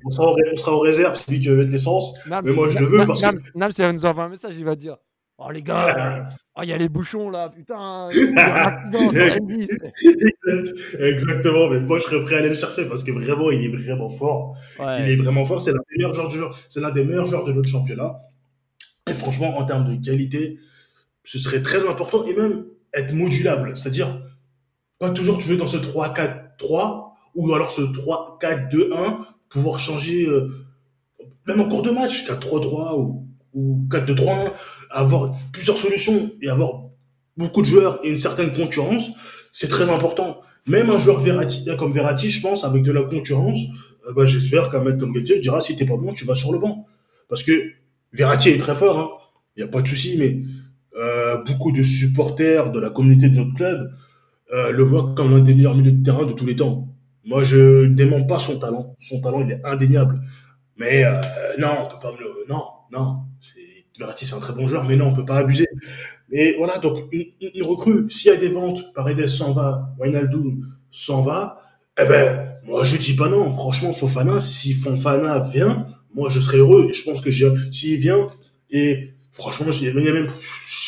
On 0.05 0.11
sera, 0.11 0.27
en, 0.31 0.35
on 0.53 0.55
sera 0.55 0.75
en 0.75 0.79
réserve, 0.79 1.13
c'est 1.15 1.29
lui 1.29 1.41
qui 1.41 1.49
va 1.49 1.55
mettre 1.55 1.71
l'essence. 1.73 2.13
Mais 2.25 2.53
moi, 2.53 2.69
je 2.69 2.79
le 2.79 2.85
Nam- 2.85 2.91
veux 2.91 2.97
Nam- 2.99 3.07
parce 3.07 3.21
que- 3.21 3.25
Nams, 3.55 3.71
il 3.77 3.81
va 3.83 3.91
nous 3.93 4.05
envoyer 4.05 4.27
un 4.27 4.29
message, 4.29 4.53
il 4.57 4.63
va 4.65 4.75
dire 4.75 4.95
Oh 5.41 5.51
les 5.51 5.63
gars, 5.63 6.27
oh, 6.55 6.61
il 6.63 6.69
y 6.69 6.73
a 6.73 6.77
les 6.77 6.89
bouchons 6.89 7.29
là, 7.29 7.49
putain, 7.49 8.09
il 8.13 8.17
y 8.33 8.41
a 8.41 8.57
un 8.57 8.65
accident 8.65 9.11
sur 9.13 9.25
la 9.25 9.35
M10. 9.37 9.69
Exact- 10.47 10.95
Exactement, 10.99 11.69
mais 11.69 11.79
moi 11.79 11.97
je 11.97 12.03
serais 12.03 12.21
prêt 12.23 12.35
à 12.35 12.39
aller 12.39 12.49
le 12.49 12.55
chercher 12.55 12.85
parce 12.85 13.03
que 13.03 13.11
vraiment 13.11 13.49
il 13.51 13.63
est 13.63 13.75
vraiment 13.75 14.09
fort. 14.09 14.57
Il 14.99 15.09
est 15.09 15.15
vraiment 15.15 15.45
fort, 15.45 15.61
c'est 15.61 15.71
l'un 15.71 15.79
des 15.89 15.97
meilleurs 15.97 16.13
joueurs 16.13 16.27
du 16.27 16.37
joueur, 16.37 16.59
c'est 16.67 16.81
l'un 16.81 16.91
des 16.91 17.05
meilleurs 17.05 17.25
joueurs 17.25 17.45
de 17.45 17.53
notre 17.53 17.69
championnat. 17.69 18.19
Et 19.09 19.13
franchement, 19.13 19.57
en 19.57 19.65
termes 19.65 19.95
de 19.97 20.03
qualité, 20.05 20.59
ce 21.23 21.39
serait 21.39 21.61
très 21.61 21.87
important 21.87 22.25
et 22.25 22.35
même 22.35 22.65
être 22.93 23.13
modulable, 23.13 23.75
c'est-à-dire 23.75 24.19
pas 24.99 25.11
toujours 25.11 25.39
jouer 25.39 25.55
dans 25.57 25.67
ce 25.67 25.77
3-4-3 25.77 27.13
ou 27.35 27.53
alors 27.53 27.71
ce 27.71 27.81
3-4-2-1, 27.81 29.19
pouvoir 29.49 29.79
changer 29.79 30.27
euh, 30.27 30.49
même 31.47 31.61
en 31.61 31.67
cours 31.69 31.83
de 31.83 31.91
match, 31.91 32.25
4-3-3 32.25 32.99
ou, 32.99 33.28
ou 33.53 33.85
4-2-3-1, 33.89 34.51
avoir 34.89 35.35
plusieurs 35.51 35.77
solutions 35.77 36.31
et 36.41 36.49
avoir 36.49 36.83
beaucoup 37.37 37.61
de 37.61 37.67
joueurs 37.67 37.99
et 38.03 38.09
une 38.09 38.17
certaine 38.17 38.51
concurrence, 38.51 39.09
c'est 39.51 39.69
très 39.69 39.89
important. 39.89 40.41
Même 40.67 40.89
un 40.89 40.97
joueur 40.97 41.19
Verratti, 41.19 41.67
comme 41.77 41.93
Verratti, 41.93 42.29
je 42.29 42.41
pense, 42.41 42.63
avec 42.63 42.83
de 42.83 42.91
la 42.91 43.03
concurrence, 43.03 43.59
euh, 44.07 44.13
bah, 44.13 44.25
j'espère 44.25 44.69
qu'un 44.69 44.83
mec 44.83 44.97
comme 44.97 45.13
Galtier 45.13 45.39
dira 45.39 45.61
si 45.61 45.75
t'es 45.75 45.85
pas 45.85 45.97
bon, 45.97 46.13
tu 46.13 46.25
vas 46.25 46.35
sur 46.35 46.51
le 46.51 46.59
banc. 46.59 46.85
Parce 47.27 47.43
que 47.43 47.51
Verratti 48.13 48.49
est 48.49 48.57
très 48.57 48.75
fort, 48.75 48.99
hein. 48.99 49.09
il 49.55 49.63
n'y 49.63 49.69
a 49.69 49.71
pas 49.71 49.81
de 49.81 49.87
souci, 49.87 50.17
mais 50.17 50.41
euh, 50.97 51.37
beaucoup 51.43 51.71
de 51.71 51.81
supporters 51.81 52.71
de 52.71 52.79
la 52.79 52.89
communauté 52.89 53.29
de 53.29 53.35
notre 53.35 53.53
club 53.53 53.91
euh, 54.51 54.71
le 54.71 54.83
voient 54.83 55.13
comme 55.15 55.31
l'un 55.31 55.39
des 55.39 55.53
meilleurs 55.53 55.75
milieux 55.75 55.91
de 55.91 56.03
terrain 56.03 56.25
de 56.25 56.33
tous 56.33 56.45
les 56.45 56.55
temps. 56.55 56.87
Moi, 57.23 57.43
je 57.43 57.85
ne 57.85 57.93
dément 57.93 58.23
pas 58.23 58.39
son 58.39 58.57
talent. 58.57 58.95
Son 58.99 59.21
talent, 59.21 59.41
il 59.41 59.51
est 59.51 59.61
indéniable. 59.63 60.21
Mais 60.77 61.03
euh, 61.03 61.21
non, 61.59 61.83
on 61.83 61.87
peut 61.87 61.99
pas 62.01 62.11
me 62.11 62.17
le... 62.17 62.45
Non, 62.49 62.63
non. 62.91 63.23
C'est... 63.39 63.59
Verratti, 63.99 64.25
c'est 64.25 64.35
un 64.35 64.39
très 64.39 64.53
bon 64.53 64.65
joueur, 64.65 64.85
mais 64.85 64.95
non, 64.95 65.07
on 65.07 65.13
peut 65.13 65.25
pas 65.25 65.37
abuser. 65.37 65.67
Mais 66.29 66.55
voilà, 66.57 66.79
donc 66.79 66.99
une, 67.11 67.33
recrue, 67.61 68.09
s'il 68.09 68.31
y 68.31 68.33
a 68.33 68.37
des 68.37 68.47
ventes, 68.47 68.93
Paredes 68.93 69.27
s'en 69.27 69.51
va, 69.51 69.93
Wijnaldum 69.99 70.65
s'en 70.89 71.21
va, 71.21 71.57
eh 72.01 72.05
ben, 72.05 72.53
moi 72.65 72.85
je 72.85 72.95
dis 72.95 73.15
pas 73.15 73.27
non. 73.27 73.51
Franchement, 73.51 73.93
Fofana, 73.93 74.39
si 74.39 74.73
Fofana 74.73 75.39
vient, 75.39 75.83
moi 76.15 76.29
je 76.29 76.39
serais 76.39 76.57
heureux. 76.57 76.87
Et 76.89 76.93
je 76.93 77.03
pense 77.03 77.19
que 77.19 77.29
s'il 77.29 77.97
vient, 77.97 78.27
et 78.69 79.15
franchement, 79.33 79.67
a 79.67 79.93
même, 79.93 80.27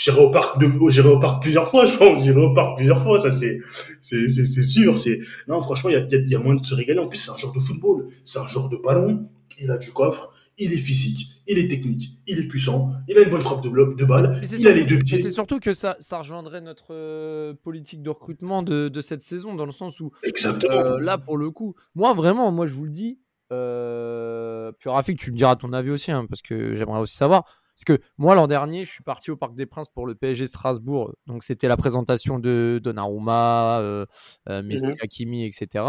j'irai 0.04 0.22
au 0.22 0.30
parc 0.30 0.60
de, 0.60 0.70
j'irai 0.90 1.10
au 1.10 1.20
parc 1.20 1.42
plusieurs 1.42 1.70
fois, 1.70 1.86
je 1.86 1.98
pense. 1.98 2.24
J'irai 2.24 2.42
au 2.42 2.54
parc 2.54 2.78
plusieurs 2.78 3.04
fois, 3.04 3.20
ça 3.20 3.32
c'est, 3.32 3.60
c'est, 4.02 4.28
c'est, 4.30 4.64
sûr. 4.64 4.98
C'est, 4.98 5.20
non, 5.50 5.60
franchement, 5.60 5.90
il 5.90 5.94
y 5.94 5.96
a, 5.98 6.18
y 6.18 6.30
y 6.30 6.36
a 6.36 6.40
moyen 6.40 6.62
de 6.62 6.66
se 6.66 6.76
régaler. 6.76 7.00
En 7.00 7.08
plus, 7.08 7.18
c'est 7.18 7.32
un 7.32 7.38
joueur 7.38 7.54
de 7.54 7.60
football, 7.60 8.08
c'est 8.24 8.40
un 8.40 8.48
joueur 8.48 8.70
de 8.70 8.78
ballon. 8.78 9.28
Il 9.62 9.72
a 9.72 9.78
du 9.78 9.92
coffre, 9.92 10.34
il 10.58 10.74
est 10.74 10.78
physique, 10.78 11.30
il 11.48 11.58
est 11.58 11.68
technique, 11.68 12.18
il 12.28 12.40
est 12.40 12.48
puissant, 12.48 12.92
il 13.08 13.18
a 13.18 13.22
une 13.22 13.30
bonne 13.30 13.42
frappe 13.42 13.62
de, 13.64 13.70
bloc, 13.70 13.96
de 13.98 14.06
balle, 14.06 14.40
il 14.44 14.68
a 14.68 14.72
les 14.74 14.80
surtout- 14.82 14.96
deux 14.96 15.04
pieds. 15.04 15.22
c'est 15.22 15.32
surtout 15.32 15.60
que 15.60 15.74
ça, 15.74 15.96
ça 16.00 16.20
rejoindrait 16.20 16.62
notre 16.62 16.94
euh, 16.94 17.54
politique 17.54 18.02
de 18.04 18.10
recrutement 18.10 18.64
de, 18.64 18.90
de 18.90 19.02
cette 19.02 19.22
saison, 19.22 19.56
dans 19.56 19.66
le 19.66 19.72
sens 19.72 20.00
où 20.00 20.12
Exactement. 20.24 20.74
Euh, 20.74 21.00
là, 21.00 21.18
pour 21.18 21.38
le 21.38 21.52
coup, 21.52 21.76
moi 21.96 22.14
vraiment, 22.14 22.52
moi 22.52 22.68
je 22.68 22.74
vous 22.74 22.86
le 22.86 22.92
dis. 22.92 23.20
Euh... 23.52 24.72
Puis 24.80 24.90
Rafik, 24.90 25.20
tu 25.20 25.32
me 25.32 25.38
diras 25.38 25.56
ton 25.56 25.74
avis 25.74 25.90
aussi, 25.92 26.12
hein, 26.12 26.26
parce 26.30 26.42
que 26.42 26.76
j'aimerais 26.76 27.00
aussi 27.00 27.16
savoir. 27.16 27.44
Parce 27.74 27.86
que 28.00 28.04
moi, 28.18 28.36
l'an 28.36 28.48
dernier, 28.48 28.86
je 28.86 28.92
suis 28.92 29.04
parti 29.04 29.32
au 29.32 29.38
Parc 29.38 29.56
des 29.56 29.66
Princes 29.66 29.88
pour 29.90 30.06
le 30.06 30.14
PSG 30.14 30.46
Strasbourg. 30.48 31.14
Donc, 31.26 31.44
c'était 31.44 31.68
la 31.68 31.78
présentation 31.78 32.38
de 32.38 32.80
Donnarumma, 32.84 33.80
euh, 33.80 34.06
euh, 34.50 34.62
Messi, 34.62 34.88
Mhm. 34.88 34.96
Hakimi, 35.02 35.46
etc. 35.46 35.86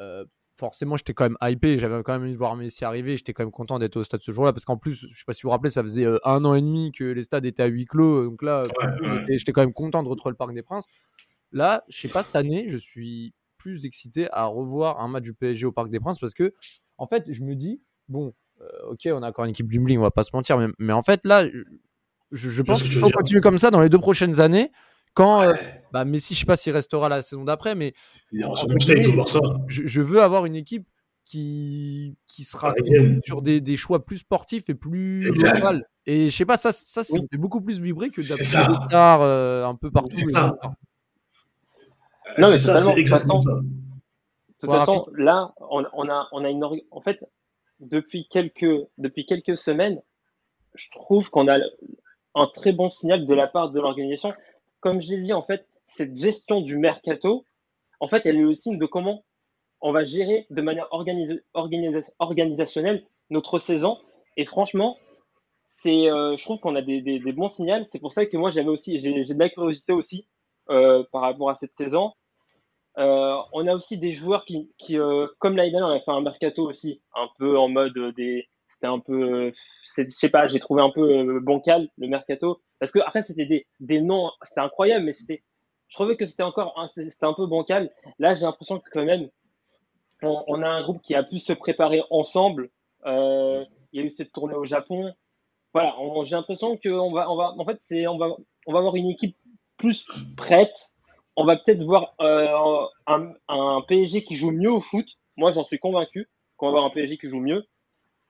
Euh, 0.00 0.24
forcément, 0.56 0.96
j'étais 0.96 1.12
quand 1.14 1.24
même 1.24 1.36
hypé. 1.42 1.78
J'avais 1.78 2.02
quand 2.02 2.12
même 2.14 2.22
envie 2.22 2.32
de 2.32 2.36
voir 2.38 2.56
Messi 2.56 2.84
arriver. 2.84 3.16
J'étais 3.16 3.32
quand 3.32 3.42
même 3.44 3.50
content 3.52 3.78
d'être 3.78 3.96
au 3.96 4.04
stade 4.04 4.22
ce 4.22 4.32
jour-là. 4.32 4.52
Parce 4.52 4.64
qu'en 4.64 4.76
plus, 4.76 5.06
je 5.10 5.18
sais 5.18 5.24
pas 5.26 5.32
si 5.32 5.42
vous 5.42 5.48
vous 5.48 5.50
rappelez, 5.52 5.70
ça 5.70 5.82
faisait 5.82 6.04
euh, 6.06 6.18
un 6.24 6.44
an 6.44 6.54
et 6.54 6.60
demi 6.62 6.92
que 6.92 7.04
les 7.04 7.22
stades 7.22 7.44
étaient 7.44 7.62
à 7.62 7.66
huis 7.66 7.84
clos. 7.86 8.24
Donc 8.24 8.42
là, 8.42 8.62
Ouais, 8.62 9.24
j'étais- 9.36 9.52
quand 9.52 9.60
même 9.62 9.72
content 9.72 10.02
de 10.02 10.08
retrouver 10.08 10.32
le 10.32 10.36
Parc 10.36 10.52
des 10.54 10.62
Princes. 10.62 10.86
Là, 11.52 11.84
je 11.88 11.98
sais 12.00 12.08
pas, 12.08 12.22
cette 12.22 12.36
année, 12.36 12.66
je 12.68 12.76
suis 12.76 13.32
plus 13.58 13.84
excité 13.84 14.28
à 14.32 14.46
revoir 14.46 15.00
un 15.00 15.08
match 15.08 15.24
du 15.24 15.34
PSG 15.34 15.66
au 15.66 15.72
Parc 15.72 15.90
des 15.90 16.00
Princes 16.00 16.18
parce 16.18 16.34
que, 16.34 16.52
en 16.98 17.06
fait, 17.06 17.32
je 17.32 17.42
me 17.42 17.54
dis, 17.54 17.80
bon, 18.08 18.32
euh, 18.60 18.66
ok, 18.90 19.08
on 19.12 19.22
a 19.22 19.28
encore 19.28 19.44
une 19.44 19.50
équipe 19.50 19.66
bling 19.66 19.98
on 19.98 20.02
va 20.02 20.10
pas 20.10 20.22
se 20.22 20.30
mentir, 20.32 20.58
mais, 20.58 20.68
mais 20.78 20.92
en 20.92 21.02
fait, 21.02 21.20
là, 21.24 21.46
je, 22.32 22.50
je 22.50 22.62
pense 22.62 22.82
qu'il 22.82 22.92
faut 22.92 23.10
continuer 23.10 23.40
comme 23.40 23.58
ça 23.58 23.70
dans 23.70 23.80
les 23.80 23.88
deux 23.88 23.98
prochaines 23.98 24.40
années. 24.40 24.70
Quand 25.16 25.40
euh, 25.42 25.54
bah, 25.92 26.04
Messi, 26.04 26.34
je 26.34 26.40
sais 26.40 26.46
pas 26.46 26.56
s'il 26.56 26.72
restera 26.74 27.08
la 27.08 27.22
saison 27.22 27.42
d'après, 27.44 27.74
mais 27.74 27.94
je, 28.32 29.86
je 29.86 30.00
veux 30.00 30.20
avoir 30.22 30.44
une 30.46 30.54
équipe 30.56 30.86
qui, 31.24 32.16
qui 32.26 32.44
sera 32.44 32.74
sur 33.24 33.42
des, 33.42 33.60
des 33.60 33.76
choix 33.76 34.04
plus 34.04 34.18
sportifs 34.18 34.68
et 34.68 34.74
plus 34.74 35.22
local. 35.22 35.88
Et 36.06 36.28
je 36.28 36.36
sais 36.36 36.44
pas, 36.44 36.56
ça, 36.56 36.70
ça, 36.70 37.02
Oui. 37.10 37.20
fait 37.32 37.38
beaucoup 37.38 37.60
plus 37.60 37.80
vibrer 37.80 38.10
que 38.10 38.22
C'est 38.22 38.34
d'appeler 38.34 38.44
ça. 38.46 38.66
des 38.68 38.86
stars 38.86 39.22
euh, 39.22 39.64
un 39.66 39.74
peu 39.74 39.90
partout. 39.90 40.16
C'est 40.16 40.28
ça. 40.28 40.56
Non, 42.38 42.48
mais 42.50 42.52
c'est 42.52 42.58
ça, 42.58 42.72
totalement. 42.74 42.92
c'est 42.94 43.00
exactement 43.00 43.40
ça. 43.40 43.50
De 43.50 43.60
toute 44.60 44.70
Ouais, 44.70 44.78
façon, 44.78 45.04
là, 45.16 45.52
on, 45.70 45.84
on 45.94 46.08
a, 46.08 46.28
on 46.32 46.44
a 46.44 46.48
une. 46.50 46.62
En 46.90 47.00
fait, 47.00 47.24
depuis 47.80 48.28
quelques, 48.28 48.66
depuis 48.98 49.26
quelques 49.26 49.56
semaines, 49.56 50.00
je 50.74 50.90
trouve 50.90 51.30
qu'on 51.30 51.48
a 51.48 51.58
un 52.34 52.46
très 52.54 52.72
bon 52.72 52.90
signal 52.90 53.26
de 53.26 53.34
la 53.34 53.46
part 53.46 53.70
de 53.70 53.80
l'organisation. 53.80 54.30
Comme 54.80 55.00
j'ai 55.00 55.18
dit, 55.18 55.32
en 55.32 55.42
fait, 55.42 55.66
cette 55.86 56.16
gestion 56.16 56.60
du 56.60 56.78
mercato, 56.78 57.44
en 58.00 58.08
fait, 58.08 58.22
elle 58.24 58.36
est 58.36 58.42
le 58.42 58.54
signe 58.54 58.78
de 58.78 58.86
comment 58.86 59.24
on 59.80 59.92
va 59.92 60.04
gérer 60.04 60.46
de 60.50 60.62
manière 60.62 60.88
organisationnelle 60.92 63.06
notre 63.30 63.58
saison. 63.58 63.98
Et 64.36 64.44
franchement, 64.44 64.98
euh, 65.86 66.36
je 66.36 66.42
trouve 66.42 66.60
qu'on 66.60 66.76
a 66.76 66.82
des, 66.82 67.20
bons 67.32 67.48
signaux. 67.48 67.84
C'est 67.90 68.00
pour 68.00 68.12
ça 68.12 68.26
que 68.26 68.36
moi, 68.36 68.50
j'avais 68.50 68.68
aussi, 68.68 68.98
j'ai 68.98 69.12
de 69.12 69.38
la 69.38 69.48
curiosité 69.48 69.92
aussi 69.92 70.26
euh, 70.70 71.04
par 71.12 71.22
rapport 71.22 71.50
à 71.50 71.56
cette 71.56 71.76
saison. 71.76 72.12
Euh, 72.98 73.36
on 73.52 73.66
a 73.66 73.74
aussi 73.74 73.98
des 73.98 74.12
joueurs 74.12 74.44
qui, 74.44 74.72
qui 74.78 74.96
comme 75.38 75.56
l'année 75.56 75.70
dernière, 75.70 75.88
on 75.88 75.96
a 75.96 76.00
fait 76.00 76.10
un 76.10 76.22
mercato 76.22 76.66
aussi, 76.66 77.02
un 77.14 77.28
peu 77.38 77.58
en 77.58 77.68
mode 77.68 78.14
des. 78.16 78.48
C'était 78.68 78.86
un 78.86 78.98
peu. 78.98 79.52
Je 79.96 80.04
sais 80.08 80.28
pas, 80.28 80.48
j'ai 80.48 80.58
trouvé 80.58 80.82
un 80.82 80.90
peu 80.90 81.40
bancal 81.40 81.88
le 81.98 82.08
mercato. 82.08 82.60
Parce 82.78 82.92
que 82.92 82.98
après, 83.00 83.22
c'était 83.22 83.46
des, 83.46 83.66
des 83.80 84.00
noms, 84.00 84.30
c'était 84.42 84.60
incroyable, 84.60 85.04
mais 85.06 85.12
c'était. 85.12 85.42
Je 85.88 85.94
trouvais 85.94 86.16
que 86.16 86.26
c'était 86.26 86.42
encore. 86.42 86.74
C'était 86.94 87.26
un 87.26 87.32
peu 87.32 87.46
bancal. 87.46 87.92
Là, 88.18 88.34
j'ai 88.34 88.44
l'impression 88.44 88.80
que 88.80 88.90
quand 88.90 89.04
même, 89.04 89.30
on, 90.22 90.62
a 90.62 90.68
un 90.68 90.82
groupe 90.82 91.02
qui 91.02 91.14
a 91.14 91.22
pu 91.22 91.38
se 91.38 91.52
préparer 91.52 92.02
ensemble. 92.10 92.70
Euh, 93.04 93.64
il 93.92 94.00
y 94.00 94.02
a 94.02 94.06
eu 94.06 94.10
cette 94.10 94.32
tournée 94.32 94.54
au 94.54 94.64
Japon. 94.64 95.12
Voilà, 95.72 95.94
j'ai 96.24 96.34
l'impression 96.34 96.76
qu'on 96.78 97.12
va, 97.12 97.30
on 97.30 97.36
va, 97.36 97.54
en 97.56 97.64
fait, 97.64 97.78
c'est, 97.82 98.06
on 98.06 98.16
va, 98.16 98.30
on 98.66 98.72
va 98.72 98.78
avoir 98.78 98.96
une 98.96 99.10
équipe 99.10 99.36
plus 99.76 100.06
prête. 100.36 100.94
On 101.36 101.44
va 101.44 101.56
peut-être 101.56 101.82
voir 101.82 102.14
euh, 102.20 102.86
un, 103.06 103.82
PSG 103.86 104.24
qui 104.24 104.36
joue 104.36 104.52
mieux 104.52 104.72
au 104.72 104.80
foot. 104.80 105.06
Moi, 105.36 105.50
j'en 105.50 105.64
suis 105.64 105.78
convaincu 105.78 106.28
qu'on 106.56 106.66
va 106.66 106.70
avoir 106.70 106.84
un 106.86 106.90
PSG 106.90 107.18
qui 107.18 107.28
joue 107.28 107.40
mieux. 107.40 107.66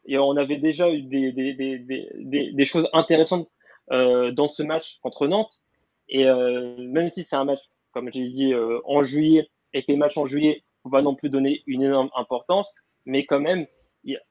Et 0.06 0.18
on 0.18 0.36
avait 0.36 0.56
déjà 0.56 0.90
eu 0.90 1.02
des, 1.02 1.32
des, 1.32 1.54
des, 1.54 2.52
des, 2.52 2.64
choses 2.64 2.88
intéressantes 2.92 3.48
dans 3.90 4.48
ce 4.48 4.62
match 4.62 4.98
contre 5.02 5.26
Nantes. 5.26 5.62
Et 6.08 6.26
euh, 6.26 6.76
même 6.78 7.08
si 7.08 7.24
c'est 7.24 7.36
un 7.36 7.44
match, 7.44 7.60
comme 7.92 8.10
j'ai 8.12 8.28
dit, 8.28 8.52
euh, 8.52 8.80
en 8.84 9.02
juillet, 9.02 9.48
et 9.72 9.82
que 9.82 9.92
les 9.92 9.98
matchs 9.98 10.16
en 10.16 10.26
juillet, 10.26 10.62
faut 10.82 10.90
pas 10.90 11.02
non 11.02 11.14
plus 11.14 11.28
donner 11.28 11.62
une 11.66 11.82
énorme 11.82 12.10
importance, 12.16 12.72
mais 13.04 13.26
quand 13.26 13.40
même, 13.40 13.66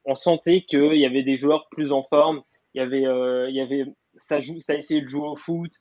on 0.06 0.16
sentait 0.16 0.62
qu'il 0.62 0.96
y 0.96 1.06
avait 1.06 1.24
des 1.24 1.36
joueurs 1.36 1.68
plus 1.70 1.92
en 1.92 2.04
forme. 2.04 2.44
Il 2.74 2.80
y 2.80 2.82
avait, 2.82 3.06
euh, 3.06 3.50
il 3.50 3.56
y 3.56 3.62
avait, 3.62 3.86
ça 4.18 4.40
joue, 4.40 4.62
ça 4.62 4.76
essayait 4.76 5.02
de 5.02 5.08
jouer 5.08 5.28
au 5.28 5.36
foot. 5.36 5.72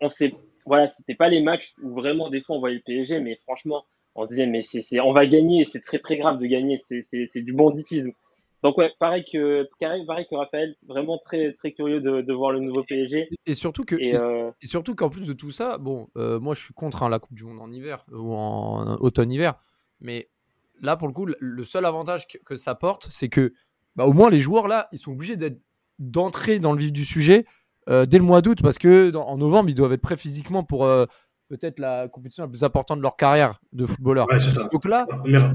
On 0.00 0.08
sait, 0.08 0.34
voilà, 0.64 0.88
c'était 0.88 1.14
pas 1.14 1.28
les 1.28 1.40
matchs 1.40 1.74
où 1.82 1.94
vraiment 1.94 2.28
des 2.28 2.40
fois 2.40 2.56
on 2.56 2.60
voyait 2.60 2.76
le 2.76 2.82
PSG, 2.82 3.20
mais 3.20 3.36
franchement, 3.44 3.84
on 4.16 4.24
se 4.24 4.30
disait 4.30 4.46
mais 4.46 4.62
c'est, 4.62 5.00
on 5.00 5.12
va 5.12 5.26
gagner, 5.26 5.64
c'est 5.64 5.82
très 5.82 5.98
très 5.98 6.16
grave 6.16 6.38
de 6.38 6.46
gagner, 6.46 6.78
c'est 6.78 7.42
du 7.42 7.52
banditisme. 7.52 8.12
Donc 8.66 8.78
ouais, 8.78 8.92
pareil 8.98 9.24
que, 9.24 9.68
pareil, 9.78 10.26
que 10.28 10.34
Raphaël, 10.34 10.74
vraiment 10.88 11.18
très 11.24 11.52
très 11.52 11.70
curieux 11.70 12.00
de, 12.00 12.20
de 12.20 12.32
voir 12.32 12.50
le 12.50 12.58
nouveau 12.58 12.82
PSG. 12.82 13.28
Et 13.46 13.54
surtout 13.54 13.84
que, 13.84 13.94
Et 13.94 14.16
euh, 14.16 14.50
Et 14.60 14.66
surtout 14.66 14.96
qu'en 14.96 15.08
plus 15.08 15.24
de 15.24 15.32
tout 15.34 15.52
ça, 15.52 15.78
bon, 15.78 16.08
euh, 16.16 16.40
moi 16.40 16.52
je 16.56 16.64
suis 16.64 16.74
contre 16.74 17.04
hein, 17.04 17.08
la 17.08 17.20
Coupe 17.20 17.36
du 17.36 17.44
Monde 17.44 17.60
en 17.60 17.70
hiver 17.70 18.04
euh, 18.10 18.16
ou 18.18 18.34
en 18.34 18.96
automne-hiver, 18.96 19.54
mais 20.00 20.30
là 20.80 20.96
pour 20.96 21.06
le 21.06 21.14
coup, 21.14 21.26
le- 21.38 21.62
seul 21.62 21.84
avantage 21.84 22.26
que, 22.26 22.38
que 22.38 22.56
ça 22.56 22.74
porte, 22.74 23.06
c'est 23.08 23.28
que 23.28 23.52
bah, 23.94 24.04
au 24.04 24.12
moins 24.12 24.30
les 24.30 24.40
joueurs 24.40 24.66
là, 24.66 24.88
ils 24.90 24.98
sont 24.98 25.12
obligés 25.12 25.36
d'être 25.36 25.60
d'entrer 26.00 26.58
dans 26.58 26.72
le 26.72 26.78
vif 26.80 26.90
du 26.92 27.04
sujet 27.04 27.46
euh, 27.88 28.04
dès 28.04 28.18
le 28.18 28.24
mois 28.24 28.42
d'août 28.42 28.58
parce 28.64 28.78
que 28.78 29.10
dans- 29.10 29.26
en 29.28 29.36
novembre 29.38 29.70
ils 29.70 29.76
doivent 29.76 29.92
être 29.92 30.02
prêts 30.02 30.16
physiquement 30.16 30.64
pour 30.64 30.86
peut-être 31.48 31.78
la 31.78 32.08
compétition 32.08 32.42
la 32.44 32.48
plus 32.48 32.64
importante 32.64 32.98
de 32.98 33.02
leur 33.02 33.16
carrière 33.16 33.60
de 33.72 33.86
footballeur. 33.86 34.26
Ouais. 34.28 34.38
Donc 34.72 34.84
là, 34.84 35.06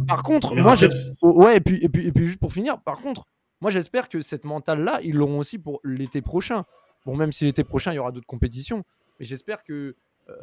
par 0.08 0.24
contre, 0.24 0.56
moi 0.64 0.76
j'ai 0.76 0.90
Oh, 1.22 1.44
Ouais, 1.44 1.58
et 1.58 1.60
puis, 1.62 1.80
et, 1.84 1.90
puis, 1.90 2.08
et 2.08 2.12
puis 2.12 2.28
juste 2.28 2.40
pour 2.40 2.54
finir, 2.54 2.80
par 2.82 3.00
contre, 3.02 3.26
moi 3.60 3.72
j'espère 3.72 4.08
que 4.10 4.22
cette 4.22 4.46
mentale-là, 4.46 5.00
ils 5.04 5.16
l'auront 5.16 5.40
aussi 5.40 5.58
pour 5.58 5.80
l'été 5.84 6.22
prochain. 6.22 6.64
Bon, 7.06 7.16
même 7.16 7.32
si 7.32 7.46
l'été 7.46 7.64
prochain, 7.64 7.92
il 7.92 7.96
y 7.96 8.00
aura 8.00 8.12
d'autres 8.12 8.28
compétitions, 8.28 8.84
mais 9.20 9.26
j'espère 9.26 9.64
que 9.64 9.96
euh, 10.30 10.34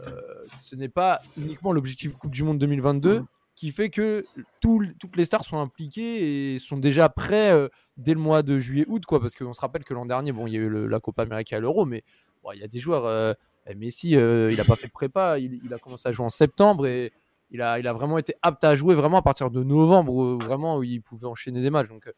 ce 0.60 0.74
n'est 0.76 0.88
pas 0.88 1.20
uniquement 1.36 1.72
l'objectif 1.72 2.12
Coupe 2.16 2.32
du 2.32 2.42
Monde 2.42 2.58
2022 2.58 3.22
qui 3.54 3.70
fait 3.72 3.90
que 3.90 4.24
tout- 4.60 4.84
toutes 5.00 5.16
les 5.16 5.24
stars 5.24 5.44
sont 5.44 5.58
impliquées 5.58 6.54
et 6.54 6.58
sont 6.58 6.76
déjà 6.76 7.08
prêts 7.08 7.50
euh, 7.52 7.68
dès 7.96 8.14
le 8.14 8.20
mois 8.20 8.42
de 8.42 8.58
juillet-août, 8.58 9.04
quoi. 9.06 9.18
Parce 9.20 9.34
qu'on 9.34 9.52
se 9.52 9.60
rappelle 9.60 9.82
que 9.84 9.94
l'an 9.94 10.04
dernier, 10.06 10.30
bon, 10.32 10.46
il 10.46 10.52
y 10.52 10.56
a 10.56 10.60
eu 10.60 10.68
le- 10.68 10.86
la 10.86 11.00
Copa 11.00 11.22
América 11.22 11.56
à 11.56 11.60
l'Euro, 11.60 11.84
mais 11.86 12.04
bon, 12.44 12.52
il 12.52 12.60
y 12.60 12.64
a 12.64 12.68
des 12.68 12.78
joueurs. 12.78 13.06
euh, 13.06 13.32
Messi, 13.74 14.16
euh, 14.16 14.50
il 14.50 14.56
n'a 14.56 14.64
pas 14.64 14.76
fait 14.76 14.86
de 14.86 14.92
prépa, 14.92 15.38
il, 15.38 15.72
a 15.72 15.78
commencé 15.78 16.08
à 16.08 16.12
jouer 16.12 16.24
en 16.26 16.30
septembre 16.30 16.86
et 16.86 17.12
il 17.50 17.62
a, 17.62 17.78
il 17.78 17.86
a 17.86 17.92
vraiment 17.92 18.18
été 18.18 18.34
apte 18.42 18.64
à 18.64 18.74
jouer 18.74 18.94
vraiment 18.94 19.18
à 19.18 19.22
partir 19.22 19.50
de 19.50 19.62
novembre, 19.62 20.12
où, 20.12 20.38
vraiment 20.38 20.78
où 20.78 20.82
il 20.82 21.00
pouvait 21.02 21.26
enchaîner 21.26 21.60
des 21.62 21.70
matchs. 21.70 21.88
Donc 21.88 22.06
euh, 22.06 22.12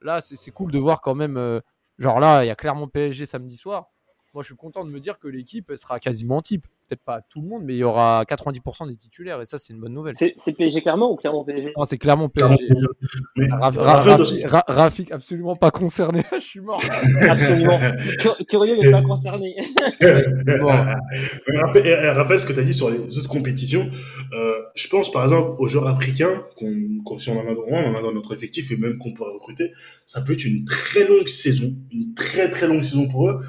là, 0.00 0.20
c'est 0.20 0.50
cool 0.50 0.70
de 0.72 0.78
voir 0.78 1.00
quand 1.00 1.14
même. 1.14 1.36
euh, 1.36 1.60
genre 1.98 2.20
là, 2.20 2.44
il 2.44 2.48
y 2.48 2.50
a 2.50 2.56
clairement 2.56 2.88
PSG 2.88 3.26
samedi 3.26 3.56
soir. 3.56 3.90
Moi, 4.34 4.42
je 4.42 4.46
suis 4.46 4.56
content 4.56 4.84
de 4.84 4.90
me 4.90 4.98
dire 4.98 5.18
que 5.18 5.28
l'équipe 5.28 5.72
sera 5.76 6.00
quasiment 6.00 6.40
type. 6.40 6.66
Peut-être 6.92 7.04
pas 7.06 7.22
tout 7.30 7.40
le 7.40 7.48
monde, 7.48 7.62
mais 7.64 7.72
il 7.72 7.78
y 7.78 7.84
aura 7.84 8.22
90% 8.28 8.86
des 8.86 8.96
titulaires 8.96 9.40
et 9.40 9.46
ça, 9.46 9.56
c'est 9.56 9.72
une 9.72 9.80
bonne 9.80 9.94
nouvelle. 9.94 10.12
c'est, 10.14 10.34
PSG 10.52 10.82
clairement 10.82 11.10
ou 11.10 11.16
clairement 11.16 11.42
PSG 11.42 11.72
Non, 11.74 11.84
c'est 11.84 11.96
clairement 11.96 12.28
clairement, 12.28 12.54
PSG. 12.58 14.44
Rafik, 14.68 15.10
absolument 15.10 15.56
pas 15.56 15.70
concerné. 15.70 16.22
je 16.34 16.38
suis 16.40 16.60
mort. 16.60 16.82
Absolument. 17.30 17.78
Cur- 18.20 18.36
Curieux 18.46 18.76
mais 18.78 18.90
pas 18.90 19.00
concerné. 19.00 19.56
Mais 20.02 21.60
rappelle, 21.60 21.86
et 21.86 22.08
rappelle 22.10 22.40
ce 22.40 22.44
que 22.46 22.52
tu 22.52 22.60
as 22.60 22.64
dit 22.64 22.74
sur 22.74 22.90
les 22.90 22.98
autres 22.98 23.28
compétitions. 23.28 23.88
Euh, 24.34 24.58
je 24.74 24.88
pense 24.88 25.10
par 25.10 25.22
exemple 25.22 25.56
aux 25.58 25.66
joueurs 25.68 25.88
africains, 25.88 26.44
qu'on, 26.56 26.74
qu'on- 27.06 27.18
si 27.18 27.30
on 27.30 27.38
en 27.40 27.94
a 27.94 28.02
dans 28.02 28.12
notre 28.12 28.34
effectif 28.34 28.70
et 28.70 28.76
même 28.76 28.98
qu'on 28.98 29.14
pourrait 29.14 29.32
recruter, 29.32 29.70
ça 30.06 30.20
peut 30.20 30.34
être 30.34 30.44
une 30.44 30.66
très 30.66 31.06
longue 31.06 31.28
saison, 31.28 31.72
une 31.90 32.12
très 32.14 32.50
très 32.50 32.66
longue 32.66 32.82
saison 32.82 33.08
pour 33.08 33.30
eux. 33.30 33.40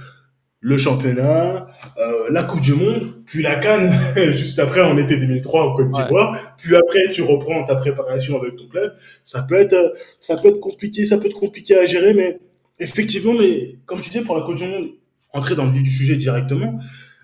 Le 0.65 0.77
championnat, 0.77 1.67
euh, 1.97 2.29
la 2.29 2.43
Coupe 2.43 2.61
du 2.61 2.73
Monde, 2.73 3.21
puis 3.25 3.43
la 3.43 3.57
Cannes, 3.57 3.91
juste 4.31 4.59
après 4.59 4.79
en 4.79 4.97
été 4.97 5.17
2003 5.17 5.61
en 5.61 5.75
Côte 5.75 5.89
d'Ivoire, 5.89 6.55
puis 6.57 6.73
après 6.73 7.11
tu 7.11 7.21
reprends 7.21 7.65
ta 7.65 7.75
préparation 7.75 8.41
avec 8.41 8.55
ton 8.55 8.67
club. 8.69 8.93
Ça 9.25 9.43
peut 9.43 9.55
être, 9.55 9.73
euh, 9.73 9.89
ça 10.21 10.37
peut 10.37 10.47
être 10.47 10.61
compliqué, 10.61 11.03
ça 11.03 11.17
peut 11.17 11.27
être 11.27 11.39
compliqué 11.39 11.77
à 11.77 11.85
gérer, 11.85 12.13
mais 12.13 12.39
effectivement, 12.79 13.33
mais 13.33 13.75
comme 13.85 13.99
tu 13.99 14.09
dis 14.09 14.21
pour 14.21 14.37
la 14.37 14.45
Coupe 14.45 14.55
du 14.55 14.65
Monde, 14.65 14.87
entrer 15.33 15.55
dans 15.55 15.65
le 15.65 15.71
vif 15.71 15.83
du 15.83 15.89
sujet 15.89 16.15
directement, 16.15 16.77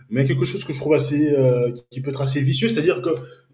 mais 0.09 0.25
quelque 0.25 0.43
chose 0.43 0.65
que 0.65 0.73
je 0.73 0.79
trouve 0.79 0.95
assez, 0.95 1.31
euh, 1.31 1.71
qui 1.91 2.01
peut 2.01 2.09
être 2.09 2.21
assez 2.21 2.41
vicieux, 2.41 2.67
c'est-à-dire 2.67 3.01
que 3.01 3.11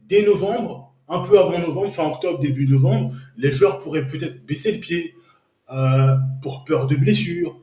dès 0.07 0.23
novembre, 0.23 0.95
un 1.07 1.19
peu 1.19 1.37
avant 1.37 1.59
novembre, 1.59 1.91
fin 1.91 2.05
octobre, 2.05 2.39
début 2.39 2.67
novembre, 2.67 3.13
les 3.37 3.51
joueurs 3.51 3.81
pourraient 3.81 4.07
peut-être 4.07 4.43
baisser 4.47 4.71
le 4.71 4.79
pied 4.79 5.13
euh, 5.71 6.15
pour 6.41 6.63
peur 6.63 6.87
de 6.87 6.95
blessures, 6.95 7.59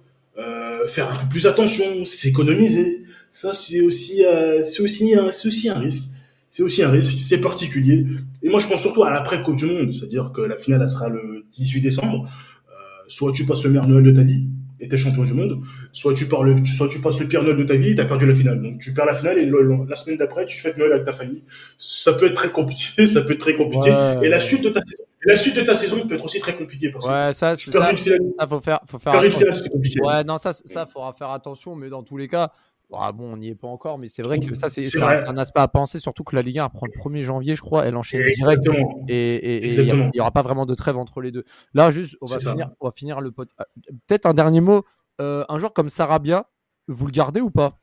faire 0.87 1.11
un 1.13 1.17
peu 1.17 1.29
plus 1.31 1.47
attention, 1.47 2.05
s'économiser. 2.05 3.03
Ça, 3.31 3.55
c'est 3.55 3.81
aussi, 3.81 4.25
euh, 4.25 4.63
c'est 4.65 4.83
aussi, 4.83 5.15
un- 5.15 5.31
c'est 5.31 5.49
aussi 5.49 5.69
un 5.69 5.79
risque. 5.79 6.05
C'est 6.51 6.63
aussi 6.63 6.83
un 6.83 6.91
risque, 6.91 7.17
c'est 7.19 7.39
particulier. 7.41 8.05
Et 8.43 8.49
moi, 8.51 8.61
je 8.61 8.67
pense 8.67 8.83
surtout 8.83 9.05
à 9.05 9.11
l'après 9.11 9.43
Coupe 9.43 9.57
du 9.57 9.67
Monde, 9.67 9.91
c'est-à-dire 9.91 10.33
que 10.33 10.43
la 10.43 10.57
finale, 10.57 10.81
elle 10.83 10.89
sera 10.89 11.09
le 11.09 11.45
18 11.53 11.81
décembre. 11.81 12.29
Euh, 12.69 12.73
soit 13.09 13.33
tu 13.33 13.47
passes 13.47 13.65
le 13.65 13.71
meilleur 13.71 13.89
Noël 13.89 14.05
de 14.05 14.11
ta 14.11 14.23
vie 14.23 14.45
et 14.79 14.89
t'es 14.89 14.97
champion 14.99 15.25
du 15.25 15.33
monde, 15.33 15.61
soit 15.93 16.13
tu, 16.13 16.27
pars 16.27 16.43
le, 16.43 16.63
soit 16.67 16.89
tu 16.89 16.99
passes 17.01 17.19
le 17.21 17.27
pire 17.27 17.43
Noël 17.43 17.57
de 17.57 17.63
ta 17.65 17.75
vie 17.77 17.91
et 17.91 17.95
t'as 17.95 18.05
perdu 18.05 18.27
la 18.27 18.35
finale. 18.35 18.61
Donc 18.61 18.81
tu 18.81 18.93
perds 18.93 19.07
la 19.07 19.15
finale 19.15 19.39
et 19.39 19.47
le- 19.47 19.63
le- 19.63 19.87
la 19.89 19.97
semaine 19.97 20.19
d'après, 20.19 20.45
tu 20.45 20.59
fêtes 20.61 20.77
Noël 20.77 20.93
avec 20.93 21.05
ta 21.07 21.13
famille. 21.13 21.43
Ça 21.79 22.13
peut 22.13 22.27
être 22.27 22.35
très 22.35 22.51
compliqué, 22.51 23.07
ça 23.07 23.23
peut 23.23 23.33
être 23.33 23.41
très 23.41 23.55
compliqué. 23.55 23.91
Ouais. 23.91 24.27
Et 24.27 24.29
la 24.29 24.41
suite 24.41 24.63
de 24.63 24.69
ta 24.71 24.81
saison, 24.83 25.05
la 25.25 25.37
suite 25.37 25.57
de 25.57 25.63
ta 25.63 25.75
saison 25.75 26.07
peut 26.07 26.15
être 26.15 26.25
aussi 26.25 26.41
très 26.41 26.57
compliquée. 26.57 26.91
Parce 26.91 27.07
ouais, 27.07 27.35
ça, 27.35 27.57
c'est 27.57 27.71
ça, 27.71 27.91
une 27.91 27.99
finale. 27.99 28.21
ça, 28.39 28.47
faut 28.47 28.61
faire, 28.61 28.81
faut 28.87 28.99
faire 28.99 29.23
une 29.23 29.33
finale, 29.33 29.55
c'est 29.55 29.71
compliqué. 29.71 30.01
Ouais, 30.03 30.25
non, 30.25 30.39
ça, 30.39 30.53
ça, 30.53 30.87
faudra 30.87 31.13
faire 31.13 31.31
attention, 31.31 31.75
mais 31.77 31.89
dans 31.89 32.03
tous 32.03 32.17
les 32.17 32.29
cas, 32.29 32.51
ah 32.95 33.13
bon, 33.13 33.33
on 33.33 33.37
n'y 33.37 33.49
est 33.49 33.55
pas 33.55 33.69
encore, 33.69 33.99
mais 33.99 34.09
c'est 34.09 34.23
vrai 34.23 34.39
que 34.39 34.55
ça, 34.55 34.69
c'est 34.69 34.87
un, 35.01 35.39
aspect 35.39 35.61
à 35.61 35.69
penser, 35.69 35.99
surtout 36.01 36.25
que 36.25 36.37
la 36.37 36.43
Ligue 36.43 36.59
1 36.59 36.69
prend 36.69 36.87
le 36.87 36.93
1er 36.93 37.23
janvier, 37.23 37.57
je 37.57 37.63
crois, 37.63 37.87
elle 37.87 37.97
enchaîne 37.97 38.21
direct. 38.21 38.59
Exactement. 38.59 39.05
Et 39.09 39.69
il 39.69 40.11
n'y 40.15 40.21
aura 40.21 40.31
pas 40.31 40.43
vraiment 40.43 40.67
de 40.67 40.75
trêve 40.75 40.97
entre 40.97 41.21
les 41.21 41.31
deux. 41.31 41.45
Là, 41.75 41.91
juste, 41.91 42.17
on 42.21 42.27
va, 42.27 42.39
finir, 42.39 42.71
on 42.81 42.87
va 42.87 42.93
finir 42.93 43.21
le 43.21 43.31
pot. 43.31 43.49
ah, 43.59 43.67
Peut-être 44.07 44.27
un 44.27 44.35
dernier 44.35 44.61
mot. 44.61 44.85
Euh, 45.21 45.45
un 45.49 45.59
joueur 45.59 45.73
comme 45.73 45.89
Sarabia, 45.89 46.49
vous 46.89 47.07
le 47.07 47.13
gardez 47.13 47.41
ou 47.41 47.51
pas? 47.51 47.79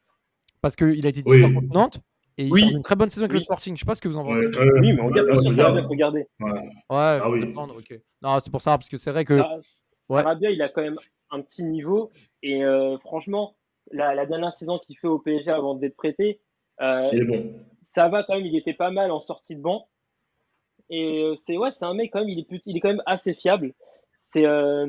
Parce 0.62 0.76
qu'il 0.76 1.06
a 1.06 1.10
été 1.10 1.24
Oui. 1.26 1.42
contre 1.42 1.74
Nantes 1.74 2.02
et 2.40 2.46
il 2.46 2.52
Oui. 2.54 2.62
sort 2.62 2.70
d'une 2.70 2.82
très 2.82 2.96
bonne 2.96 3.10
saison 3.10 3.24
avec 3.26 3.34
le. 3.34 3.40
Sporting. 3.40 3.76
Je 3.76 3.82
sais 3.82 3.86
pas 3.86 3.96
ce 3.96 4.02
que 4.02 4.08
vous 4.08 4.18
en 4.18 4.24
pensez. 4.24 4.46
Oui, 4.48 4.94
mais 4.94 5.02
on 5.02 5.08
regarde, 5.08 5.28
ouais, 5.28 5.34
bien 5.34 5.42
sûr, 5.54 5.74
ouais, 5.74 6.52
ouais. 6.52 6.70
Ah 6.90 7.30
oui. 7.30 7.40
dépendre, 7.46 7.76
ok. 7.78 8.00
Non, 8.22 8.40
c'est 8.40 8.50
pour 8.52 8.62
ça, 8.62 8.72
parce 8.78 8.88
que 8.90 8.98
c'est 8.98 9.12
vrai 9.12 9.26
que. 9.26 9.40
Ah, 9.40 9.58
Ouais. 10.10 10.24
Sarabia, 10.24 10.50
il 10.50 10.60
a 10.64 10.70
quand 10.70 10.82
même 10.82 10.98
un 11.30 11.40
petit 11.42 11.64
niveau. 11.64 12.10
Et 12.42 12.64
euh, 12.64 12.98
franchement, 12.98 13.56
la, 13.92 14.16
la 14.16 14.26
dernière 14.26 14.54
saison 14.54 14.80
qu'il 14.80 14.98
fait 14.98 15.08
au 15.08 15.20
PSG 15.20 15.52
avant 15.52 15.76
d'être 15.76 15.96
prêté, 15.96 16.40
euh, 16.82 17.10
Il 17.14 17.20
est 17.20 17.26
bon. 17.26 17.54
ça 17.84 18.10
va 18.10 18.24
quand 18.24 18.34
même. 18.36 18.46
Il 18.48 18.56
était 18.58 18.74
pas 18.74 18.90
mal 18.90 19.12
en 19.12 19.20
sortie 19.20 19.56
de 19.56 19.62
banc. 19.62 19.88
Et 20.90 21.24
euh, 21.24 21.36
c'est 21.36 21.58
ouais, 21.58 21.72
c'est 21.74 21.86
un 21.86 21.94
mec 21.94 22.10
quand 22.12 22.20
même. 22.22 22.30
Il 22.30 22.40
est, 22.40 22.48
plus- 22.48 22.62
il 22.66 22.76
est 22.78 22.80
quand 22.80 22.88
même 22.90 23.04
assez 23.06 23.36
fiable. 23.36 23.74
C'est 24.26 24.46
euh, 24.48 24.88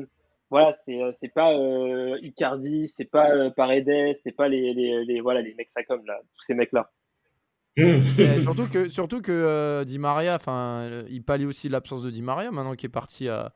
voilà, 0.49 0.75
c'est 0.85 0.99
c'est 1.13 1.29
pas 1.29 1.53
euh, 1.53 2.17
Icardi, 2.23 2.87
c'est 2.87 3.05
pas 3.05 3.29
euh, 3.31 3.51
Paredes, 3.51 4.15
c'est 4.23 4.31
pas 4.31 4.47
les, 4.47 4.73
les, 4.73 5.05
les 5.05 5.21
voilà 5.21 5.41
les 5.41 5.53
mecs 5.53 5.69
ça 5.75 5.83
comme 5.83 6.03
là, 6.07 6.19
tous 6.35 6.43
ces 6.43 6.55
mecs 6.55 6.71
là. 6.73 6.89
Mais 7.77 8.39
surtout 8.41 8.67
que, 8.67 8.89
surtout 8.89 9.21
que 9.21 9.31
euh, 9.31 9.85
Di 9.85 9.97
Maria, 9.97 10.35
enfin, 10.35 10.81
euh, 10.81 11.03
il 11.09 11.23
pallie 11.23 11.45
aussi 11.45 11.69
l'absence 11.69 12.03
de 12.03 12.09
Di 12.09 12.21
Maria 12.21 12.51
maintenant 12.51 12.75
qui 12.75 12.85
est 12.85 12.89
parti 12.89 13.27
à, 13.29 13.53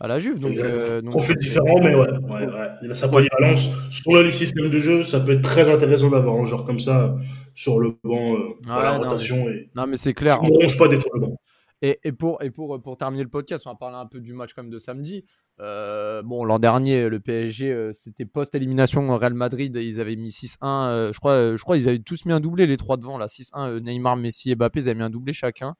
à 0.00 0.06
la 0.08 0.18
Juve. 0.18 0.38
Donc, 0.38 0.56
euh, 0.56 1.00
donc- 1.02 1.10
Profil 1.12 1.36
différent, 1.36 1.80
mais 1.80 1.94
ouais, 1.94 2.06
ouais, 2.12 2.46
ouais. 2.46 2.68
Il 2.82 2.90
a 2.90 2.94
sa 2.94 3.08
polyvalence. 3.08 3.68
Sur 3.90 4.14
le 4.22 4.30
système 4.30 4.70
de 4.70 4.78
jeu, 4.78 5.02
ça 5.02 5.20
peut 5.20 5.32
être 5.32 5.42
très 5.42 5.68
intéressant 5.68 6.08
d'avoir 6.10 6.36
un 6.36 6.44
joueur 6.44 6.64
comme 6.64 6.78
ça 6.80 7.16
sur 7.54 7.80
le 7.80 7.96
banc, 8.04 8.34
euh, 8.34 8.38
dans 8.66 8.76
Ouais, 8.76 8.82
la 8.82 8.98
non, 8.98 9.04
rotation. 9.08 9.48
Et 9.48 9.68
Non, 9.74 9.86
mais 9.88 9.96
c'est 9.96 10.14
clair. 10.14 10.38
tu 10.42 10.50
ne 10.52 10.56
ronges 10.62 10.78
pas 10.78 10.86
d'être 10.88 11.02
sur 11.02 11.14
le 11.14 11.20
banc. 11.20 11.37
Et, 11.80 12.00
et 12.02 12.12
pour, 12.12 12.42
et 12.42 12.50
pour, 12.50 12.80
pour 12.82 12.96
terminer 12.96 13.22
le 13.22 13.28
podcast, 13.28 13.64
on 13.66 13.70
va 13.70 13.76
parler 13.76 13.96
un 13.96 14.06
peu 14.06 14.20
du 14.20 14.34
match 14.34 14.52
quand 14.54 14.62
même 14.62 14.70
de 14.72 14.78
samedi. 14.78 15.24
Euh, 15.60 16.22
bon, 16.22 16.44
l'an 16.44 16.58
dernier, 16.58 17.08
le 17.08 17.20
PSG, 17.20 17.72
euh, 17.72 17.92
c'était 17.92 18.24
post-élimination 18.24 19.16
Real 19.16 19.34
Madrid. 19.34 19.76
Ils 19.76 20.00
avaient 20.00 20.16
mis 20.16 20.30
6-1. 20.30 20.88
euh, 20.88 21.12
je 21.12 21.18
crois, 21.20 21.32
euh, 21.32 21.56
je 21.56 21.62
crois 21.62 21.76
ils 21.76 21.88
avaient 21.88 21.98
tous 22.00 22.24
mis 22.24 22.32
un 22.32 22.40
doublé, 22.40 22.66
les 22.66 22.76
trois 22.76 22.96
devant. 22.96 23.16
Là, 23.16 23.26
6-1, 23.28 23.68
euh, 23.68 23.80
Neymar, 23.80 24.16
Messi 24.16 24.50
et 24.50 24.56
Mbappé, 24.56 24.80
ils 24.80 24.88
avaient 24.88 24.98
mis 24.98 25.04
un 25.04 25.10
doublé 25.10 25.32
chacun. 25.32 25.74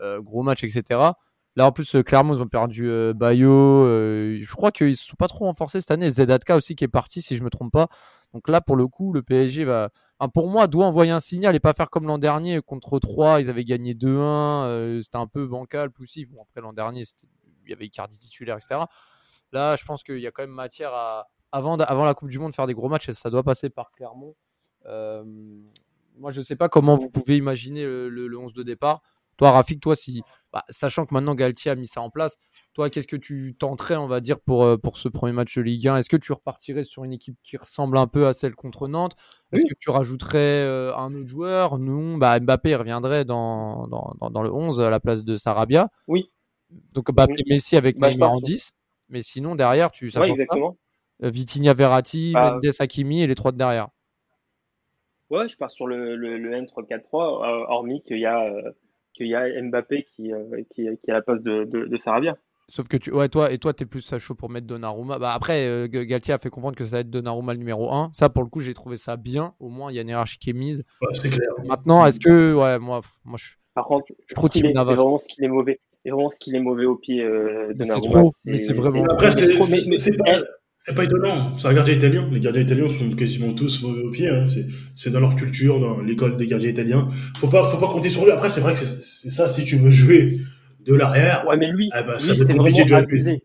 Euh, 0.00 0.20
gros 0.20 0.42
match, 0.42 0.62
etc. 0.64 0.82
Là, 1.56 1.66
en 1.66 1.72
plus, 1.72 1.94
euh, 1.96 2.02
clairement, 2.02 2.34
ils 2.34 2.42
ont 2.42 2.46
perdu 2.48 2.88
euh, 2.88 3.12
Bayo. 3.12 3.50
euh, 3.86 4.38
je 4.40 4.52
crois 4.54 4.70
qu'ils 4.72 4.90
ne 4.90 4.94
se 4.94 5.04
sont 5.06 5.16
pas 5.16 5.28
trop 5.28 5.46
renforcés 5.46 5.80
cette 5.80 5.90
année. 5.90 6.10
Zedatka 6.10 6.56
aussi 6.56 6.76
qui 6.76 6.84
est 6.84 6.88
parti, 6.88 7.22
si 7.22 7.36
je 7.36 7.42
me 7.42 7.50
trompe 7.50 7.72
pas. 7.72 7.88
Donc 8.32 8.48
là, 8.48 8.60
pour 8.60 8.76
le 8.76 8.86
coup, 8.86 9.12
le 9.12 9.22
PSG 9.22 9.64
va, 9.64 9.90
pour 10.28 10.48
moi, 10.48 10.66
doit 10.66 10.86
envoyer 10.86 11.10
un 11.12 11.20
signal 11.20 11.54
et 11.56 11.60
pas 11.60 11.72
faire 11.72 11.88
comme 11.90 12.06
l'an 12.06 12.18
dernier 12.18 12.60
contre 12.60 12.98
3, 12.98 13.40
ils 13.40 13.48
avaient 13.50 13.64
gagné 13.64 13.94
2-1, 13.94 14.66
euh, 14.66 15.02
c'était 15.02 15.16
un 15.16 15.26
peu 15.26 15.46
bancal, 15.46 15.90
poussif. 15.90 16.28
Bon, 16.30 16.42
après 16.42 16.60
l'an 16.60 16.72
dernier, 16.72 17.04
il 17.64 17.70
y 17.70 17.72
avait 17.72 17.86
Icardi 17.86 18.18
titulaire, 18.18 18.56
etc. 18.56 18.80
Là, 19.52 19.76
je 19.76 19.84
pense 19.84 20.02
qu'il 20.02 20.18
y 20.18 20.26
a 20.26 20.30
quand 20.30 20.42
même 20.42 20.50
matière 20.50 20.92
à, 20.94 21.28
avant, 21.52 21.76
avant 21.78 22.04
la 22.04 22.14
Coupe 22.14 22.28
du 22.30 22.38
Monde, 22.38 22.54
faire 22.54 22.66
des 22.66 22.74
gros 22.74 22.88
matchs 22.88 23.10
ça 23.12 23.30
doit 23.30 23.42
passer 23.42 23.70
par 23.70 23.90
Clermont. 23.92 24.34
Euh, 24.86 25.24
moi, 26.18 26.30
je 26.30 26.40
ne 26.40 26.44
sais 26.44 26.56
pas 26.56 26.68
comment 26.68 26.94
vous 26.96 27.10
pouvez 27.10 27.36
imaginer 27.36 27.84
le, 27.84 28.08
le- 28.08 28.26
le 28.28 28.38
11 28.38 28.52
de 28.52 28.62
départ. 28.62 29.02
Toi, 29.40 29.52
Rafik, 29.52 29.80
toi, 29.80 29.96
si, 29.96 30.20
bah, 30.52 30.64
sachant 30.68 31.06
que 31.06 31.14
maintenant 31.14 31.34
Galtier 31.34 31.70
a 31.70 31.74
mis 31.74 31.86
ça 31.86 32.02
en 32.02 32.10
place, 32.10 32.36
toi, 32.74 32.90
qu'est-ce 32.90 33.06
que 33.06 33.16
tu 33.16 33.56
tenterais, 33.58 33.96
on 33.96 34.06
va 34.06 34.20
dire, 34.20 34.38
pour, 34.38 34.64
euh, 34.64 34.76
pour 34.76 34.98
ce 34.98 35.08
premier 35.08 35.32
match 35.32 35.56
de 35.56 35.62
Ligue 35.62 35.88
1 35.88 35.96
Est-ce 35.96 36.10
que 36.10 36.18
tu 36.18 36.34
repartirais 36.34 36.84
sur 36.84 37.04
une 37.04 37.14
équipe 37.14 37.36
qui 37.42 37.56
ressemble 37.56 37.96
un 37.96 38.06
peu 38.06 38.26
à 38.26 38.34
celle 38.34 38.54
contre 38.54 38.86
Nantes? 38.86 39.16
Est-ce 39.52 39.64
que 39.64 39.72
tu 39.80 39.88
rajouterais 39.88 40.36
euh, 40.38 40.94
un 40.94 41.14
autre 41.14 41.26
joueur? 41.26 41.78
Non, 41.78 42.18
bah, 42.18 42.38
Mbappé 42.38 42.76
reviendrait 42.76 43.24
dans, 43.24 43.86
dans, 43.86 44.12
dans, 44.20 44.28
dans 44.28 44.42
le 44.42 44.52
11 44.52 44.82
à 44.82 44.90
la 44.90 45.00
place 45.00 45.24
de 45.24 45.38
Sarabia. 45.38 45.88
Oui. 46.06 46.30
Donc 46.92 47.10
Mbappé, 47.10 47.36
Oui. 47.38 47.44
Messi 47.48 47.78
avec 47.78 47.98
Bah, 47.98 48.10
Neymar 48.10 48.32
en 48.32 48.36
oui. 48.36 48.42
10. 48.42 48.72
Mais 49.08 49.22
sinon, 49.22 49.54
derrière, 49.54 49.90
tu, 49.90 50.10
ça 50.10 50.20
Ouais, 50.20 50.26
change 50.26 50.36
pas 50.36 50.42
exactement. 50.42 50.76
Euh, 51.22 51.30
Vitinha, 51.30 51.72
Verratti, 51.72 52.32
Bah, 52.34 52.58
Mendes, 52.62 52.74
Hakimi 52.78 53.22
et 53.22 53.26
les 53.26 53.34
trois 53.34 53.52
de 53.52 53.56
derrière. 53.56 53.88
Ouais, 55.30 55.48
je 55.48 55.56
pars 55.56 55.70
sur 55.70 55.86
le, 55.86 56.14
le, 56.14 56.36
le 56.36 56.50
N3-4-3, 56.60 57.42
euh, 57.42 57.64
hormis 57.68 58.02
qu'il 58.02 58.18
y 58.18 58.26
a 58.26 58.44
euh, 58.44 58.72
qu'il 59.14 59.26
y 59.28 59.34
a 59.34 59.46
Mbappé 59.62 60.06
qui, 60.14 60.32
euh, 60.32 60.44
qui, 60.74 60.84
qui 61.02 61.08
est 61.08 61.10
à 61.10 61.14
la 61.14 61.22
place 61.22 61.42
de, 61.42 61.64
de, 61.64 61.86
de 61.86 61.96
Sarabia. 61.96 62.36
Sauf 62.68 62.86
que 62.86 62.96
tu, 62.96 63.10
ouais, 63.12 63.28
toi, 63.28 63.50
et 63.50 63.58
toi, 63.58 63.72
t'es 63.74 63.84
plus 63.84 64.14
chaud 64.18 64.34
pour 64.36 64.48
mettre 64.48 64.68
Donnarumma. 64.68 65.18
Bah, 65.18 65.32
après, 65.34 65.66
euh, 65.66 65.88
Galtier 65.88 66.34
a 66.34 66.38
fait 66.38 66.50
comprendre 66.50 66.76
que 66.76 66.84
ça 66.84 66.92
va 66.96 67.00
être 67.00 67.10
Donnarumma 67.10 67.52
le 67.52 67.58
numéro 67.58 67.92
1. 67.92 68.10
Ça, 68.12 68.28
pour 68.28 68.44
le 68.44 68.48
coup, 68.48 68.60
j'ai 68.60 68.74
trouvé 68.74 68.96
ça 68.96 69.16
bien. 69.16 69.54
Au 69.58 69.68
moins, 69.68 69.90
il 69.90 69.96
y 69.96 69.98
a 69.98 70.02
une 70.02 70.08
hiérarchie 70.08 70.38
qui 70.38 70.50
est 70.50 70.54
mise. 70.54 70.84
Ouais, 71.02 71.08
c'est 71.12 71.30
clair. 71.30 71.48
Maintenant, 71.64 72.06
est-ce 72.06 72.20
que, 72.20 72.54
ouais, 72.54 72.78
moi, 72.78 73.00
moi 73.24 73.38
je, 73.40 73.54
Par 73.74 73.86
contre, 73.86 74.04
je 74.08 74.14
suis 74.26 74.34
trop 74.36 74.46
ce 74.46 74.52
qu'il 74.52 74.66
est, 74.66 74.72
vraiment 74.72 75.18
ce 75.18 75.26
qu'il 75.26 75.44
est 75.44 75.48
mauvais. 75.48 75.80
C'est 76.04 76.10
vraiment 76.12 76.30
ce 76.30 76.38
qu'il 76.38 76.54
est 76.54 76.60
mauvais 76.60 76.86
au 76.86 76.94
pied 76.94 77.22
euh, 77.24 77.72
de 77.72 77.78
Mais 77.78 77.84
c'est 77.84 77.88
Donnarumma. 77.94 78.20
trop, 78.20 78.32
mais 78.44 78.56
c'est 78.56 78.72
vraiment. 78.72 79.04
Après, 79.06 79.30
c'est 79.32 79.48
trop, 79.48 79.58
mais- 79.58 79.64
c'est- 79.66 79.84
mais- 79.86 79.98
c'est 79.98 80.16
pas, 80.16 80.38
eh, 80.38 80.42
c'est 80.82 80.94
pas 80.96 81.04
étonnant. 81.04 81.56
C'est 81.58 81.68
un 81.68 81.74
gardien 81.74 81.94
italien. 81.94 82.28
Les 82.32 82.40
gardiens 82.40 82.62
italiens 82.62 82.88
sont 82.88 83.10
quasiment 83.10 83.52
tous 83.54 83.82
mauvais 83.82 84.02
au 84.02 84.10
pied. 84.10 84.28
Hein. 84.28 84.44
C'est- 84.96 85.10
dans 85.10 85.20
leur 85.20 85.36
culture, 85.36 85.78
dans 85.78 86.00
l'école 86.00 86.34
des 86.34 86.46
gardiens 86.46 86.70
italiens. 86.70 87.06
Faut 87.36 87.48
pas, 87.48 87.64
faut 87.64 87.78
pas 87.78 87.88
compter 87.88 88.10
sur 88.10 88.24
lui. 88.24 88.32
Après, 88.32 88.48
c'est 88.48 88.60
vrai 88.62 88.72
que 88.72 88.78
c'est 88.78 89.30
ça. 89.30 89.48
Si 89.48 89.64
tu 89.64 89.76
veux 89.76 89.90
jouer 89.90 90.38
de 90.80 90.94
l'arrière, 90.94 91.44
Ouais, 91.46 91.56
mais 91.58 91.70
lui, 91.70 91.90
eh 91.94 92.02
ben, 92.02 92.14
lui, 92.14 92.38
va 92.38 92.44
être 92.44 92.56
compliqué 92.56 92.82
de 92.82 92.88
jouer 92.88 92.98
abusé. 92.98 93.42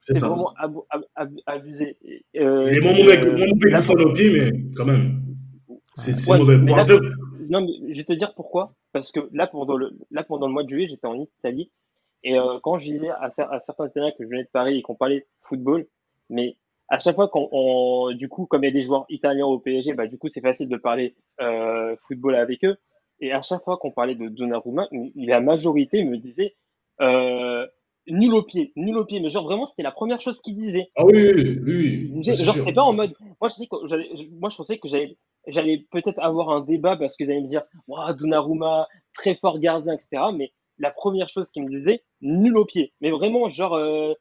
C'est 0.00 0.18
vraiment 0.20 0.52
ab- 0.58 0.74
ab- 0.90 1.04
ab- 1.14 1.40
abusé. 1.46 1.96
Euh, 2.36 2.68
Il 2.70 2.76
est 2.76 2.80
moins 2.80 2.92
mauvais 2.92 3.18
que 3.20 3.26
là, 3.28 3.46
Buffon 3.80 3.94
au 3.94 4.12
pied, 4.12 4.30
mais 4.30 4.52
quand 4.76 4.84
même. 4.84 5.22
C'est 5.94 6.30
Ouais, 6.30 6.36
mauvais. 6.38 6.58
mais 6.58 6.66
Pour 6.66 6.76
là, 6.76 6.82
un 6.82 6.86
peu. 6.86 7.00
Non, 7.48 7.62
mais 7.62 7.94
je 7.94 7.98
vais 7.98 8.04
te 8.04 8.12
dire 8.12 8.34
pourquoi. 8.34 8.74
Parce 8.92 9.10
que 9.12 9.20
là, 9.32 9.46
pendant 9.46 9.76
le, 9.78 9.92
là, 10.10 10.22
pendant 10.24 10.46
le 10.46 10.52
mois 10.52 10.62
de 10.64 10.68
juillet, 10.68 10.88
j'étais 10.90 11.06
en 11.06 11.14
Italie. 11.38 11.70
Et 12.22 12.38
euh, 12.38 12.58
quand 12.62 12.78
je 12.78 12.90
disais 12.90 13.08
à 13.08 13.30
certains 13.64 13.86
Italiens 13.88 14.10
que 14.16 14.24
je 14.24 14.28
venais 14.28 14.44
de 14.44 14.48
Paris 14.52 14.78
et 14.78 14.82
qu'on 14.82 14.94
parlait 14.94 15.26
football, 15.42 15.86
mais 16.30 16.56
à 16.88 16.98
chaque 16.98 17.14
fois 17.16 17.28
qu'on, 17.28 17.48
on- 17.52 18.12
du 18.12 18.28
coup, 18.28 18.46
comme 18.46 18.64
il 18.64 18.68
y 18.68 18.70
a 18.70 18.72
des 18.72 18.84
joueurs 18.84 19.06
italiens 19.08 19.46
au 19.46 19.58
PSG, 19.58 19.94
bah, 19.94 20.06
du 20.06 20.18
coup, 20.18 20.28
c'est 20.28 20.40
facile 20.40 20.68
de 20.68 20.76
parler 20.76 21.14
euh, 21.40 21.96
football 22.06 22.34
avec 22.36 22.64
eux. 22.64 22.76
Et 23.20 23.32
à 23.32 23.42
chaque 23.42 23.62
fois 23.64 23.76
qu'on 23.78 23.90
parlait 23.92 24.14
de 24.16 24.28
Donnarumma, 24.28 24.88
la 25.16 25.40
majorité 25.40 26.02
me 26.04 26.16
disait 26.18 26.56
euh, 27.00 27.66
nul 28.06 28.34
au 28.34 28.42
pied, 28.42 28.72
nul 28.76 28.96
au 28.98 29.04
pied. 29.04 29.20
Mais 29.20 29.30
genre, 29.30 29.44
vraiment, 29.44 29.66
c'était 29.66 29.82
la 29.82 29.92
première 29.92 30.20
chose 30.20 30.40
qu'ils 30.42 30.56
disaient. 30.56 30.90
Ah 30.96 31.04
oui, 31.04 31.12
oui, 31.34 31.58
oui. 31.62 32.08
Disait- 32.10 32.34
genre, 32.44 32.54
c'était 32.60 32.72
pas 32.74 32.82
en 32.82 32.92
mode. 32.92 33.14
Moi, 33.40 33.48
je 33.48 33.54
sais 33.54 33.66
que 33.66 34.30
moi, 34.40 34.50
je 34.50 34.56
pensais 34.56 34.78
que 34.78 34.88
j'allais, 34.88 35.16
j'allais 35.46 35.86
peut-être 35.90 36.18
avoir 36.18 36.50
un 36.50 36.60
débat 36.60 36.96
parce 36.96 37.16
que 37.16 37.24
j'allais 37.24 37.40
me 37.40 37.48
dire, 37.48 37.62
Ouah, 37.88 38.12
Donnarumma, 38.12 38.88
très 39.14 39.36
fort 39.36 39.58
gardien, 39.58 39.94
etc. 39.94 40.32
Mais 40.36 40.52
la 40.78 40.90
première 40.90 41.28
chose 41.28 41.50
qu'il 41.50 41.62
me 41.64 41.70
disait, 41.70 42.02
nul 42.20 42.56
au 42.56 42.64
pied. 42.64 42.92
Mais 43.00 43.10
vraiment, 43.10 43.48
genre, 43.48 43.74
euh, 43.74 44.12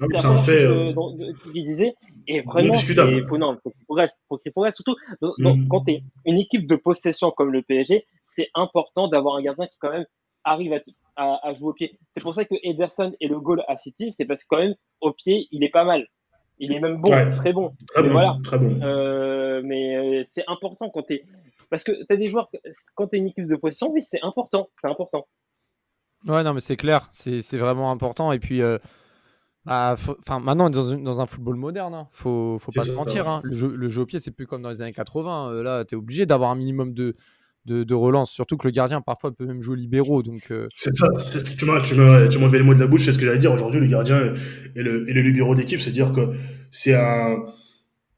Ah 0.00 0.06
oui, 0.08 0.16
un 0.16 0.20
première 0.20 0.44
fait. 0.44 0.64
euh, 0.64 0.92
qu'il 1.52 1.66
disait. 1.66 1.94
Et 2.26 2.40
vraiment, 2.40 2.74
c'est- 2.74 3.26
faut, 3.28 3.38
non, 3.38 3.56
faut 3.62 3.70
qu'il 3.70 3.84
progresse, 3.84 4.20
faut 4.28 4.38
qu'il 4.38 4.50
progresse. 4.52 4.74
Surtout, 4.74 4.96
dans- 5.38 5.56
Mm. 5.56 5.68
quand 5.68 5.82
t'es 5.84 6.02
une 6.24 6.38
équipe 6.38 6.66
de 6.66 6.76
possession 6.76 7.30
comme 7.30 7.52
le 7.52 7.62
PSG, 7.62 8.04
c'est 8.26 8.48
important 8.54 9.08
d'avoir 9.08 9.36
un 9.36 9.42
gardien 9.42 9.66
qui, 9.66 9.78
quand 9.78 9.90
même, 9.92 10.06
arrive 10.42 10.72
à, 10.72 10.80
à, 11.16 11.48
à 11.48 11.54
jouer 11.54 11.68
au 11.68 11.72
pied. 11.74 11.98
C'est 12.14 12.22
pour 12.22 12.34
ça 12.34 12.44
que 12.44 12.54
Ederson 12.62 13.12
est 13.20 13.28
le 13.28 13.38
goal 13.38 13.62
à 13.68 13.78
City, 13.78 14.10
c'est 14.12 14.24
parce 14.24 14.40
que, 14.42 14.46
quand 14.48 14.58
même, 14.58 14.74
au 15.00 15.12
pied, 15.12 15.46
il 15.52 15.62
est 15.62 15.68
pas 15.70 15.84
mal. 15.84 16.06
Il 16.58 16.72
est 16.72 16.80
même 16.80 17.00
bon, 17.00 17.10
Ouais. 17.10 17.30
très 17.36 17.52
bon. 17.52 17.72
Très 17.88 18.02
mais 18.02 18.08
bon. 18.08 18.12
voilà. 18.14 18.36
Très 18.44 18.58
bon. 18.58 18.80
Euh, 18.82 19.60
mais 19.64 19.96
euh, 19.96 20.24
c'est 20.32 20.44
important 20.48 20.88
quand 20.90 21.02
t'es. 21.02 21.24
Parce 21.70 21.82
que 21.84 22.04
t'as 22.04 22.16
des 22.16 22.28
joueurs, 22.28 22.48
quand 22.94 23.08
t'es 23.08 23.16
une 23.18 23.26
équipe 23.28 23.46
de 23.48 23.56
possession, 23.56 23.90
oui, 23.92 24.02
c'est 24.02 24.20
important. 24.22 24.68
C'est 24.80 24.88
important. 24.88 25.26
Ouais, 26.26 26.42
non, 26.42 26.54
mais 26.54 26.60
c'est 26.60 26.76
clair, 26.76 27.08
c'est 27.10 27.42
c'est 27.42 27.58
vraiment 27.58 27.90
important. 27.90 28.32
Et 28.32 28.38
puis, 28.38 28.62
euh, 28.62 28.78
bah, 29.66 29.94
faut- 29.98 30.16
enfin, 30.26 30.40
maintenant, 30.40 30.66
on 30.66 30.92
est 30.92 31.02
dans, 31.02 31.20
un 31.20 31.26
football 31.26 31.56
moderne, 31.56 31.94
hein. 31.94 32.08
faut, 32.12 32.58
faut 32.58 32.72
pas 32.72 32.84
se 32.84 32.92
mentir. 32.92 33.28
hein. 33.28 33.40
Le, 33.44 33.54
jeu, 33.54 33.74
le 33.74 33.88
jeu 33.88 34.02
au 34.02 34.06
pied, 34.06 34.18
c'est 34.18 34.30
plus 34.30 34.46
comme 34.46 34.62
dans 34.62 34.70
les 34.70 34.82
années 34.82 34.92
80. 34.92 35.50
Euh, 35.52 35.62
là, 35.62 35.84
tu 35.84 35.94
es 35.94 35.98
obligé 35.98 36.26
d'avoir 36.26 36.50
un 36.50 36.54
minimum 36.54 36.92
de, 36.92 37.16
de, 37.64 37.82
de 37.82 37.94
relance, 37.94 38.30
surtout 38.30 38.56
que 38.58 38.66
le 38.68 38.72
gardien, 38.72 39.00
parfois, 39.00 39.32
peut 39.32 39.46
même 39.46 39.62
jouer 39.62 39.76
libéraux. 39.76 40.22
Donc, 40.22 40.50
euh, 40.50 40.68
C'est 40.74 40.94
ça, 40.94 41.08
c'est 41.16 41.56
tu 41.56 41.64
m'as, 41.64 41.80
tu 41.80 41.94
m'as, 41.94 42.28
tu 42.28 42.38
m'as 42.38 42.44
enlevé 42.44 42.58
les 42.58 42.64
mots 42.64 42.74
de 42.74 42.80
la 42.80 42.86
bouche, 42.86 43.04
c'est 43.06 43.12
ce 43.12 43.18
que 43.18 43.24
j'allais 43.24 43.38
dire. 43.38 43.52
Aujourd'hui, 43.52 43.80
le 43.80 43.86
gardien 43.86 44.34
et 44.76 44.82
le, 44.82 45.08
et 45.08 45.12
le 45.12 45.20
libéraux 45.22 45.54
d'équipe, 45.54 45.80
c'est-à-dire 45.80 46.12
que 46.12 46.20
c'est 46.70 46.94
un, 46.94 47.36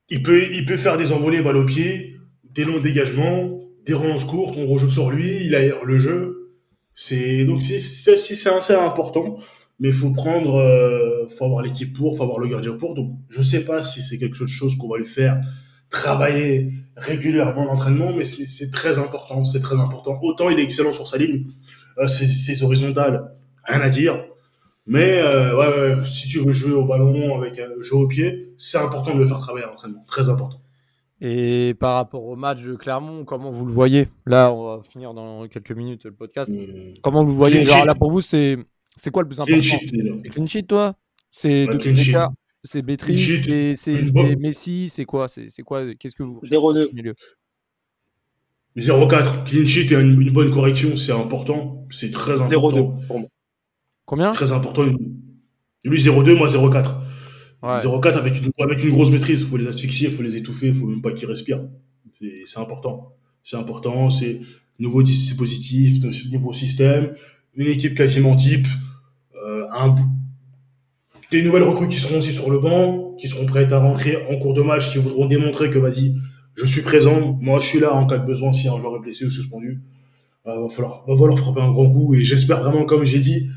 il 0.08 0.22
peut, 0.22 0.42
il 0.52 0.64
peut 0.66 0.76
faire 0.76 0.96
des 0.96 1.12
envolées 1.12 1.42
balles 1.42 1.56
au 1.56 1.64
pied, 1.64 2.16
des 2.54 2.64
longs 2.64 2.80
dégagements, 2.80 3.60
des 3.84 3.94
relances 3.94 4.24
courtes, 4.24 4.56
on 4.58 4.66
rejoue 4.66 4.88
sur 4.88 5.10
lui, 5.10 5.44
il 5.44 5.54
aère 5.54 5.84
le 5.84 5.98
jeu. 5.98 6.54
C'est, 6.94 7.44
donc 7.44 7.60
c'est 7.62 7.78
c'est 7.78 8.48
assez 8.50 8.72
important, 8.74 9.36
mais 9.78 9.92
faut 9.92 10.10
prendre, 10.10 10.56
euh, 10.56 11.28
faut 11.28 11.44
avoir 11.44 11.62
l'équipe 11.62 11.92
pour, 11.92 12.16
faut 12.16 12.22
avoir 12.22 12.38
le 12.38 12.48
gardien 12.48 12.72
pour. 12.72 12.94
Donc, 12.94 13.12
je 13.28 13.42
sais 13.42 13.64
pas 13.64 13.82
si 13.82 14.02
c'est 14.02 14.18
quelque 14.18 14.36
chose 14.46 14.76
qu'on 14.76 14.88
va 14.88 14.98
lui 14.98 15.06
faire 15.06 15.40
travailler 15.90 16.70
régulièrement 16.96 17.64
l'entraînement, 17.64 18.12
mais 18.12 18.24
c'est 18.24 18.70
très 18.70 18.98
important, 18.98 19.44
c'est 19.44 19.60
très 19.60 19.76
important. 19.76 20.18
Autant 20.22 20.50
il 20.50 20.58
est 20.58 20.62
excellent 20.62 20.92
sur 20.92 21.06
sa 21.06 21.18
ligne, 21.18 21.46
euh, 21.98 22.06
ses, 22.06 22.26
ses 22.26 22.62
horizontales, 22.62 23.32
rien 23.64 23.80
à 23.80 23.88
dire. 23.88 24.24
Mais 24.86 25.18
euh, 25.18 25.56
ouais, 25.56 25.94
ouais, 25.96 26.06
si 26.06 26.28
tu 26.28 26.38
veux 26.38 26.52
jouer 26.52 26.72
au 26.72 26.84
ballon 26.84 27.36
avec 27.36 27.58
un 27.58 27.68
jeu 27.82 27.96
au 27.96 28.06
pied, 28.06 28.52
c'est 28.56 28.78
important 28.78 29.14
de 29.14 29.18
le 29.18 29.26
faire 29.26 29.40
travailler 29.40 29.64
à 29.64 29.68
l'entraînement. 29.68 30.04
Très 30.06 30.30
important. 30.30 30.60
Et 31.20 31.74
par 31.80 31.94
rapport 31.94 32.24
au 32.24 32.36
match 32.36 32.62
de 32.62 32.74
Clermont, 32.74 33.24
comment 33.24 33.50
vous 33.50 33.66
le 33.66 33.72
voyez? 33.72 34.08
Là, 34.26 34.52
on 34.52 34.76
va 34.76 34.82
finir 34.82 35.14
dans 35.14 35.48
quelques 35.48 35.72
minutes 35.72 36.04
le 36.04 36.12
podcast. 36.12 36.50
Mmh. 36.50 37.00
Comment 37.02 37.24
vous 37.24 37.30
le 37.30 37.36
voyez? 37.36 37.64
Sheet. 37.64 37.84
Là, 37.84 37.94
pour 37.94 38.10
vous, 38.10 38.20
c'est 38.20 38.58
c'est 38.96 39.10
quoi 39.10 39.22
le 39.22 39.28
plus 39.28 39.38
important 39.40 39.52
Clean 39.60 39.62
sheet, 39.62 39.86
déjà. 39.92 40.12
C'est 40.16 40.28
clean 40.30 40.46
sheet, 40.46 40.62
toi 40.64 40.94
C'est 41.30 41.66
cas, 42.12 42.30
C'est 42.64 42.82
Bétri, 42.82 43.14
Clean 43.14 43.22
sheet. 43.22 43.50
et 43.50 43.74
c'est 43.74 44.10
Messi, 44.38 44.88
c'est 44.88 45.04
quoi 45.04 45.28
C'est 45.28 45.62
quoi 45.64 45.94
Qu'est-ce 45.94 46.16
que 46.16 46.22
vous 46.22 46.40
0-2. 46.42 46.88
au 46.90 46.94
milieu 46.94 47.14
0-4. 48.76 49.44
Clean 49.44 49.64
sheet 49.66 49.92
et 49.92 49.96
une, 50.00 50.20
une 50.20 50.30
bonne 50.32 50.50
correction, 50.50 50.96
c'est 50.96 51.12
important. 51.12 51.86
C'est 51.90 52.10
très 52.10 52.40
important. 52.40 52.98
0-2 53.00 53.06
pour 53.06 53.20
moi. 53.20 53.28
Combien 54.04 54.32
Très 54.32 54.52
important. 54.52 54.84
Lui, 55.84 56.00
0-2, 56.00 56.36
moi, 56.36 56.48
0-4. 56.48 56.96
Ouais. 57.62 57.76
0-4 57.78 58.12
avec 58.18 58.38
une, 58.38 58.50
avec 58.62 58.84
une 58.84 58.90
grosse 58.90 59.10
maîtrise. 59.10 59.40
Il 59.40 59.46
faut 59.46 59.56
les 59.56 59.66
asphyxier, 59.66 60.08
il 60.08 60.14
faut 60.14 60.22
les 60.22 60.36
étouffer, 60.36 60.68
il 60.68 60.74
faut 60.74 60.86
même 60.86 61.00
pas 61.02 61.12
qu'ils 61.12 61.26
respirent. 61.28 61.66
C'est 62.12 62.42
c'est 62.44 62.60
important. 62.60 63.14
C'est 63.42 63.56
important. 63.56 64.10
C'est 64.10 64.40
nouveau 64.78 65.02
dispositif, 65.02 66.02
nouveau 66.30 66.52
système, 66.52 67.14
une 67.54 67.66
équipe 67.68 67.94
quasiment 67.94 68.36
type, 68.36 68.66
euh, 69.44 69.66
un, 69.72 69.94
des 71.30 71.42
nouvelles 71.42 71.64
recrues 71.64 71.88
qui 71.88 71.98
seront 71.98 72.18
aussi 72.18 72.32
sur 72.32 72.50
le 72.50 72.58
banc, 72.58 73.14
qui 73.18 73.28
seront 73.28 73.46
prêtes 73.46 73.72
à 73.72 73.78
rentrer 73.78 74.16
en 74.30 74.38
cours 74.38 74.54
de 74.54 74.62
match, 74.62 74.90
qui 74.90 74.98
voudront 74.98 75.26
démontrer 75.26 75.70
que 75.70 75.78
vas-y, 75.78 76.14
je 76.54 76.64
suis 76.64 76.82
présent, 76.82 77.36
moi 77.40 77.60
je 77.60 77.66
suis 77.66 77.80
là 77.80 77.94
en 77.94 78.06
cas 78.06 78.18
de 78.18 78.26
besoin 78.26 78.52
si 78.52 78.68
un 78.68 78.78
joueur 78.78 78.96
est 78.96 79.00
blessé 79.00 79.24
ou 79.26 79.30
suspendu. 79.30 79.82
Euh, 80.46 80.60
va 80.60 80.68
falloir, 80.68 81.04
va 81.06 81.16
falloir 81.16 81.38
frapper 81.38 81.60
un 81.60 81.72
grand 81.72 81.90
coup 81.90 82.14
et 82.14 82.22
j'espère 82.22 82.62
vraiment, 82.62 82.84
comme 82.84 83.02
j'ai 83.02 83.18
dit, 83.18 83.50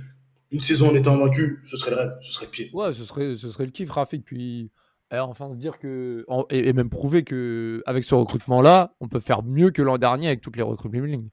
une 0.51 0.63
saison 0.63 0.89
en 0.89 0.95
étant 0.95 1.17
vaincu, 1.17 1.61
ce 1.65 1.77
serait 1.77 1.91
le 1.91 1.97
rêve, 1.97 2.17
ce 2.21 2.33
serait 2.33 2.45
le 2.45 2.51
pied. 2.51 2.69
Ouais, 2.73 2.91
ce 2.93 3.03
serait, 3.05 3.35
ce 3.35 3.49
serait 3.49 3.65
le 3.65 3.71
kiff, 3.71 3.91
Rafik. 3.91 4.25
Puis, 4.25 4.71
eh, 5.11 5.19
enfin, 5.19 5.49
se 5.51 5.57
dire 5.57 5.77
que. 5.79 6.25
et, 6.49 6.73
même 6.73 6.89
prouver 6.89 7.23
que 7.23 7.83
avec 7.85 8.03
ce 8.03 8.15
recrutement-là, 8.15 8.95
on 8.99 9.07
peut 9.07 9.19
faire 9.19 9.43
mieux 9.43 9.71
que 9.71 9.81
l'an 9.81 9.97
dernier 9.97 10.27
avec 10.27 10.41
toutes 10.41 10.55
les 10.55 10.63
recrues 10.63 10.89
League. 11.05 11.29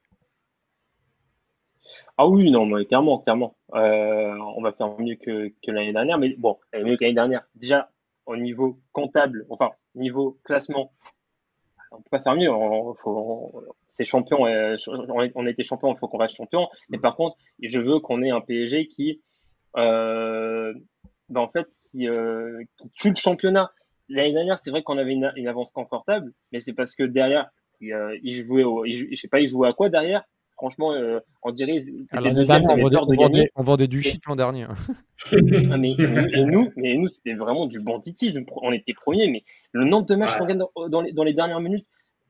Ah 2.16 2.26
oui, 2.26 2.50
non, 2.50 2.66
mais 2.66 2.84
clairement, 2.84 3.18
clairement. 3.18 3.56
Euh, 3.74 4.36
on 4.56 4.62
va 4.62 4.72
faire 4.72 4.98
mieux 4.98 5.16
que, 5.16 5.52
l'année 5.66 5.92
dernière, 5.92 6.18
mais 6.18 6.34
bon, 6.36 6.58
euh, 6.74 6.84
mieux 6.84 6.96
que 6.96 7.04
l'année 7.04 7.14
dernière. 7.14 7.46
Déjà, 7.54 7.90
au 8.26 8.36
niveau 8.36 8.78
comptable, 8.92 9.46
enfin, 9.50 9.70
niveau 9.94 10.38
classement, 10.44 10.92
on 11.90 11.96
peut 11.98 12.10
pas 12.10 12.22
faire 12.22 12.36
mieux. 12.36 12.50
On, 12.50 12.94
c'est 13.96 14.04
champion, 14.04 14.46
euh, 14.46 14.76
on, 14.86 15.46
été 15.46 15.64
champion, 15.64 15.94
il 15.94 15.98
faut 15.98 16.08
qu'on 16.08 16.18
reste 16.18 16.36
champion. 16.36 16.68
Mais 16.90 16.98
par 16.98 17.16
contre, 17.16 17.36
je 17.62 17.80
veux 17.80 18.00
qu'on 18.00 18.22
ait 18.22 18.30
un 18.30 18.40
PSG 18.40 18.88
qui, 18.88 19.22
euh, 19.76 20.74
ben, 21.28 21.40
en 21.40 21.48
fait, 21.48 21.66
qui, 21.90 22.08
tue 22.92 23.10
le 23.10 23.16
championnat. 23.16 23.72
L'année 24.08 24.32
dernière, 24.32 24.58
c'est 24.58 24.70
vrai 24.70 24.82
qu'on 24.82 24.98
avait 24.98 25.12
une, 25.12 25.48
avance 25.48 25.70
confortable, 25.70 26.32
mais 26.52 26.60
c'est 26.60 26.74
parce 26.74 26.94
que 26.94 27.02
derrière, 27.02 27.50
il, 27.80 28.20
il 28.22 28.52
au, 28.64 28.84
je 28.86 29.14
sais 29.16 29.28
pas, 29.28 29.40
il 29.40 29.48
jouait 29.48 29.68
à 29.68 29.72
quoi 29.72 29.88
derrière? 29.88 30.24
Franchement, 30.56 30.92
euh, 30.92 31.20
on 31.42 31.52
dirait 31.52 31.78
dernière, 32.12 32.70
on 32.70 32.76
vendait, 32.76 32.96
peur 32.96 33.06
de 33.06 33.12
on 33.12 33.16
vendait- 33.16 33.38
gagner. 33.38 33.50
on 33.56 33.62
vendait 33.62 33.86
du 33.88 34.02
shit 34.02 34.24
l'an 34.26 34.36
dernier. 34.36 34.66
Ah, 35.32 35.76
mais, 35.78 35.92
et 35.92 36.44
nous, 36.44 36.70
mais 36.76 36.94
nous, 36.94 37.06
c'était 37.06 37.34
vraiment 37.34 37.66
du 37.66 37.80
banditisme. 37.80 38.44
On 38.62 38.72
était 38.72 38.92
premiers, 38.94 39.28
mais 39.28 39.44
le 39.72 39.84
nombre 39.84 40.06
de 40.06 40.14
matchs 40.14 40.32
Ouais. 40.34 40.38
qu'on 40.40 40.46
gagne 40.46 40.58
dans, 40.58 40.88
dans 40.88 41.00
les, 41.00 41.12
dans 41.12 41.24
les 41.24 41.32
dernières 41.34 41.60
minutes, 41.60 41.86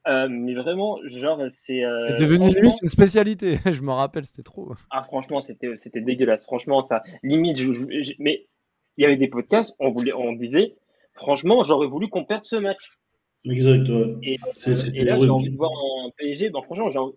euh, 0.08 0.28
mais 0.30 0.54
vraiment, 0.54 0.98
genre, 1.06 1.40
c'est. 1.50 1.84
euh, 1.84 2.08
C'est 2.16 2.22
devenu 2.24 2.50
franchement- 2.52 2.74
une 2.82 2.88
spécialité. 2.88 3.58
je 3.72 3.82
me 3.82 3.90
rappelle, 3.92 4.24
c'était 4.24 4.42
trop. 4.44 4.72
Ah, 4.90 5.02
franchement, 5.04 5.40
c'était, 5.40 5.74
c'était 5.76 6.00
dégueulasse. 6.00 6.44
Franchement, 6.44 6.82
ça, 6.82 7.02
limite, 7.22 7.58
je- 7.58 7.72
je- 7.72 8.02
je- 8.02 8.12
mais 8.18 8.46
il 8.96 9.02
y 9.02 9.04
avait 9.04 9.16
des 9.16 9.28
podcasts, 9.28 9.74
on 9.80 9.90
voulait, 9.90 10.12
on 10.12 10.32
disait, 10.32 10.74
franchement, 11.14 11.64
j'aurais 11.64 11.88
voulu 11.88 12.08
qu'on 12.08 12.24
perde 12.24 12.44
ce 12.44 12.56
match. 12.56 12.98
Exact, 13.50 13.88
ouais. 13.88 14.16
Et, 14.22 14.34
euh, 14.34 15.04
là, 15.04 15.14
j'ai 15.24 15.30
envie 15.30 15.50
de 15.50 15.56
voir 15.56 15.70
un 16.04 16.10
PSG. 16.16 16.50
Ben, 16.50 16.62
franchement, 16.62 16.90
j'en, 16.90 17.12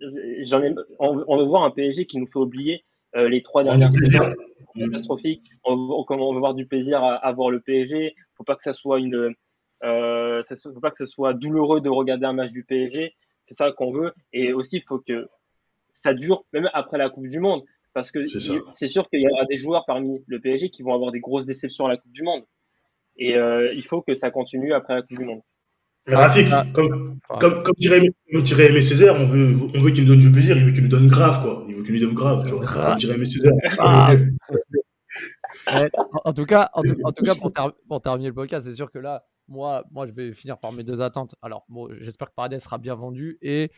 ai, 0.62 0.74
on, 0.98 1.24
on 1.26 1.36
veut 1.38 1.44
voir 1.44 1.64
un 1.64 1.70
PSG 1.70 2.06
qui 2.06 2.18
nous 2.18 2.26
fait 2.26 2.38
oublier 2.38 2.84
euh, 3.16 3.28
les 3.28 3.42
trois 3.42 3.62
dernières 3.64 3.90
saisons 4.04 4.18
catastrophiques. 4.84 5.50
On, 5.64 5.76
veut- 5.76 6.04
comme 6.06 6.20
on 6.20 6.32
veut 6.32 6.38
voir 6.38 6.54
du 6.54 6.66
plaisir 6.66 7.02
à, 7.02 7.14
à 7.16 7.32
voir 7.32 7.50
le 7.50 7.60
PSG. 7.60 8.14
Faut 8.36 8.44
pas 8.44 8.54
que 8.56 8.62
ça 8.62 8.72
soit 8.74 8.98
une, 9.00 9.34
euh, 9.84 10.42
ça 10.44 10.54
faut 10.56 10.80
pas 10.80 10.90
que 10.90 10.98
ce 10.98 11.06
soit 11.06 11.34
douloureux 11.34 11.80
de 11.80 11.88
regarder 11.88 12.26
un 12.26 12.32
match 12.32 12.52
du 12.52 12.64
PSG. 12.64 13.14
C'est 13.46 13.54
ça 13.54 13.72
qu'on 13.72 13.90
veut. 13.90 14.12
Et 14.32 14.52
aussi, 14.52 14.76
il 14.76 14.82
faut 14.82 14.98
que 15.00 15.28
ça 15.90 16.14
dure 16.14 16.44
même 16.52 16.70
après 16.72 16.98
la 16.98 17.10
Coupe 17.10 17.26
du 17.26 17.40
Monde. 17.40 17.62
Parce 17.92 18.12
que 18.12 18.24
C'est 18.74 18.86
sûr 18.86 19.08
qu'il 19.10 19.20
y 19.20 19.28
aura 19.28 19.44
des 19.46 19.56
joueurs 19.56 19.84
parmi 19.84 20.22
le 20.28 20.38
PSG 20.38 20.70
qui 20.70 20.82
vont 20.84 20.94
avoir 20.94 21.10
des 21.10 21.18
grosses 21.18 21.44
déceptions 21.46 21.86
à 21.86 21.88
la 21.88 21.96
Coupe 21.96 22.12
du 22.12 22.22
Monde. 22.22 22.44
Et 23.16 23.34
euh, 23.36 23.72
il 23.74 23.84
faut 23.84 24.00
que 24.00 24.14
ça 24.14 24.30
continue 24.30 24.72
après 24.72 24.94
la 24.94 25.02
Coupe 25.02 25.18
du 25.18 25.24
Monde. 25.24 25.40
Rafik, 26.16 26.48
Ah. 26.52 26.66
comme, 26.72 27.18
Ah. 27.28 27.38
comme, 27.40 27.62
comme 27.62 27.74
dirait, 27.78 28.00
comme 28.32 28.42
dirait 28.42 28.68
Aimé 28.70 28.82
Césaire, 28.82 29.14
on 29.16 29.26
veut, 29.26 29.54
on 29.74 29.80
veut 29.80 29.90
qu'il 29.90 30.04
nous 30.04 30.10
donne 30.10 30.20
du 30.20 30.30
plaisir, 30.32 30.56
il 30.56 30.64
veut 30.64 30.72
qu'il 30.72 30.82
nous 30.82 30.88
donne 30.88 31.06
grave, 31.08 31.42
quoi. 31.42 31.64
Il 31.68 31.76
veut 31.76 31.82
qu'il 31.82 31.94
nous 31.94 32.00
donne 32.00 32.14
grave, 32.14 32.44
tu 32.46 32.54
vois. 32.54 32.66
Comme 32.66 32.96
dirait 32.98 33.14
Aimé 33.14 33.26
Césaire. 33.26 33.52
Ah. 33.78 34.12
Ouais, 35.72 35.90
en, 35.96 36.30
en 36.30 36.32
tout 36.32 36.46
cas, 36.46 36.70
en, 36.74 36.82
tout- 36.82 36.96
en 37.04 37.12
tout 37.12 37.24
cas 37.24 37.34
pour, 37.34 37.52
ter- 37.52 37.72
pour 37.88 38.00
terminer 38.00 38.28
le 38.28 38.34
podcast, 38.34 38.66
c'est 38.66 38.74
sûr 38.74 38.90
que 38.90 38.98
là, 38.98 39.24
moi, 39.48 39.84
moi, 39.90 40.06
je 40.06 40.12
vais 40.12 40.32
finir 40.32 40.58
par 40.58 40.72
mes 40.72 40.84
deux 40.84 41.00
attentes. 41.00 41.34
Alors, 41.42 41.64
bon, 41.68 41.88
j'espère 42.00 42.28
que 42.28 42.34
Paredes 42.34 42.60
sera 42.60 42.78
bien 42.78 42.94
vendu 42.94 43.36
et 43.42 43.70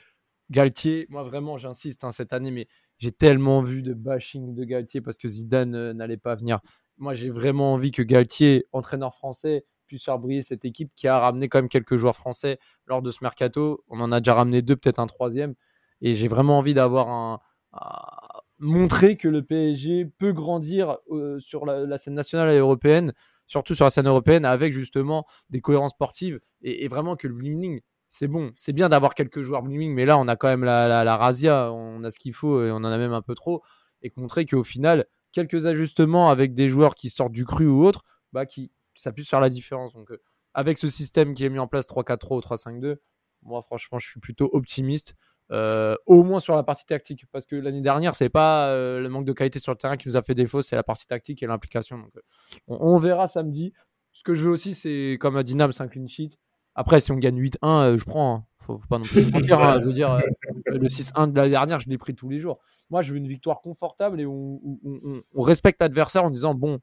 Galtier. 0.50 1.06
Moi, 1.08 1.22
vraiment, 1.22 1.56
j'insiste 1.56 2.04
hein, 2.04 2.12
cette 2.12 2.34
année, 2.34 2.50
mais 2.50 2.68
j'ai 2.98 3.12
tellement 3.12 3.62
vu 3.62 3.82
de 3.82 3.94
bashing 3.94 4.54
de 4.54 4.64
Galtier 4.64 5.00
parce 5.00 5.16
que 5.16 5.28
Zidane 5.28 5.74
euh, 5.74 5.92
n'allait 5.94 6.18
pas 6.18 6.34
venir. 6.34 6.60
Moi, 6.98 7.14
j'ai 7.14 7.30
vraiment 7.30 7.72
envie 7.72 7.90
que 7.90 8.02
Galtier, 8.02 8.66
entraîneur 8.72 9.14
français, 9.14 9.64
faire 9.98 10.18
briller 10.18 10.42
cette 10.42 10.64
équipe 10.64 10.90
qui 10.94 11.08
a 11.08 11.18
ramené 11.18 11.48
quand 11.48 11.58
même 11.58 11.68
quelques 11.68 11.96
joueurs 11.96 12.16
français 12.16 12.58
lors 12.86 13.02
de 13.02 13.10
ce 13.10 13.18
mercato. 13.22 13.84
On 13.88 14.00
en 14.00 14.12
a 14.12 14.20
déjà 14.20 14.34
ramené 14.34 14.62
deux, 14.62 14.76
peut-être 14.76 14.98
un 14.98 15.06
troisième. 15.06 15.54
Et 16.00 16.14
j'ai 16.14 16.28
vraiment 16.28 16.58
envie 16.58 16.74
d'avoir 16.74 17.08
un, 17.08 17.40
un- 17.72 18.40
montrer 18.58 19.16
que 19.16 19.28
le 19.28 19.42
PSG 19.42 20.06
peut 20.18 20.32
grandir 20.32 20.98
euh, 21.10 21.38
sur 21.40 21.66
la, 21.66 21.98
scène 21.98 22.14
nationale 22.14 22.52
et 22.52 22.58
européenne, 22.58 23.12
surtout 23.46 23.74
sur 23.74 23.84
la 23.84 23.90
scène 23.90 24.06
européenne, 24.06 24.44
avec 24.44 24.72
justement 24.72 25.26
des 25.50 25.60
cohérences 25.60 25.92
sportives 25.92 26.40
et, 26.62 26.86
vraiment 26.88 27.16
que 27.16 27.28
le 27.28 27.34
bling 27.34 27.80
c'est 28.08 28.28
bon. 28.28 28.52
C'est 28.56 28.72
bien 28.72 28.88
d'avoir 28.90 29.14
quelques 29.14 29.42
joueurs 29.42 29.62
bling 29.62 29.92
mais 29.92 30.04
là, 30.04 30.18
on 30.18 30.28
a 30.28 30.36
quand 30.36 30.48
même 30.48 30.64
la, 30.64 31.02
la, 31.02 31.16
razzia, 31.16 31.72
on 31.72 32.04
a 32.04 32.10
ce 32.10 32.18
qu'il 32.18 32.34
faut 32.34 32.64
et 32.64 32.70
on 32.70 32.76
en 32.76 32.84
a 32.84 32.98
même 32.98 33.14
un 33.14 33.22
peu 33.22 33.34
trop. 33.34 33.62
Et 34.02 34.12
montrer 34.16 34.44
qu'au 34.44 34.64
final, 34.64 35.06
quelques 35.32 35.66
ajustements 35.66 36.28
avec 36.30 36.54
des 36.54 36.68
joueurs 36.68 36.94
qui 36.94 37.10
sortent 37.10 37.32
du 37.32 37.44
cru 37.46 37.66
ou 37.66 37.84
autre, 37.84 38.04
bah, 38.32 38.46
qui, 38.46 38.70
ça 38.94 39.12
puisse 39.12 39.28
faire 39.28 39.40
la 39.40 39.48
différence. 39.50 39.92
Donc, 39.94 40.10
euh, 40.10 40.20
avec 40.54 40.78
ce 40.78 40.88
système 40.88 41.34
qui 41.34 41.44
est 41.44 41.48
mis 41.50 41.58
en 41.58 41.66
place 41.66 41.86
3-4-3 41.86 42.36
ou 42.36 42.40
3-5-2, 42.40 42.96
moi, 43.42 43.62
franchement, 43.62 43.98
je 43.98 44.06
suis 44.08 44.20
plutôt 44.20 44.48
optimiste. 44.52 45.14
Euh, 45.50 45.96
au 46.06 46.22
moins 46.22 46.40
sur 46.40 46.54
la 46.54 46.62
partie 46.62 46.86
tactique. 46.86 47.26
Parce 47.30 47.44
que 47.44 47.56
l'année 47.56 47.82
dernière, 47.82 48.14
c'est 48.14 48.30
pas 48.30 48.68
euh, 48.68 49.00
le 49.00 49.08
manque 49.10 49.26
de 49.26 49.32
qualité 49.34 49.58
sur 49.58 49.72
le 49.72 49.76
terrain 49.76 49.98
qui 49.98 50.08
nous 50.08 50.16
a 50.16 50.22
fait 50.22 50.34
défaut, 50.34 50.62
c'est 50.62 50.76
la 50.76 50.82
partie 50.82 51.06
tactique 51.06 51.42
et 51.42 51.46
l'implication. 51.46 51.98
Donc, 51.98 52.16
euh, 52.16 52.20
on, 52.68 52.94
on 52.94 52.98
verra 52.98 53.26
samedi. 53.26 53.74
Ce 54.12 54.22
que 54.22 54.32
je 54.34 54.44
veux 54.44 54.50
aussi, 54.50 54.72
c'est 54.74 55.18
comme 55.20 55.36
a 55.36 55.42
dit 55.42 55.54
Nam, 55.54 55.70
5 55.72 55.90
clean 55.90 56.06
sheet. 56.06 56.38
Après, 56.74 57.00
si 57.00 57.12
on 57.12 57.16
gagne 57.16 57.38
8-1, 57.38 57.58
euh, 57.82 57.98
je 57.98 58.04
prends. 58.04 58.34
hein. 58.36 58.46
Faut, 58.60 58.78
faut 58.78 58.86
pas 58.86 58.96
non 58.98 59.04
plus 59.04 59.30
mentir. 59.30 59.60
hein. 59.60 59.80
Je 59.80 59.86
veux 59.86 59.92
dire, 59.92 60.12
euh, 60.12 60.20
le 60.66 60.88
6-1 60.88 61.26
de 61.26 61.36
l'année 61.36 61.50
dernière, 61.50 61.80
je 61.80 61.88
l'ai 61.88 61.98
pris 61.98 62.14
tous 62.14 62.28
les 62.30 62.38
jours. 62.38 62.60
Moi, 62.88 63.02
je 63.02 63.12
veux 63.12 63.18
une 63.18 63.26
victoire 63.28 63.60
confortable 63.60 64.20
et 64.20 64.26
on- 64.26 64.60
on- 64.84 65.22
on 65.34 65.42
respecte 65.42 65.80
l'adversaire 65.82 66.24
en 66.24 66.30
disant 66.30 66.54
bon, 66.54 66.78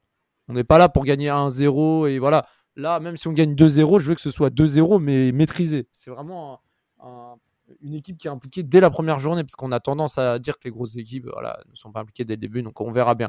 on 0.50 0.54
n'est 0.54 0.64
pas 0.64 0.78
là 0.78 0.88
pour 0.88 1.04
gagner 1.04 1.28
1-0 1.28 2.06
et 2.08 2.18
voilà. 2.18 2.46
Là, 2.76 3.00
même 3.00 3.16
si 3.16 3.28
on 3.28 3.32
gagne 3.32 3.54
2-0, 3.54 3.98
je 4.00 4.08
veux 4.08 4.14
que 4.14 4.20
ce 4.20 4.30
soit 4.30 4.50
2-0 4.50 4.98
mais 5.00 5.32
maîtrisé. 5.32 5.88
C'est 5.92 6.10
vraiment 6.10 6.60
un- 7.02 7.06
un- 7.08 7.36
une 7.82 7.94
équipe 7.94 8.18
qui 8.18 8.26
est 8.26 8.30
impliquée 8.30 8.62
dès 8.62 8.80
la 8.80 8.90
première 8.90 9.18
journée, 9.20 9.44
parce 9.44 9.54
qu'on 9.54 9.70
a 9.72 9.78
tendance 9.80 10.18
à 10.18 10.38
dire 10.40 10.58
que 10.58 10.64
les 10.64 10.70
grosses 10.72 10.96
équipes 10.96 11.26
ne 11.26 11.74
sont 11.76 11.92
pas 11.92 12.00
impliquées 12.00 12.24
dès 12.24 12.34
le 12.34 12.40
début, 12.40 12.62
donc 12.62 12.80
on 12.80 12.90
verra 12.90 13.14
bien. 13.14 13.28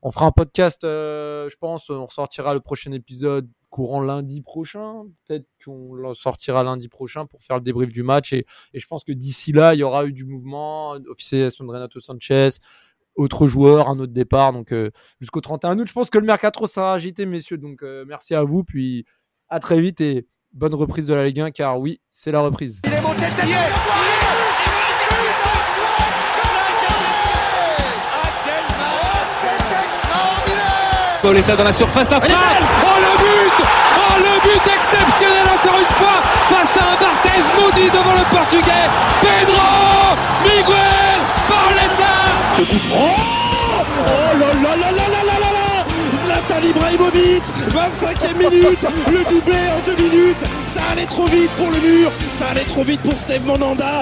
On 0.00 0.10
fera 0.10 0.26
un 0.26 0.32
podcast, 0.32 0.84
euh, 0.84 1.48
je 1.50 1.56
pense, 1.56 1.88
on 1.90 2.04
ressortira 2.06 2.52
le 2.54 2.60
prochain 2.60 2.92
épisode 2.92 3.48
courant 3.70 4.00
lundi 4.02 4.42
prochain. 4.42 5.04
Peut-être 5.26 5.46
qu'on 5.64 5.94
le 5.94 6.12
sortira 6.14 6.62
lundi 6.62 6.88
prochain 6.88 7.24
pour 7.26 7.42
faire 7.42 7.56
le 7.56 7.62
débrief 7.62 7.90
du 7.90 8.02
match. 8.02 8.32
Et, 8.34 8.44
et 8.74 8.78
je 8.80 8.86
pense 8.86 9.02
que 9.02 9.12
d'ici 9.12 9.52
là, 9.52 9.74
il 9.74 9.78
y 9.78 9.82
aura 9.82 10.04
eu 10.04 10.12
du 10.12 10.24
mouvement, 10.26 10.92
officialisation 11.08 11.64
de 11.64 11.70
Renato 11.70 12.00
Sanchez, 12.00 12.50
autre 13.16 13.46
joueur, 13.46 13.88
un 13.88 13.98
autre 13.98 14.12
départ. 14.12 14.52
Donc 14.52 14.72
euh, 14.72 14.90
jusqu'au 15.20 15.40
31 15.40 15.78
août, 15.78 15.86
je 15.86 15.92
pense 15.92 16.10
que 16.10 16.18
le 16.18 16.26
mercato 16.26 16.66
sera 16.66 16.94
agité, 16.94 17.26
messieurs. 17.26 17.58
Donc 17.58 17.82
euh, 17.82 18.04
merci 18.06 18.34
à 18.34 18.42
vous, 18.42 18.64
puis 18.64 19.04
à 19.48 19.60
très 19.60 19.80
vite 19.80 20.00
et 20.00 20.26
bonne 20.52 20.74
reprise 20.74 21.06
de 21.06 21.14
la 21.14 21.24
Ligue 21.24 21.40
1, 21.40 21.50
car 21.50 21.78
oui, 21.78 22.00
c'est 22.10 22.32
la 22.32 22.40
reprise. 22.40 22.80
Il 22.84 22.92
est 22.92 23.00
monté 23.00 23.24
Pauletta 31.24 31.56
dans 31.56 31.64
la 31.64 31.72
surface 31.72 32.06
d'affaire. 32.06 32.36
Oh 32.82 33.00
le 33.00 33.16
but 33.16 33.66
Oh 33.96 34.18
le 34.18 34.40
but 34.42 34.72
exceptionnel 34.76 35.46
encore 35.54 35.80
une 35.80 35.88
fois 35.96 36.20
face 36.50 36.76
à 36.76 36.92
un 36.92 36.96
Barthez 37.00 37.40
maudit 37.58 37.88
devant 37.88 38.12
le 38.12 38.24
portugais. 38.28 38.90
Pedro 39.22 40.18
Miguel 40.44 40.83
Ce 42.56 42.62
coup 42.62 42.78
franc 42.88 43.16
Oh 43.76 44.38
là 44.38 44.46
là 44.62 44.76
là 44.76 44.90
là 44.92 45.06
là 45.08 45.22
là 45.26 45.38
là 45.40 45.50
là 45.58 45.84
Zlatan 46.24 46.66
Ibrahimovic, 46.68 47.42
25e 47.70 48.36
minute, 48.38 48.86
le 49.10 49.24
doublé 49.30 49.56
en 49.76 49.80
deux 49.84 49.96
minutes. 50.02 50.44
Ça 50.74 50.80
allait 50.92 51.06
trop 51.06 51.26
vite 51.26 51.50
pour 51.58 51.70
le 51.70 51.78
mur, 51.80 52.10
ça 52.38 52.46
allait 52.48 52.64
trop 52.64 52.84
vite 52.84 53.00
pour 53.00 53.12
Steve 53.12 53.44
Monanda. 53.44 54.00